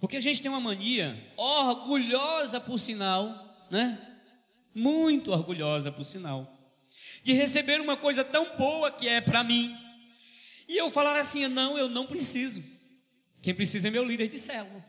Porque 0.00 0.16
a 0.16 0.20
gente 0.20 0.42
tem 0.42 0.50
uma 0.50 0.60
mania 0.60 1.16
orgulhosa 1.36 2.60
por 2.60 2.78
sinal, 2.78 3.66
né? 3.70 4.16
Muito 4.74 5.32
orgulhosa 5.32 5.90
por 5.90 6.04
sinal, 6.04 6.52
de 7.22 7.32
receber 7.32 7.80
uma 7.80 7.96
coisa 7.96 8.22
tão 8.22 8.56
boa 8.56 8.90
que 8.90 9.08
é 9.08 9.20
para 9.20 9.42
mim. 9.42 9.74
E 10.68 10.76
eu 10.76 10.90
falar 10.90 11.18
assim: 11.18 11.46
não, 11.48 11.78
eu 11.78 11.88
não 11.88 12.06
preciso. 12.06 12.62
Quem 13.40 13.54
precisa 13.54 13.88
é 13.88 13.90
meu 13.90 14.04
líder 14.04 14.28
de 14.28 14.38
célula. 14.38 14.84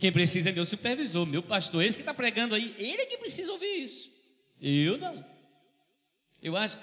Quem 0.00 0.10
precisa 0.10 0.50
é 0.50 0.52
meu 0.52 0.64
supervisor, 0.64 1.26
meu 1.26 1.42
pastor, 1.42 1.84
esse 1.84 1.96
que 1.96 2.02
está 2.02 2.14
pregando 2.14 2.54
aí, 2.54 2.74
ele 2.78 3.02
é 3.02 3.06
que 3.06 3.18
precisa 3.18 3.52
ouvir 3.52 3.82
isso. 3.82 4.10
Eu 4.60 4.96
não. 4.98 5.24
Eu 6.42 6.56
acho, 6.56 6.78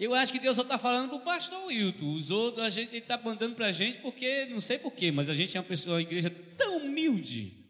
eu 0.00 0.14
acho 0.14 0.32
que 0.32 0.38
Deus 0.38 0.56
só 0.56 0.62
está 0.62 0.78
falando 0.78 1.10
para 1.10 1.18
o 1.18 1.20
pastor 1.20 1.66
Wilton. 1.66 2.14
Os 2.14 2.30
outros, 2.30 2.64
a 2.64 2.70
gente 2.70 2.96
está 2.96 3.18
mandando 3.18 3.54
para 3.54 3.66
a 3.66 3.72
gente 3.72 3.98
porque, 3.98 4.46
não 4.46 4.58
sei 4.58 4.78
porquê, 4.78 5.12
mas 5.12 5.28
a 5.28 5.34
gente 5.34 5.54
é 5.54 5.60
uma 5.60 5.66
pessoa, 5.66 5.96
uma 5.96 6.02
igreja 6.02 6.30
tão 6.56 6.78
humilde. 6.78 7.66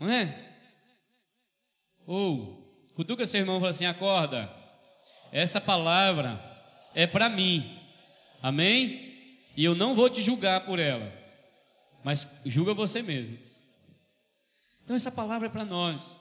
Não 0.00 0.10
é? 0.10 0.54
Ou, 2.04 2.90
cutuca 2.96 3.24
seu 3.24 3.40
irmão 3.40 3.58
e 3.58 3.60
fala 3.60 3.70
assim: 3.70 3.86
acorda, 3.86 4.52
essa 5.30 5.60
palavra 5.60 6.40
é 6.94 7.06
para 7.06 7.28
mim. 7.28 7.78
Amém? 8.42 9.38
E 9.56 9.64
eu 9.64 9.74
não 9.74 9.94
vou 9.94 10.10
te 10.10 10.20
julgar 10.20 10.66
por 10.66 10.80
ela, 10.80 11.12
mas 12.02 12.28
julga 12.44 12.74
você 12.74 13.02
mesmo. 13.02 13.38
Então, 14.82 14.96
essa 14.96 15.12
palavra 15.12 15.46
é 15.46 15.50
para 15.50 15.64
nós. 15.64 16.18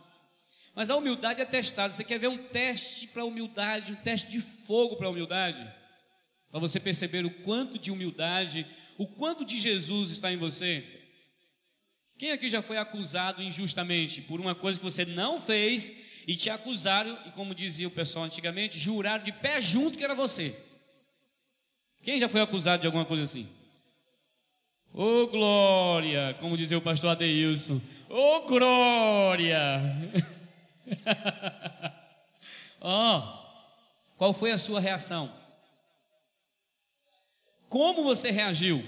Mas 0.75 0.89
a 0.89 0.97
humildade 0.97 1.41
é 1.41 1.45
testada. 1.45 1.93
Você 1.93 2.03
quer 2.03 2.19
ver 2.19 2.27
um 2.27 2.37
teste 2.37 3.07
para 3.07 3.21
a 3.21 3.25
humildade, 3.25 3.93
um 3.93 3.95
teste 3.95 4.29
de 4.29 4.41
fogo 4.41 4.97
para 4.97 5.07
a 5.07 5.09
humildade? 5.09 5.65
Para 6.51 6.59
você 6.59 6.79
perceber 6.79 7.25
o 7.25 7.31
quanto 7.31 7.79
de 7.79 7.91
humildade, 7.91 8.67
o 8.97 9.07
quanto 9.07 9.45
de 9.45 9.57
Jesus 9.57 10.11
está 10.11 10.31
em 10.31 10.37
você. 10.37 10.85
Quem 12.17 12.31
aqui 12.31 12.49
já 12.49 12.61
foi 12.61 12.77
acusado 12.77 13.41
injustamente 13.41 14.21
por 14.21 14.39
uma 14.39 14.53
coisa 14.53 14.79
que 14.79 14.85
você 14.85 15.05
não 15.05 15.39
fez 15.39 16.23
e 16.27 16.35
te 16.35 16.49
acusaram, 16.49 17.17
e 17.25 17.31
como 17.31 17.55
dizia 17.55 17.87
o 17.87 17.91
pessoal 17.91 18.25
antigamente, 18.25 18.77
juraram 18.77 19.23
de 19.23 19.31
pé 19.31 19.61
junto 19.61 19.97
que 19.97 20.03
era 20.03 20.15
você? 20.15 20.57
Quem 22.03 22.19
já 22.19 22.27
foi 22.27 22.41
acusado 22.41 22.81
de 22.81 22.87
alguma 22.87 23.05
coisa 23.05 23.23
assim? 23.23 23.47
Ô 24.93 25.23
oh, 25.23 25.27
glória, 25.27 26.37
como 26.39 26.57
dizia 26.57 26.77
o 26.77 26.81
pastor 26.81 27.11
Adeilson, 27.11 27.81
ô 28.09 28.37
oh, 28.37 28.41
glória! 28.41 29.81
oh, 32.79 33.21
qual 34.17 34.33
foi 34.33 34.51
a 34.51 34.57
sua 34.57 34.79
reação? 34.79 35.33
Como 37.67 38.03
você 38.03 38.31
reagiu? 38.31 38.83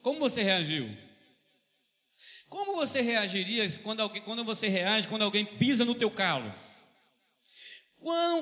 Como 0.00 0.18
você 0.18 0.42
reagiu? 0.42 0.96
Como 2.48 2.74
você 2.74 3.00
reagiria 3.00 3.66
quando, 3.82 4.00
alguém, 4.00 4.22
quando 4.22 4.44
você 4.44 4.68
reage 4.68 5.08
quando 5.08 5.22
alguém 5.22 5.44
pisa 5.44 5.84
no 5.84 5.94
teu 5.94 6.10
calo? 6.10 6.52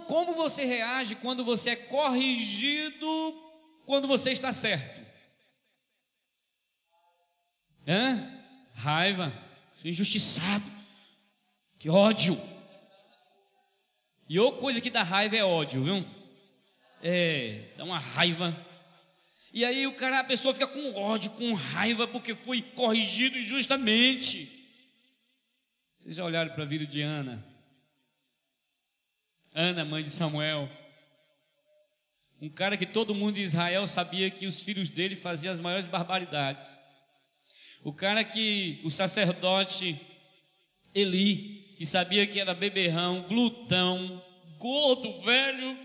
Como 0.06 0.34
você 0.34 0.64
reage 0.64 1.16
quando 1.16 1.44
você 1.44 1.70
é 1.70 1.76
corrigido 1.76 3.06
quando 3.84 4.08
você 4.08 4.32
está 4.32 4.52
certo? 4.52 5.00
Hã? 7.86 8.40
Raiva 8.74 9.49
injustiçado. 9.84 10.64
Que 11.78 11.88
ódio. 11.88 12.38
E 14.28 14.38
outra 14.38 14.60
coisa 14.60 14.80
que 14.80 14.90
dá 14.90 15.02
raiva 15.02 15.36
é 15.36 15.44
ódio, 15.44 15.82
viu? 15.82 16.06
É, 17.02 17.72
dá 17.76 17.84
uma 17.84 17.98
raiva. 17.98 18.56
E 19.52 19.64
aí 19.64 19.86
o 19.86 19.96
cara, 19.96 20.20
a 20.20 20.24
pessoa 20.24 20.54
fica 20.54 20.66
com 20.66 20.94
ódio, 20.94 21.32
com 21.32 21.52
raiva, 21.54 22.06
porque 22.06 22.34
foi 22.34 22.62
corrigido 22.62 23.38
injustamente. 23.38 24.60
Vocês 25.94 26.14
já 26.14 26.24
olharam 26.24 26.52
para 26.52 26.62
a 26.62 26.66
vida 26.66 26.86
de 26.86 27.02
Ana? 27.02 27.44
Ana, 29.52 29.84
mãe 29.84 30.02
de 30.02 30.10
Samuel. 30.10 30.70
Um 32.40 32.48
cara 32.48 32.76
que 32.76 32.86
todo 32.86 33.14
mundo 33.14 33.34
de 33.34 33.42
Israel 33.42 33.86
sabia 33.86 34.30
que 34.30 34.46
os 34.46 34.62
filhos 34.62 34.88
dele 34.88 35.16
faziam 35.16 35.52
as 35.52 35.60
maiores 35.60 35.86
barbaridades. 35.86 36.74
O 37.82 37.92
cara 37.92 38.22
que 38.22 38.80
o 38.84 38.90
sacerdote 38.90 39.98
Eli, 40.94 41.74
que 41.78 41.86
sabia 41.86 42.26
que 42.26 42.38
era 42.38 42.52
beberrão, 42.52 43.22
glutão, 43.22 44.22
gordo, 44.58 45.18
velho, 45.22 45.78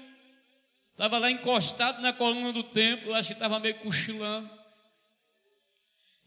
estava 0.91 1.17
lá 1.17 1.31
encostado 1.31 2.01
na 2.01 2.11
coluna 2.11 2.51
do 2.51 2.63
templo, 2.63 3.13
acho 3.13 3.29
que 3.29 3.33
estava 3.33 3.59
meio 3.59 3.75
cochilando. 3.75 4.49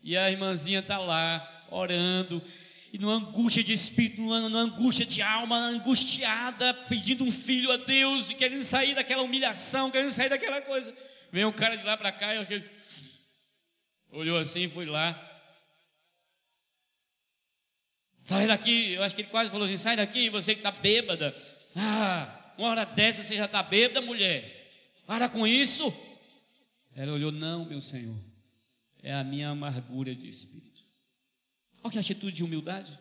E 0.03 0.17
a 0.17 0.31
irmãzinha 0.31 0.79
está 0.79 0.99
lá, 0.99 1.67
orando, 1.71 2.43
e 2.91 2.99
numa 2.99 3.15
angústia 3.15 3.63
de 3.63 3.75
espírito, 3.75 4.23
numa, 4.23 4.41
numa 4.41 4.61
angústia 4.61 5.05
de 5.05 5.21
alma, 5.21 5.57
angustiada, 5.57 6.73
pedindo 6.73 7.25
um 7.25 7.33
filho 7.33 7.71
a 7.71 7.77
Deus, 7.77 8.31
e 8.31 8.35
querendo 8.35 8.63
sair 8.63 8.95
daquela 8.95 9.23
humilhação, 9.23 9.91
querendo 9.91 10.13
sair 10.13 10.31
daquela 10.31 10.63
coisa. 10.63 10.97
Vem 11.31 11.45
o 11.45 11.53
cara 11.53 11.77
de 11.77 11.85
lá 11.85 11.97
para 11.97 12.11
cá 12.11 12.35
e 12.35 12.65
olhou 14.11 14.39
assim 14.39 14.63
e 14.63 14.69
foi 14.69 14.87
lá. 14.87 15.28
Sai 18.29 18.47
daqui, 18.47 18.93
eu 18.93 19.03
acho 19.03 19.15
que 19.15 19.23
ele 19.23 19.31
quase 19.31 19.51
falou 19.51 19.65
assim: 19.65 19.79
sai 19.79 19.97
daqui, 19.97 20.29
você 20.29 20.55
que 20.55 20.61
está 20.61 20.71
bêbada. 20.71 21.35
Ah, 21.75 22.53
uma 22.59 22.69
hora 22.69 22.85
dessa 22.85 23.23
você 23.23 23.35
já 23.35 23.47
está 23.47 23.63
bêbada, 23.63 24.03
mulher. 24.03 24.71
Para 25.07 25.31
com 25.31 25.47
isso. 25.47 25.91
Ela 26.95 27.15
olhou: 27.15 27.33
não, 27.33 27.65
meu 27.65 27.81
senhor, 27.81 28.19
é 29.03 29.15
a 29.15 29.25
minha 29.25 29.49
amargura 29.49 30.15
de 30.15 30.29
espírito. 30.29 30.83
Olha 31.83 31.91
que 31.91 31.99
atitude 31.99 32.37
de 32.37 32.45
humildade. 32.45 32.99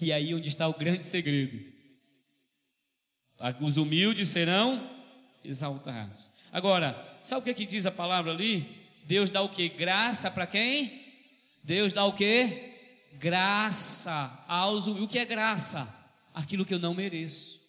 E 0.00 0.12
aí 0.12 0.32
onde 0.36 0.48
está 0.50 0.68
o 0.68 0.78
grande 0.78 1.04
segredo. 1.04 1.58
Os 3.60 3.76
humildes 3.76 4.28
serão 4.28 4.88
exaltados. 5.42 6.30
Agora, 6.52 7.18
sabe 7.22 7.40
o 7.40 7.44
que, 7.44 7.50
é 7.50 7.54
que 7.54 7.66
diz 7.66 7.86
a 7.86 7.90
palavra 7.90 8.30
ali? 8.30 8.86
Deus 9.02 9.30
dá 9.30 9.42
o 9.42 9.48
que? 9.48 9.68
Graça 9.68 10.30
para 10.30 10.46
quem? 10.46 11.02
Deus 11.64 11.92
dá 11.92 12.04
o 12.04 12.12
que? 12.12 12.75
Graça 13.18 14.44
aos 14.46 14.86
humildes. 14.86 15.04
O 15.04 15.08
que 15.08 15.18
é 15.18 15.24
graça? 15.24 16.12
Aquilo 16.34 16.64
que 16.64 16.74
eu 16.74 16.78
não 16.78 16.94
mereço. 16.94 17.66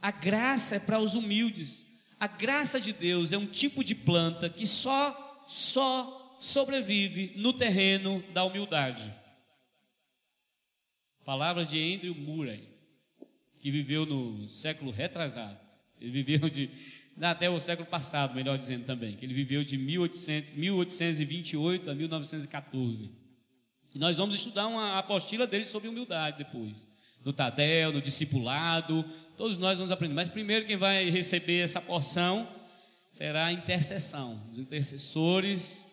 A 0.00 0.10
graça 0.10 0.76
é 0.76 0.78
para 0.80 0.98
os 0.98 1.14
humildes. 1.14 1.86
A 2.18 2.26
graça 2.26 2.80
de 2.80 2.92
Deus 2.92 3.32
é 3.32 3.38
um 3.38 3.46
tipo 3.46 3.82
de 3.82 3.94
planta 3.94 4.48
que 4.48 4.66
só, 4.66 5.44
só 5.46 6.36
sobrevive 6.40 7.32
no 7.36 7.52
terreno 7.52 8.22
da 8.32 8.44
humildade. 8.44 9.12
Palavras 11.24 11.70
de 11.70 11.78
Andrew 11.94 12.14
Murray, 12.14 12.68
que 13.60 13.70
viveu 13.70 14.04
no 14.04 14.46
século 14.46 14.90
retrasado. 14.90 15.58
Ele 15.98 16.10
viveu 16.10 16.50
de 16.50 16.70
até 17.20 17.48
o 17.48 17.60
século 17.60 17.88
passado, 17.88 18.34
melhor 18.34 18.58
dizendo 18.58 18.84
também, 18.84 19.14
que 19.16 19.24
ele 19.24 19.34
viveu 19.34 19.62
de 19.62 19.78
1800, 19.78 20.54
1828 20.54 21.90
a 21.90 21.94
1914. 21.94 23.10
E 23.94 23.98
nós 23.98 24.16
vamos 24.16 24.34
estudar 24.34 24.66
uma 24.66 24.98
apostila 24.98 25.46
dele 25.46 25.64
sobre 25.64 25.88
humildade 25.88 26.38
depois. 26.38 26.86
No 27.24 27.32
Tadel, 27.32 27.92
no 27.92 28.02
discipulado, 28.02 29.04
todos 29.36 29.56
nós 29.56 29.78
vamos 29.78 29.92
aprender. 29.92 30.14
Mas 30.14 30.28
primeiro 30.28 30.66
quem 30.66 30.76
vai 30.76 31.08
receber 31.08 31.60
essa 31.60 31.80
porção 31.80 32.48
será 33.08 33.46
a 33.46 33.52
intercessão, 33.52 34.42
os 34.50 34.58
intercessores, 34.58 35.86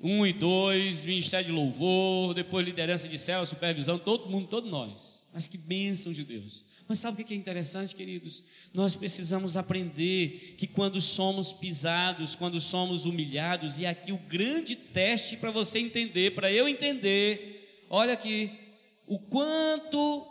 um 0.00 0.26
e 0.26 0.32
dois, 0.32 1.04
ministério 1.04 1.46
de 1.46 1.52
louvor, 1.52 2.34
depois 2.34 2.66
liderança 2.66 3.08
de 3.08 3.18
céu, 3.18 3.46
supervisão, 3.46 3.98
todo 3.98 4.28
mundo, 4.28 4.46
todos 4.48 4.70
nós. 4.70 5.15
Mas 5.36 5.46
que 5.46 5.58
bênção 5.58 6.14
de 6.14 6.24
Deus. 6.24 6.64
Mas 6.88 6.98
sabe 6.98 7.20
o 7.20 7.24
que 7.26 7.34
é 7.34 7.36
interessante, 7.36 7.94
queridos? 7.94 8.42
Nós 8.72 8.96
precisamos 8.96 9.54
aprender 9.54 10.54
que 10.56 10.66
quando 10.66 10.98
somos 10.98 11.52
pisados, 11.52 12.34
quando 12.34 12.58
somos 12.58 13.04
humilhados, 13.04 13.78
e 13.78 13.84
aqui 13.84 14.12
o 14.12 14.16
grande 14.16 14.74
teste 14.74 15.36
para 15.36 15.50
você 15.50 15.78
entender, 15.78 16.34
para 16.34 16.50
eu 16.50 16.66
entender, 16.66 17.84
olha 17.90 18.14
aqui, 18.14 18.50
o 19.06 19.18
quanto 19.18 20.26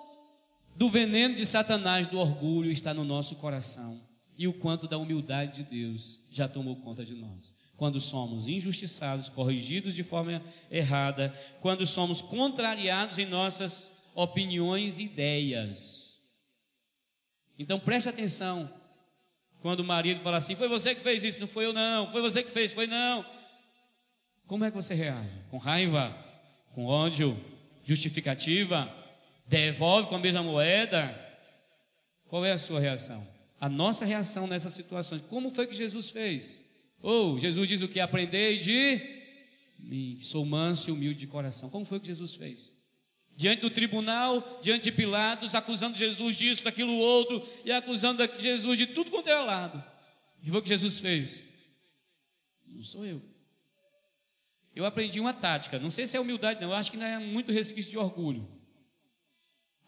do 0.76 0.90
veneno 0.90 1.36
de 1.36 1.46
Satanás, 1.46 2.08
do 2.08 2.18
orgulho, 2.18 2.72
está 2.72 2.92
no 2.92 3.06
nosso 3.06 3.36
coração, 3.36 4.02
e 4.36 4.48
o 4.48 4.54
quanto 4.54 4.88
da 4.88 4.98
humildade 4.98 5.58
de 5.58 5.70
Deus 5.70 6.20
já 6.32 6.48
tomou 6.48 6.78
conta 6.78 7.06
de 7.06 7.14
nós. 7.14 7.54
Quando 7.78 8.02
somos 8.02 8.48
injustiçados, 8.48 9.30
corrigidos 9.30 9.94
de 9.94 10.02
forma 10.02 10.42
errada, 10.72 11.32
quando 11.62 11.86
somos 11.86 12.24
contrariados 12.24 13.20
em 13.20 13.28
nossas 13.28 13.95
opiniões 14.16 14.98
e 14.98 15.04
ideias 15.04 16.06
então 17.58 17.80
preste 17.80 18.10
atenção. 18.10 18.72
Quando 19.62 19.80
o 19.80 19.84
marido 19.84 20.22
fala 20.22 20.38
assim: 20.38 20.56
Foi 20.56 20.68
você 20.68 20.94
que 20.94 21.02
fez 21.02 21.24
isso, 21.24 21.40
não 21.40 21.48
foi 21.48 21.66
eu, 21.66 21.74
não. 21.74 22.12
Foi 22.12 22.22
você 22.22 22.44
que 22.44 22.52
fez, 22.52 22.74
foi 22.74 22.88
não. 22.88 23.26
Como 24.46 24.64
é 24.64 24.70
que 24.70 24.76
você 24.76 24.94
reage? 24.94 25.32
Com 25.50 25.58
raiva? 25.58 26.16
Com 26.74 26.86
ódio? 26.86 27.40
Justificativa? 27.84 28.94
Devolve 29.48 30.10
com 30.10 30.16
a 30.16 30.20
mesma 30.20 30.44
moeda? 30.44 31.22
Qual 32.28 32.44
é 32.44 32.52
a 32.52 32.58
sua 32.58 32.80
reação? 32.80 33.26
A 33.60 33.70
nossa 33.70 34.06
reação 34.06 34.48
nessas 34.48 34.74
situações. 34.74 35.22
Como 35.30 35.50
foi 35.50 35.68
que 35.68 35.76
Jesus 35.76 36.12
fez? 36.12 36.64
Ou 37.02 37.36
oh, 37.36 37.40
Jesus 37.40 37.68
diz 37.68 37.82
o 37.82 37.88
que? 37.88 38.00
Aprendei 38.00 38.58
de 38.58 39.02
mim. 39.80 40.20
Sou 40.20 40.46
manso 40.46 40.90
e 40.90 40.94
humilde 40.94 41.20
de 41.20 41.28
coração. 41.28 41.70
Como 41.70 41.86
foi 41.86 42.00
que 42.00 42.08
Jesus 42.08 42.36
fez? 42.36 42.75
Diante 43.36 43.62
do 43.62 43.70
tribunal, 43.70 44.60
diante 44.62 44.86
de 44.86 44.92
Pilatos, 44.92 45.56
acusando 45.56 45.98
Jesus 45.98 46.36
disso, 46.36 46.64
daquilo 46.64 46.94
outro, 46.94 47.46
e 47.66 47.72
acusando 47.72 48.24
Jesus 48.38 48.78
de 48.78 48.88
tudo 48.88 49.12
quanto 49.12 49.30
é 49.30 49.36
lado. 49.36 49.84
E 50.42 50.50
foi 50.50 50.60
o 50.60 50.62
que 50.62 50.70
Jesus 50.70 51.02
fez? 51.02 51.44
Não 52.66 52.84
sou 52.84 53.06
eu. 53.06 53.22
Eu 54.74 54.86
aprendi 54.86 55.20
uma 55.20 55.34
tática, 55.34 55.80
não 55.80 55.90
sei 55.90 56.06
se 56.08 56.18
é 56.18 56.20
humildade, 56.20 56.62
não, 56.62 56.70
eu 56.70 56.76
acho 56.76 56.92
que 56.92 56.98
não 56.98 57.06
é 57.06 57.18
muito 57.18 57.52
resquício 57.52 57.92
de 57.92 57.98
orgulho. 57.98 58.48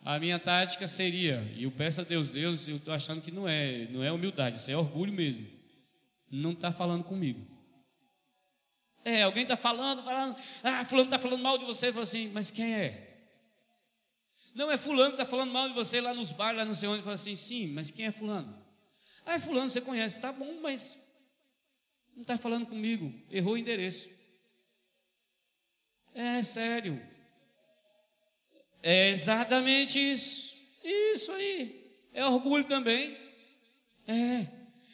A 0.01 0.17
minha 0.19 0.39
tática 0.39 0.87
seria, 0.87 1.41
e 1.55 1.63
eu 1.63 1.71
peço 1.71 2.01
a 2.01 2.03
Deus, 2.03 2.29
Deus, 2.29 2.67
eu 2.67 2.77
estou 2.77 2.93
achando 2.93 3.21
que 3.21 3.31
não 3.31 3.47
é, 3.47 3.87
não 3.91 4.03
é 4.03 4.11
humildade, 4.11 4.57
isso 4.57 4.71
é 4.71 4.77
orgulho 4.77 5.11
mesmo. 5.11 5.45
Não 6.31 6.51
está 6.51 6.71
falando 6.71 7.03
comigo. 7.03 7.45
É, 9.03 9.23
alguém 9.23 9.43
está 9.43 9.57
falando, 9.57 10.03
falando, 10.03 10.37
ah, 10.63 10.83
fulano 10.85 11.07
está 11.07 11.19
falando 11.19 11.41
mal 11.41 11.57
de 11.57 11.65
você, 11.65 11.89
eu 11.89 11.93
falo 11.93 12.03
assim, 12.03 12.29
mas 12.33 12.51
quem 12.51 12.73
é? 12.73 13.07
Não, 14.58 14.72
é 14.72 14.78
fulano 14.78 15.12
que 15.12 15.22
está 15.22 15.26
falando 15.26 15.51
mal 15.51 15.70
de 15.70 15.76
você 15.76 16.01
lá 16.01 16.16
nos 16.16 16.32
bares, 16.32 16.58
lá 16.58 16.66
não 16.66 16.74
sei 16.74 16.89
onde. 16.89 17.03
Fala 17.03 17.14
assim, 17.14 17.36
sim, 17.36 17.68
mas 17.68 17.91
quem 17.91 18.08
é 18.08 18.12
fulano? 18.12 18.58
Ah, 19.24 19.36
é 19.36 19.39
fulano, 19.39 19.70
você 19.70 19.80
conhece. 19.80 20.20
Tá 20.20 20.32
bom, 20.32 20.60
mas 20.62 20.99
não 22.16 22.24
está 22.24 22.39
falando 22.39 22.66
comigo. 22.66 23.14
Errou 23.30 23.53
o 23.53 23.58
endereço. 23.58 24.10
É 26.12 26.41
sério. 26.41 26.99
É 28.82 29.10
exatamente 29.10 29.99
isso. 29.99 30.58
Isso 30.84 31.32
aí. 31.34 31.95
É 32.12 32.26
orgulho 32.26 32.64
também. 32.64 33.16
É. 34.08 34.47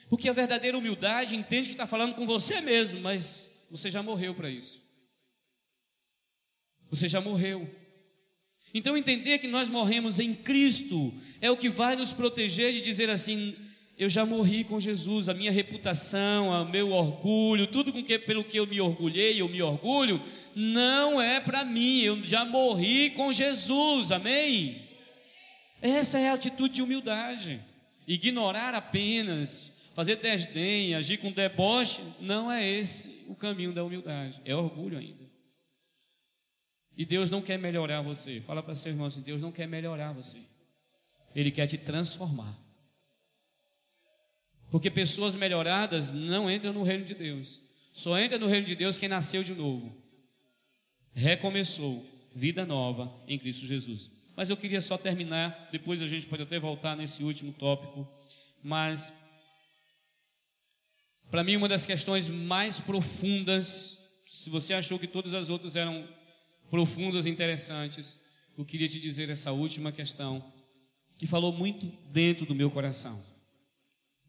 Porque 0.10 0.28
a 0.28 0.34
verdadeira 0.34 0.78
humildade 0.78 1.38
entende 1.38 1.70
que 1.70 1.74
está 1.76 1.88
falando 1.88 2.16
com 2.16 2.26
você 2.26 2.60
mesmo, 2.60 3.00
mas 3.00 3.66
você 3.72 3.90
já 3.90 4.04
morreu 4.04 4.36
para 4.36 4.50
isso. 4.50 4.84
Você 6.90 7.08
já 7.08 7.22
morreu. 7.22 7.83
Então, 8.74 8.98
entender 8.98 9.38
que 9.38 9.48
nós 9.48 9.70
morremos 9.70 10.20
em 10.20 10.34
Cristo 10.34 11.14
é 11.40 11.52
o 11.52 11.58
que 11.58 11.70
vai 11.70 11.96
nos 11.96 12.12
proteger 12.12 12.74
de 12.74 12.82
dizer 12.82 13.10
assim: 13.10 13.56
eu 13.98 14.10
já 14.10 14.26
morri 14.26 14.64
com 14.64 14.80
Jesus, 14.80 15.30
a 15.30 15.34
minha 15.34 15.52
reputação, 15.52 16.50
o 16.50 16.70
meu 16.70 16.92
orgulho, 16.92 17.68
tudo 17.68 17.94
com 17.94 18.04
que, 18.04 18.18
pelo 18.18 18.44
que 18.44 18.58
eu 18.58 18.66
me 18.66 18.82
orgulhei, 18.82 19.40
eu 19.40 19.48
me 19.48 19.62
orgulho, 19.62 20.20
não 20.56 21.22
é 21.22 21.40
para 21.40 21.64
mim, 21.64 22.00
eu 22.00 22.24
já 22.26 22.44
morri 22.44 23.12
com 23.12 23.32
Jesus, 23.32 24.12
amém? 24.12 24.82
Essa 25.80 26.18
é 26.18 26.30
a 26.30 26.34
atitude 26.34 26.76
de 26.76 26.82
humildade. 26.82 27.62
Ignorar 28.08 28.74
apenas, 28.74 29.72
fazer 29.94 30.16
desdém, 30.16 30.96
agir 30.96 31.18
com 31.18 31.32
deboche, 31.32 32.02
não 32.20 32.52
é 32.52 32.68
esse 32.68 33.24
o 33.28 33.36
caminho 33.36 33.74
da 33.74 33.84
humildade, 33.84 34.42
é 34.44 34.56
orgulho 34.56 34.98
ainda. 34.98 35.24
E 36.96 37.06
Deus 37.06 37.30
não 37.30 37.42
quer 37.42 37.58
melhorar 37.58 38.02
você. 38.02 38.42
Fala 38.42 38.62
para 38.62 38.76
seu 38.76 38.92
irmão 38.92 39.08
assim: 39.08 39.22
Deus 39.22 39.42
não 39.42 39.52
quer 39.52 39.68
melhorar 39.68 40.14
você. 40.14 40.38
Ele 41.36 41.52
quer 41.52 41.68
te 41.68 41.78
transformar. 41.78 42.56
Porque 44.70 44.90
pessoas 44.90 45.36
melhoradas 45.36 46.12
não 46.12 46.50
entram 46.50 46.74
no 46.74 46.84
reino 46.84 47.06
de 47.06 47.14
Deus. 47.14 47.62
Só 47.92 48.18
entra 48.18 48.40
no 48.40 48.48
reino 48.48 48.66
de 48.66 48.76
Deus 48.76 48.98
quem 48.98 49.10
nasceu 49.10 49.44
de 49.44 49.54
novo. 49.54 49.96
Recomeçou. 51.12 52.12
Vida 52.36 52.66
nova 52.66 53.14
em 53.28 53.38
Cristo 53.38 53.68
Jesus. 53.68 54.10
Mas 54.36 54.50
eu 54.50 54.58
queria 54.58 54.82
só 54.82 54.98
terminar. 54.98 55.70
Depois 55.72 56.02
a 56.02 56.08
gente 56.08 56.26
pode 56.26 56.42
até 56.42 56.58
voltar 56.58 56.98
nesse 56.98 57.24
último 57.24 57.54
tópico. 57.54 58.08
Mas, 58.64 59.14
para 61.30 61.44
mim, 61.44 61.56
uma 61.56 61.70
das 61.70 61.86
questões 61.86 62.28
mais 62.28 62.80
profundas. 62.80 64.00
Se 64.26 64.50
você 64.50 64.74
achou 64.74 64.98
que 64.98 65.08
todas 65.08 65.36
as 65.36 65.52
outras 65.52 65.76
eram 65.76 66.08
profundas 66.70 67.26
e 67.26 67.30
interessantes, 67.30 68.20
eu 68.58 68.66
queria 68.66 68.88
te 68.88 69.00
dizer 69.00 69.30
essa 69.30 69.52
última 69.52 69.92
questão, 69.92 70.54
que 71.18 71.28
falou 71.28 71.52
muito 71.52 71.86
dentro 72.12 72.46
do 72.46 72.56
meu 72.56 72.70
coração. 72.70 73.24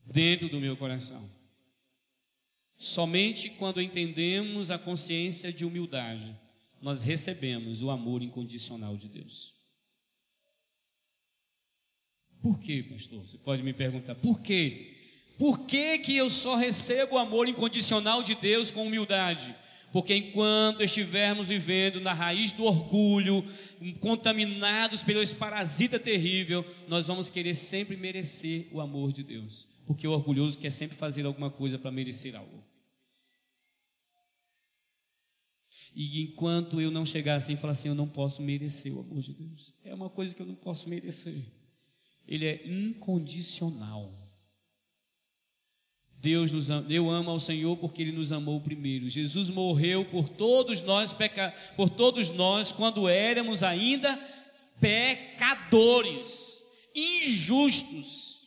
Dentro 0.05 0.49
do 0.49 0.61
meu 0.61 0.76
coração. 0.76 1.28
Somente 2.76 3.51
quando 3.51 3.80
entendemos 3.80 4.70
a 4.70 4.78
consciência 4.78 5.53
de 5.53 5.64
humildade, 5.64 6.37
nós 6.82 7.03
recebemos 7.03 7.82
o 7.82 7.91
amor 7.91 8.22
incondicional 8.22 8.97
de 8.97 9.09
Deus. 9.09 9.55
Por 12.43 12.61
quê, 12.61 12.82
pastor? 12.82 13.26
Você 13.26 13.39
pode 13.39 13.62
me 13.62 13.72
perguntar, 13.72 14.14
por 14.16 14.43
quê? 14.43 14.95
Por 15.39 15.66
que, 15.66 15.99
que 16.01 16.14
eu 16.14 16.28
só 16.28 16.57
recebo 16.57 17.14
o 17.14 17.18
amor 17.18 17.49
incondicional 17.49 18.22
de 18.22 18.35
Deus 18.35 18.70
com 18.70 18.87
humildade? 18.87 19.55
Porque 19.95 20.12
enquanto 20.12 20.82
estivermos 20.82 21.47
vivendo 21.47 22.01
na 22.01 22.12
raiz 22.12 22.51
do 22.51 22.64
orgulho, 22.64 23.45
contaminados 24.01 25.05
pelo 25.05 25.22
esse 25.22 25.36
parasita 25.36 26.01
terrível, 26.01 26.66
nós 26.88 27.07
vamos 27.07 27.30
querer 27.30 27.55
sempre 27.55 27.97
merecer 27.97 28.66
o 28.72 28.80
amor 28.80 29.12
de 29.12 29.22
Deus, 29.22 29.68
porque 29.86 30.09
o 30.09 30.11
orgulhoso 30.11 30.59
quer 30.59 30.70
sempre 30.70 30.97
fazer 30.97 31.24
alguma 31.24 31.49
coisa 31.49 31.78
para 31.78 31.92
merecer 31.92 32.34
algo. 32.34 32.64
E 35.95 36.24
enquanto 36.24 36.80
eu 36.80 36.90
não 36.90 37.07
chegar 37.07 37.36
assim 37.36 37.53
e 37.53 37.57
falar 37.57 37.74
assim, 37.74 37.86
eu 37.86 37.95
não 37.95 38.09
posso 38.09 38.42
merecer 38.42 38.92
o 38.92 38.99
amor 38.99 39.22
de 39.22 39.32
Deus, 39.32 39.72
é 39.84 39.95
uma 39.95 40.11
coisa 40.11 40.34
que 40.34 40.42
eu 40.42 40.47
não 40.47 40.57
posso 40.57 40.88
merecer. 40.88 41.40
Ele 42.26 42.47
é 42.47 42.66
incondicional. 42.66 44.23
Deus 46.24 46.50
nos 46.50 46.70
eu 46.88 47.10
amo 47.10 47.30
ao 47.30 47.38
Senhor 47.38 47.76
porque 47.76 48.00
ele 48.00 48.10
nos 48.10 48.32
amou 48.32 48.58
primeiro. 48.58 49.10
Jesus 49.10 49.50
morreu 49.50 50.06
por 50.06 50.26
todos 50.26 50.80
nós 50.80 51.12
peca, 51.12 51.52
por 51.76 51.90
todos 51.90 52.30
nós 52.30 52.72
quando 52.72 53.06
éramos 53.06 53.62
ainda 53.62 54.18
pecadores, 54.80 56.64
injustos. 56.94 58.40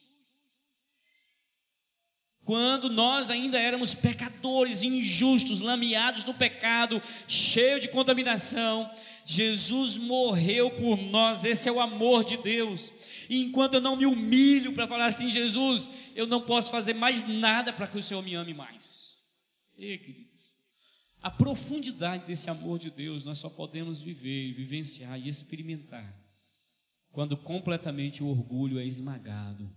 Quando 2.43 2.89
nós 2.89 3.29
ainda 3.29 3.59
éramos 3.59 3.93
pecadores, 3.93 4.81
injustos, 4.81 5.59
lameados 5.59 6.25
no 6.25 6.33
pecado, 6.33 6.99
cheio 7.27 7.79
de 7.79 7.89
contaminação, 7.89 8.89
Jesus 9.23 9.97
morreu 9.97 10.71
por 10.71 10.97
nós, 10.97 11.43
esse 11.43 11.69
é 11.69 11.71
o 11.71 11.81
amor 11.81 12.23
de 12.23 12.37
Deus. 12.37 12.91
E 13.29 13.43
enquanto 13.43 13.75
eu 13.75 13.81
não 13.81 13.95
me 13.95 14.05
humilho 14.05 14.73
para 14.73 14.87
falar 14.87 15.05
assim, 15.05 15.29
Jesus, 15.29 15.89
eu 16.15 16.25
não 16.27 16.41
posso 16.41 16.71
fazer 16.71 16.93
mais 16.93 17.27
nada 17.27 17.73
para 17.73 17.87
que 17.87 17.97
o 17.97 18.03
Senhor 18.03 18.21
me 18.21 18.35
ame 18.35 18.53
mais. 18.53 19.17
E, 19.77 19.97
querido, 19.97 20.27
a 21.21 21.29
profundidade 21.29 22.25
desse 22.25 22.49
amor 22.49 22.79
de 22.79 22.89
Deus 22.89 23.25
nós 23.25 23.39
só 23.39 23.49
podemos 23.49 24.01
viver, 24.01 24.53
vivenciar 24.53 25.19
e 25.19 25.27
experimentar 25.27 26.15
quando 27.11 27.35
completamente 27.35 28.23
o 28.23 28.27
orgulho 28.27 28.79
é 28.79 28.85
esmagado. 28.85 29.69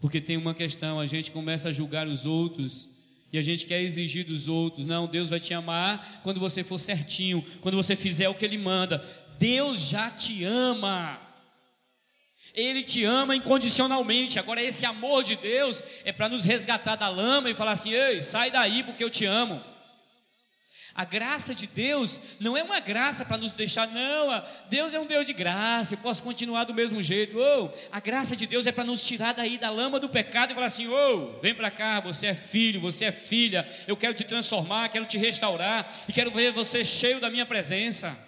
Porque 0.00 0.20
tem 0.20 0.36
uma 0.36 0.54
questão, 0.54 1.00
a 1.00 1.06
gente 1.06 1.30
começa 1.30 1.68
a 1.68 1.72
julgar 1.72 2.06
os 2.06 2.26
outros 2.26 2.88
e 3.32 3.38
a 3.38 3.42
gente 3.42 3.66
quer 3.66 3.80
exigir 3.80 4.26
dos 4.26 4.48
outros. 4.48 4.86
Não, 4.86 5.06
Deus 5.06 5.30
vai 5.30 5.40
te 5.40 5.54
amar 5.54 6.20
quando 6.22 6.40
você 6.40 6.64
for 6.64 6.78
certinho, 6.78 7.44
quando 7.60 7.76
você 7.76 7.94
fizer 7.94 8.28
o 8.28 8.34
que 8.34 8.44
Ele 8.44 8.58
manda. 8.58 9.04
Deus 9.38 9.88
já 9.88 10.10
te 10.10 10.44
ama. 10.44 11.20
Ele 12.58 12.82
te 12.82 13.04
ama 13.04 13.36
incondicionalmente. 13.36 14.38
Agora, 14.38 14.60
esse 14.60 14.84
amor 14.84 15.22
de 15.22 15.36
Deus 15.36 15.82
é 16.04 16.12
para 16.12 16.28
nos 16.28 16.44
resgatar 16.44 16.96
da 16.96 17.08
lama 17.08 17.48
e 17.48 17.54
falar 17.54 17.72
assim: 17.72 17.92
ei, 17.92 18.20
sai 18.20 18.50
daí 18.50 18.82
porque 18.82 19.04
eu 19.04 19.10
te 19.10 19.24
amo. 19.24 19.62
A 20.98 21.04
graça 21.04 21.54
de 21.54 21.68
Deus 21.68 22.18
não 22.40 22.56
é 22.56 22.62
uma 22.64 22.80
graça 22.80 23.24
para 23.24 23.36
nos 23.36 23.52
deixar, 23.52 23.86
não. 23.86 24.44
Deus 24.68 24.92
é 24.92 24.98
um 24.98 25.06
Deus 25.06 25.24
de 25.24 25.32
graça, 25.32 25.94
eu 25.94 25.98
posso 25.98 26.20
continuar 26.24 26.64
do 26.64 26.74
mesmo 26.74 27.00
jeito. 27.00 27.38
Oh, 27.38 27.70
a 27.92 28.00
graça 28.00 28.34
de 28.34 28.48
Deus 28.48 28.66
é 28.66 28.72
para 28.72 28.82
nos 28.82 29.04
tirar 29.04 29.32
daí 29.32 29.58
da 29.58 29.70
lama 29.70 30.00
do 30.00 30.08
pecado 30.08 30.50
e 30.50 30.54
falar 30.54 30.66
assim: 30.66 30.88
oh, 30.88 31.40
vem 31.40 31.54
para 31.54 31.70
cá, 31.70 32.00
você 32.00 32.26
é 32.26 32.34
filho, 32.34 32.80
você 32.80 33.04
é 33.04 33.12
filha, 33.12 33.64
eu 33.86 33.96
quero 33.96 34.12
te 34.12 34.24
transformar, 34.24 34.88
quero 34.88 35.06
te 35.06 35.16
restaurar 35.16 35.88
e 36.08 36.12
quero 36.12 36.32
ver 36.32 36.50
você 36.50 36.84
cheio 36.84 37.20
da 37.20 37.30
minha 37.30 37.46
presença. 37.46 38.27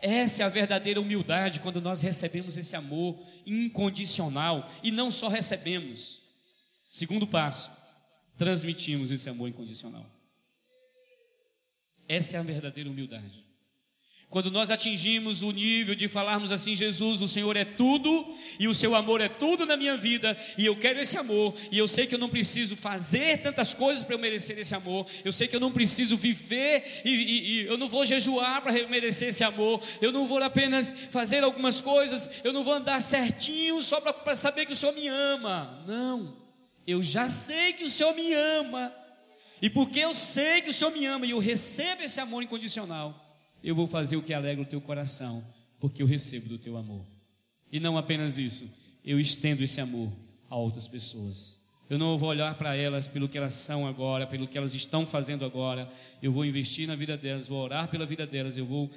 Essa 0.00 0.42
é 0.42 0.46
a 0.46 0.48
verdadeira 0.48 1.00
humildade 1.00 1.60
quando 1.60 1.80
nós 1.80 2.02
recebemos 2.02 2.56
esse 2.56 2.76
amor 2.76 3.18
incondicional 3.44 4.70
e 4.82 4.90
não 4.90 5.10
só 5.10 5.28
recebemos. 5.28 6.22
Segundo 6.88 7.26
passo, 7.26 7.70
transmitimos 8.36 9.10
esse 9.10 9.28
amor 9.28 9.48
incondicional. 9.48 10.06
Essa 12.08 12.36
é 12.36 12.40
a 12.40 12.42
verdadeira 12.42 12.88
humildade. 12.88 13.47
Quando 14.30 14.50
nós 14.50 14.70
atingimos 14.70 15.42
o 15.42 15.50
nível 15.50 15.94
de 15.94 16.06
falarmos 16.06 16.52
assim, 16.52 16.76
Jesus, 16.76 17.22
o 17.22 17.28
Senhor 17.28 17.56
é 17.56 17.64
tudo 17.64 18.36
e 18.58 18.68
o 18.68 18.74
seu 18.74 18.94
amor 18.94 19.22
é 19.22 19.28
tudo 19.28 19.64
na 19.64 19.74
minha 19.74 19.96
vida, 19.96 20.36
e 20.58 20.66
eu 20.66 20.76
quero 20.76 21.00
esse 21.00 21.16
amor, 21.16 21.54
e 21.72 21.78
eu 21.78 21.88
sei 21.88 22.06
que 22.06 22.14
eu 22.14 22.18
não 22.18 22.28
preciso 22.28 22.76
fazer 22.76 23.38
tantas 23.38 23.72
coisas 23.72 24.04
para 24.04 24.14
eu 24.14 24.18
merecer 24.18 24.58
esse 24.58 24.74
amor, 24.74 25.06
eu 25.24 25.32
sei 25.32 25.48
que 25.48 25.56
eu 25.56 25.60
não 25.60 25.72
preciso 25.72 26.14
viver 26.14 27.00
e, 27.06 27.10
e, 27.10 27.62
e 27.62 27.66
eu 27.68 27.78
não 27.78 27.88
vou 27.88 28.04
jejuar 28.04 28.60
para 28.60 28.72
merecer 28.86 29.28
esse 29.28 29.42
amor, 29.42 29.80
eu 29.98 30.12
não 30.12 30.26
vou 30.26 30.42
apenas 30.42 30.90
fazer 31.10 31.42
algumas 31.42 31.80
coisas, 31.80 32.28
eu 32.44 32.52
não 32.52 32.62
vou 32.62 32.74
andar 32.74 33.00
certinho 33.00 33.80
só 33.80 33.98
para 33.98 34.36
saber 34.36 34.66
que 34.66 34.74
o 34.74 34.76
Senhor 34.76 34.94
me 34.94 35.08
ama. 35.08 35.82
Não, 35.86 36.36
eu 36.86 37.02
já 37.02 37.30
sei 37.30 37.72
que 37.72 37.84
o 37.84 37.90
Senhor 37.90 38.14
me 38.14 38.34
ama, 38.34 38.94
e 39.62 39.70
porque 39.70 40.00
eu 40.00 40.14
sei 40.14 40.60
que 40.60 40.68
o 40.68 40.74
Senhor 40.74 40.90
me 40.90 41.06
ama 41.06 41.24
e 41.24 41.30
eu 41.30 41.38
recebo 41.38 42.02
esse 42.02 42.20
amor 42.20 42.42
incondicional 42.42 43.24
eu 43.62 43.74
vou 43.74 43.86
fazer 43.86 44.16
o 44.16 44.22
que 44.22 44.32
alegra 44.32 44.62
o 44.62 44.66
teu 44.66 44.80
coração, 44.80 45.44
porque 45.80 46.02
eu 46.02 46.06
recebo 46.06 46.48
do 46.48 46.58
teu 46.58 46.76
amor. 46.76 47.04
E 47.70 47.78
não 47.78 47.98
apenas 47.98 48.38
isso, 48.38 48.68
eu 49.04 49.20
estendo 49.20 49.62
esse 49.62 49.80
amor 49.80 50.12
a 50.48 50.56
outras 50.56 50.88
pessoas. 50.88 51.58
Eu 51.90 51.98
não 51.98 52.18
vou 52.18 52.28
olhar 52.28 52.54
para 52.56 52.76
elas 52.76 53.08
pelo 53.08 53.28
que 53.28 53.38
elas 53.38 53.54
são 53.54 53.86
agora, 53.86 54.26
pelo 54.26 54.46
que 54.46 54.58
elas 54.58 54.74
estão 54.74 55.06
fazendo 55.06 55.44
agora. 55.44 55.90
Eu 56.22 56.30
vou 56.30 56.44
investir 56.44 56.86
na 56.86 56.94
vida 56.94 57.16
delas, 57.16 57.48
vou 57.48 57.62
orar 57.62 57.88
pela 57.88 58.04
vida 58.04 58.26
delas, 58.26 58.58
eu 58.58 58.66
vou 58.66 58.90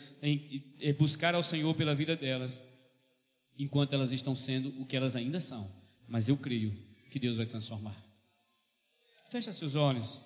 buscar 0.99 1.33
ao 1.33 1.41
Senhor 1.41 1.73
pela 1.73 1.95
vida 1.95 2.17
delas, 2.17 2.61
enquanto 3.57 3.93
elas 3.93 4.11
estão 4.11 4.35
sendo 4.35 4.69
o 4.81 4.85
que 4.85 4.97
elas 4.97 5.15
ainda 5.15 5.39
são. 5.39 5.71
Mas 6.05 6.27
eu 6.27 6.35
creio 6.35 6.77
que 7.09 7.17
Deus 7.17 7.37
vai 7.37 7.45
transformar. 7.45 7.95
Fecha 9.29 9.53
seus 9.53 9.75
olhos. 9.75 10.19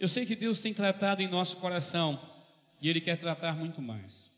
Eu 0.00 0.08
sei 0.08 0.26
que 0.26 0.34
Deus 0.34 0.58
tem 0.58 0.74
tratado 0.74 1.22
em 1.22 1.28
nosso 1.28 1.58
coração 1.58 2.20
e 2.80 2.88
Ele 2.88 3.00
quer 3.00 3.16
tratar 3.18 3.54
muito 3.54 3.82
mais. 3.82 4.30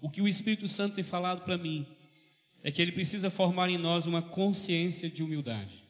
O 0.00 0.10
que 0.10 0.22
o 0.22 0.28
Espírito 0.28 0.68
Santo 0.68 0.94
tem 0.94 1.04
falado 1.04 1.42
para 1.44 1.58
mim 1.58 1.86
é 2.62 2.70
que 2.70 2.80
Ele 2.80 2.92
precisa 2.92 3.30
formar 3.30 3.68
em 3.70 3.78
nós 3.78 4.06
uma 4.06 4.22
consciência 4.22 5.08
de 5.10 5.22
humildade. 5.22 5.82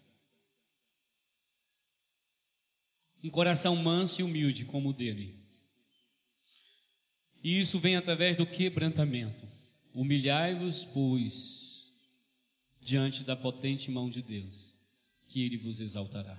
Um 3.22 3.30
coração 3.30 3.74
manso 3.76 4.20
e 4.20 4.24
humilde 4.24 4.64
como 4.64 4.90
o 4.90 4.92
dele. 4.92 5.36
E 7.42 7.60
isso 7.60 7.78
vem 7.78 7.96
através 7.96 8.36
do 8.36 8.46
quebrantamento. 8.46 9.46
Humilhai-vos, 9.92 10.84
pois, 10.84 11.92
diante 12.80 13.24
da 13.24 13.34
potente 13.34 13.90
mão 13.90 14.08
de 14.08 14.22
Deus, 14.22 14.74
que 15.28 15.42
Ele 15.44 15.56
vos 15.56 15.80
exaltará. 15.80 16.38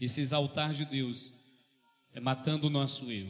Esse 0.00 0.20
exaltar 0.20 0.74
de 0.74 0.84
Deus 0.84 1.32
é 2.14 2.20
matando 2.20 2.68
o 2.68 2.70
nosso 2.70 3.10
eu 3.10 3.26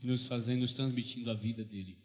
e 0.00 0.06
nos 0.06 0.26
fazendo, 0.28 0.60
nos 0.60 0.72
transmitindo 0.72 1.30
a 1.30 1.34
vida 1.34 1.64
dele. 1.64 1.98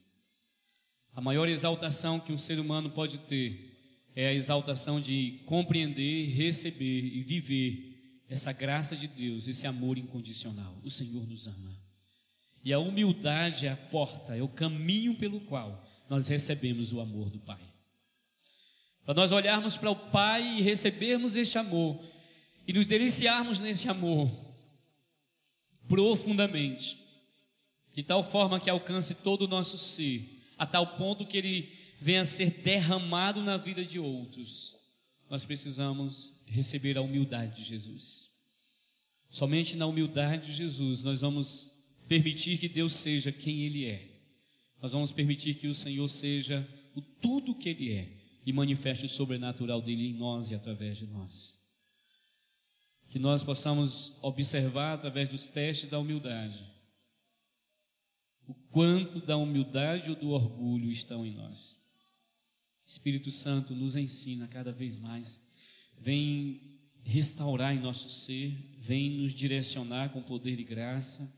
A 1.13 1.21
maior 1.21 1.47
exaltação 1.47 2.19
que 2.19 2.34
um 2.34 2.38
ser 2.38 2.59
humano 2.59 2.89
pode 2.89 3.19
ter 3.19 3.71
é 4.15 4.28
a 4.28 4.34
exaltação 4.34 4.99
de 4.99 5.41
compreender, 5.45 6.30
receber 6.30 7.05
e 7.05 7.21
viver 7.21 8.24
essa 8.28 8.51
graça 8.51 8.95
de 8.95 9.07
Deus, 9.07 9.47
esse 9.47 9.67
amor 9.67 9.97
incondicional. 9.97 10.76
O 10.84 10.89
Senhor 10.89 11.28
nos 11.28 11.47
ama. 11.47 11.71
E 12.63 12.74
a 12.74 12.80
humildade 12.80 13.67
é 13.67 13.71
a 13.71 13.78
porta, 13.78 14.36
é 14.36 14.41
o 14.41 14.47
caminho 14.47 15.15
pelo 15.15 15.39
qual 15.41 15.86
nós 16.09 16.28
recebemos 16.28 16.93
o 16.93 16.99
amor 16.99 17.30
do 17.30 17.39
Pai. 17.39 17.61
Para 19.05 19.13
nós 19.13 19.32
olharmos 19.32 19.78
para 19.78 19.91
o 19.91 19.95
Pai 19.95 20.41
e 20.57 20.61
recebermos 20.61 21.36
este 21.36 21.57
amor 21.57 22.03
e 22.67 22.74
nos 22.74 22.88
deliciarmos 22.88 23.59
nesse 23.59 23.89
amor, 23.89 24.32
profundamente, 25.88 26.98
de 27.94 28.04
tal 28.04 28.24
forma 28.24 28.60
que 28.60 28.70
alcance 28.70 29.16
todo 29.16 29.44
o 29.44 29.48
nosso 29.48 29.78
ser, 29.78 30.42
a 30.58 30.66
tal 30.66 30.96
ponto 30.98 31.26
que 31.26 31.38
ele 31.38 31.72
venha 32.02 32.22
a 32.22 32.26
ser 32.26 32.50
derramado 32.50 33.42
na 33.42 33.58
vida 33.58 33.84
de 33.84 34.00
outros. 34.00 34.76
Nós 35.30 35.46
precisamos 35.46 36.36
receber 36.46 36.98
a 36.98 37.02
humildade 37.02 37.58
de 37.58 37.64
Jesus. 37.64 38.30
Somente 39.30 39.76
na 39.76 39.88
humildade 39.88 40.48
de 40.48 40.54
Jesus 40.54 41.02
nós 41.02 41.22
vamos 41.22 41.76
permitir 42.08 42.58
que 42.58 42.70
Deus 42.70 42.94
seja 42.94 43.32
quem 43.32 43.64
Ele 43.64 43.86
é. 43.86 44.10
Nós 44.82 44.92
vamos 44.92 45.12
permitir 45.12 45.56
que 45.56 45.68
o 45.68 45.74
Senhor 45.74 46.08
seja 46.08 46.68
o 46.96 47.02
tudo 47.02 47.56
que 47.56 47.70
Ele 47.70 47.92
é 47.94 48.10
e 48.46 48.54
manifeste 48.54 49.06
o 49.06 49.10
sobrenatural 49.10 49.82
dele 49.82 50.10
em 50.10 50.14
nós 50.14 50.52
e 50.52 50.56
através 50.56 50.98
de 50.98 51.08
nós 51.08 51.62
que 53.14 53.20
nós 53.20 53.43
possamos 53.43 54.18
observar 54.24 54.95
através 54.95 55.30
dos 55.30 55.45
testes 55.45 55.88
da 55.88 55.99
humildade 55.99 56.66
o 58.47 58.55
quanto 58.72 59.22
da 59.22 59.38
humildade 59.38 60.09
ou 60.09 60.16
do 60.16 60.32
orgulho 60.32 60.89
estão 60.89 61.24
em 61.24 61.32
nós. 61.32 61.78
Espírito 62.84 63.30
Santo 63.30 63.76
nos 63.76 63.95
ensina 63.95 64.47
cada 64.47 64.72
vez 64.72 64.97
mais, 64.97 65.39
vem 65.95 66.59
restaurar 67.03 67.76
em 67.76 67.80
nosso 67.80 68.09
ser, 68.09 68.51
vem 68.80 69.11
nos 69.11 69.32
direcionar 69.32 70.09
com 70.09 70.24
poder 70.24 70.59
e 70.59 70.64
graça. 70.64 71.32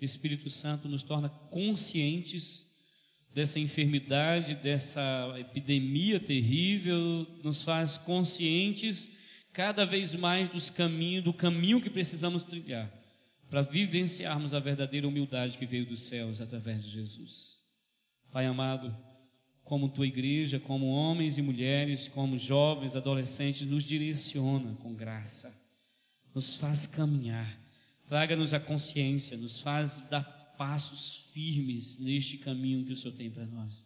Espírito 0.00 0.48
Santo 0.48 0.88
nos 0.88 1.02
torna 1.02 1.28
conscientes 1.28 2.66
dessa 3.34 3.60
enfermidade, 3.60 4.54
dessa 4.54 5.36
epidemia 5.38 6.18
terrível, 6.18 7.26
nos 7.44 7.62
faz 7.62 7.98
conscientes 7.98 9.19
cada 9.60 9.84
vez 9.84 10.14
mais 10.14 10.48
dos 10.48 10.70
caminhos, 10.70 11.22
do 11.22 11.34
caminho 11.34 11.82
que 11.82 11.90
precisamos 11.90 12.44
trilhar 12.44 12.90
para 13.50 13.60
vivenciarmos 13.60 14.54
a 14.54 14.58
verdadeira 14.58 15.06
humildade 15.06 15.58
que 15.58 15.66
veio 15.66 15.84
dos 15.84 16.00
céus 16.00 16.40
através 16.40 16.82
de 16.82 16.88
Jesus. 16.88 17.58
Pai 18.32 18.46
amado, 18.46 18.96
como 19.62 19.90
tua 19.90 20.06
igreja, 20.06 20.58
como 20.58 20.86
homens 20.86 21.36
e 21.36 21.42
mulheres, 21.42 22.08
como 22.08 22.38
jovens, 22.38 22.96
adolescentes, 22.96 23.68
nos 23.68 23.84
direciona 23.84 24.72
com 24.76 24.94
graça, 24.94 25.54
nos 26.34 26.56
faz 26.56 26.86
caminhar, 26.86 27.60
traga-nos 28.08 28.54
a 28.54 28.60
consciência, 28.60 29.36
nos 29.36 29.60
faz 29.60 30.00
dar 30.08 30.24
passos 30.56 31.28
firmes 31.34 31.98
neste 31.98 32.38
caminho 32.38 32.86
que 32.86 32.94
o 32.94 32.96
Senhor 32.96 33.14
tem 33.14 33.30
para 33.30 33.44
nós. 33.44 33.84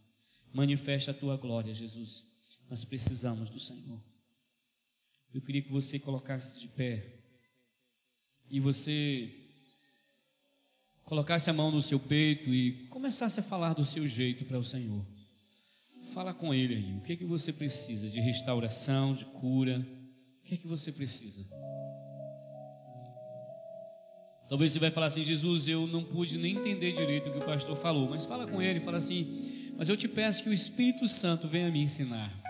Manifesta 0.52 1.10
a 1.10 1.14
tua 1.14 1.36
glória, 1.36 1.74
Jesus 1.74 2.24
Nós 2.70 2.84
precisamos 2.84 3.50
do 3.50 3.58
Senhor. 3.58 4.13
Eu 5.34 5.40
queria 5.40 5.62
que 5.62 5.72
você 5.72 5.98
colocasse 5.98 6.60
de 6.60 6.68
pé 6.68 7.04
e 8.48 8.60
você 8.60 9.34
colocasse 11.02 11.50
a 11.50 11.52
mão 11.52 11.72
no 11.72 11.82
seu 11.82 11.98
peito 11.98 12.54
e 12.54 12.86
começasse 12.86 13.40
a 13.40 13.42
falar 13.42 13.72
do 13.72 13.84
seu 13.84 14.06
jeito 14.06 14.44
para 14.44 14.58
o 14.58 14.62
Senhor. 14.62 15.04
Fala 16.12 16.32
com 16.32 16.54
Ele 16.54 16.76
aí. 16.76 16.96
O 16.98 17.00
que 17.00 17.14
é 17.14 17.16
que 17.16 17.24
você 17.24 17.52
precisa 17.52 18.08
de 18.08 18.20
restauração, 18.20 19.12
de 19.12 19.24
cura? 19.24 19.84
O 20.44 20.46
que 20.46 20.54
é 20.54 20.56
que 20.56 20.68
você 20.68 20.92
precisa? 20.92 21.44
Talvez 24.48 24.70
você 24.70 24.78
vai 24.78 24.92
falar 24.92 25.06
assim, 25.06 25.24
Jesus, 25.24 25.66
eu 25.66 25.84
não 25.88 26.04
pude 26.04 26.38
nem 26.38 26.56
entender 26.56 26.92
direito 26.92 27.28
o 27.28 27.32
que 27.32 27.38
o 27.38 27.44
pastor 27.44 27.76
falou, 27.76 28.08
mas 28.08 28.24
fala 28.24 28.46
com 28.46 28.62
ele, 28.62 28.78
fala 28.78 28.98
assim, 28.98 29.72
mas 29.76 29.88
eu 29.88 29.96
te 29.96 30.06
peço 30.06 30.44
que 30.44 30.48
o 30.48 30.52
Espírito 30.52 31.08
Santo 31.08 31.48
venha 31.48 31.72
me 31.72 31.82
ensinar. 31.82 32.43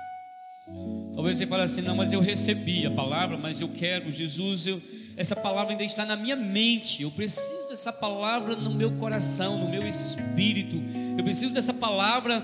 Talvez 1.15 1.37
você 1.37 1.47
fale 1.47 1.63
assim, 1.63 1.83
não, 1.83 1.95
mas 1.95 2.13
eu 2.13 2.21
recebi 2.21 2.87
a 2.87 2.91
palavra, 2.91 3.37
mas 3.37 3.61
eu 3.61 3.69
quero, 3.69 4.11
Jesus, 4.11 4.67
eu, 4.67 4.81
essa 5.17 5.37
palavra 5.37 5.73
ainda 5.73 5.85
está 5.85 6.07
na 6.07 6.17
minha 6.17 6.37
mente, 6.37 7.03
eu 7.03 7.11
preciso 7.11 7.69
dessa 7.69 7.93
palavra 7.93 8.57
no 8.57 8.75
meu 8.75 8.93
coração, 8.93 9.59
no 9.59 9.69
meu 9.69 9.87
espírito, 9.87 10.77
eu 11.19 11.23
preciso 11.23 11.53
dessa 11.53 11.75
palavra 11.75 12.43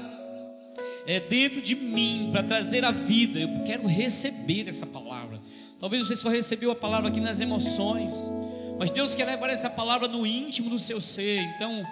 é, 1.07 1.19
dentro 1.19 1.63
de 1.63 1.75
mim 1.75 2.29
para 2.31 2.43
trazer 2.43 2.85
a 2.85 2.91
vida, 2.91 3.41
eu 3.41 3.65
quero 3.65 3.87
receber 3.87 4.69
essa 4.69 4.87
palavra. 4.87 5.41
Talvez 5.79 6.07
você 6.07 6.15
só 6.15 6.29
recebeu 6.29 6.71
a 6.71 6.77
palavra 6.77 7.09
aqui 7.09 7.21
nas 7.21 7.41
emoções, 7.41 8.31
mas 8.79 8.91
Deus 8.91 9.15
quer 9.15 9.25
levar 9.25 9.49
essa 9.49 9.71
palavra 9.71 10.07
no 10.07 10.27
íntimo 10.27 10.69
do 10.69 10.79
seu 10.79 11.01
ser. 11.01 11.41
Então, 11.41 11.85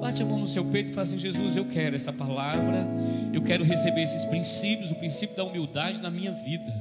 bate 0.00 0.22
a 0.22 0.26
mão 0.26 0.38
no 0.38 0.46
seu 0.46 0.64
peito 0.64 0.90
e 0.90 0.94
fala 0.94 1.06
assim: 1.06 1.18
Jesus, 1.18 1.56
eu 1.56 1.64
quero 1.64 1.96
essa 1.96 2.12
palavra, 2.12 2.86
eu 3.32 3.42
quero 3.42 3.64
receber 3.64 4.02
esses 4.02 4.24
princípios, 4.24 4.90
o 4.90 4.94
princípio 4.94 5.36
da 5.36 5.44
humildade 5.44 6.00
na 6.00 6.10
minha 6.10 6.32
vida, 6.32 6.72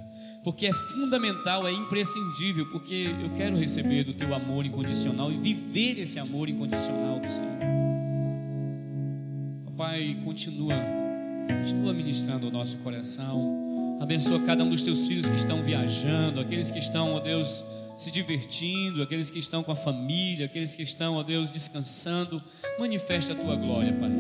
porque 0.44 0.66
é 0.66 0.74
fundamental, 0.74 1.68
é 1.68 1.72
imprescindível, 1.72 2.66
porque 2.72 3.10
eu 3.22 3.32
quero 3.34 3.56
receber 3.56 4.04
do 4.04 4.14
teu 4.14 4.34
amor 4.34 4.66
incondicional 4.66 5.32
e 5.32 5.38
viver 5.38 6.00
esse 6.00 6.20
amor 6.20 6.50
incondicional 6.50 7.20
do 7.20 7.30
Senhor. 7.30 7.54
Papai, 9.66 10.18
continua, 10.24 10.76
continua 11.48 11.94
ministrando 11.94 12.48
o 12.48 12.52
nosso 12.52 12.78
coração. 12.78 13.98
Abençoa 14.00 14.40
cada 14.42 14.64
um 14.64 14.70
dos 14.70 14.82
teus 14.82 15.08
filhos 15.08 15.30
que 15.30 15.36
estão 15.36 15.64
viajando, 15.64 16.40
aqueles 16.40 16.70
que 16.70 16.80
estão, 16.80 17.14
ó 17.14 17.20
Deus, 17.20 17.66
se 17.96 18.12
divertindo, 18.12 19.02
aqueles 19.02 19.30
que 19.30 19.40
estão 19.40 19.64
com 19.64 19.72
a 19.72 19.76
família, 19.76 20.46
aqueles 20.46 20.76
que 20.76 20.84
estão, 20.84 21.16
ó 21.16 21.24
Deus, 21.24 21.52
descansando. 21.52 22.42
Manifesta 22.80 23.34
a 23.34 23.36
tua 23.36 23.56
glória, 23.56 23.94
Pai. 23.94 24.12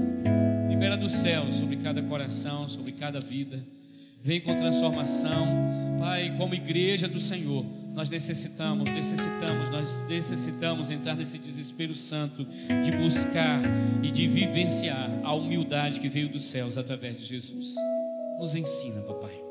Libera 0.70 0.98
do 0.98 1.10
céu 1.10 1.52
sobre 1.52 1.78
cada 1.78 2.02
coração, 2.02 2.68
sobre 2.68 2.92
cada 2.92 3.20
vida. 3.20 3.64
Vem 4.24 4.40
com 4.40 4.56
transformação, 4.56 5.46
Pai, 6.00 6.34
como 6.38 6.56
igreja 6.56 7.08
do 7.08 7.20
Senhor. 7.20 7.66
Nós 7.94 8.10
necessitamos, 8.10 8.90
necessitamos, 8.90 9.70
nós 9.70 10.08
necessitamos 10.08 10.90
entrar 10.90 11.16
nesse 11.16 11.38
desespero 11.38 11.94
santo 11.94 12.48
de 12.84 12.92
buscar 12.92 13.62
e 14.02 14.10
de 14.10 14.28
vivenciar 14.28 15.12
a 15.24 15.34
humildade 15.34 16.00
que 16.00 16.10
veio 16.10 16.30
dos 16.30 16.46
céus 16.46 16.78
através 16.78 17.18
de 17.18 17.26
Jesus. 17.26 17.76
Nos 18.40 18.56
ensina, 18.56 19.02
papai. 19.02 19.43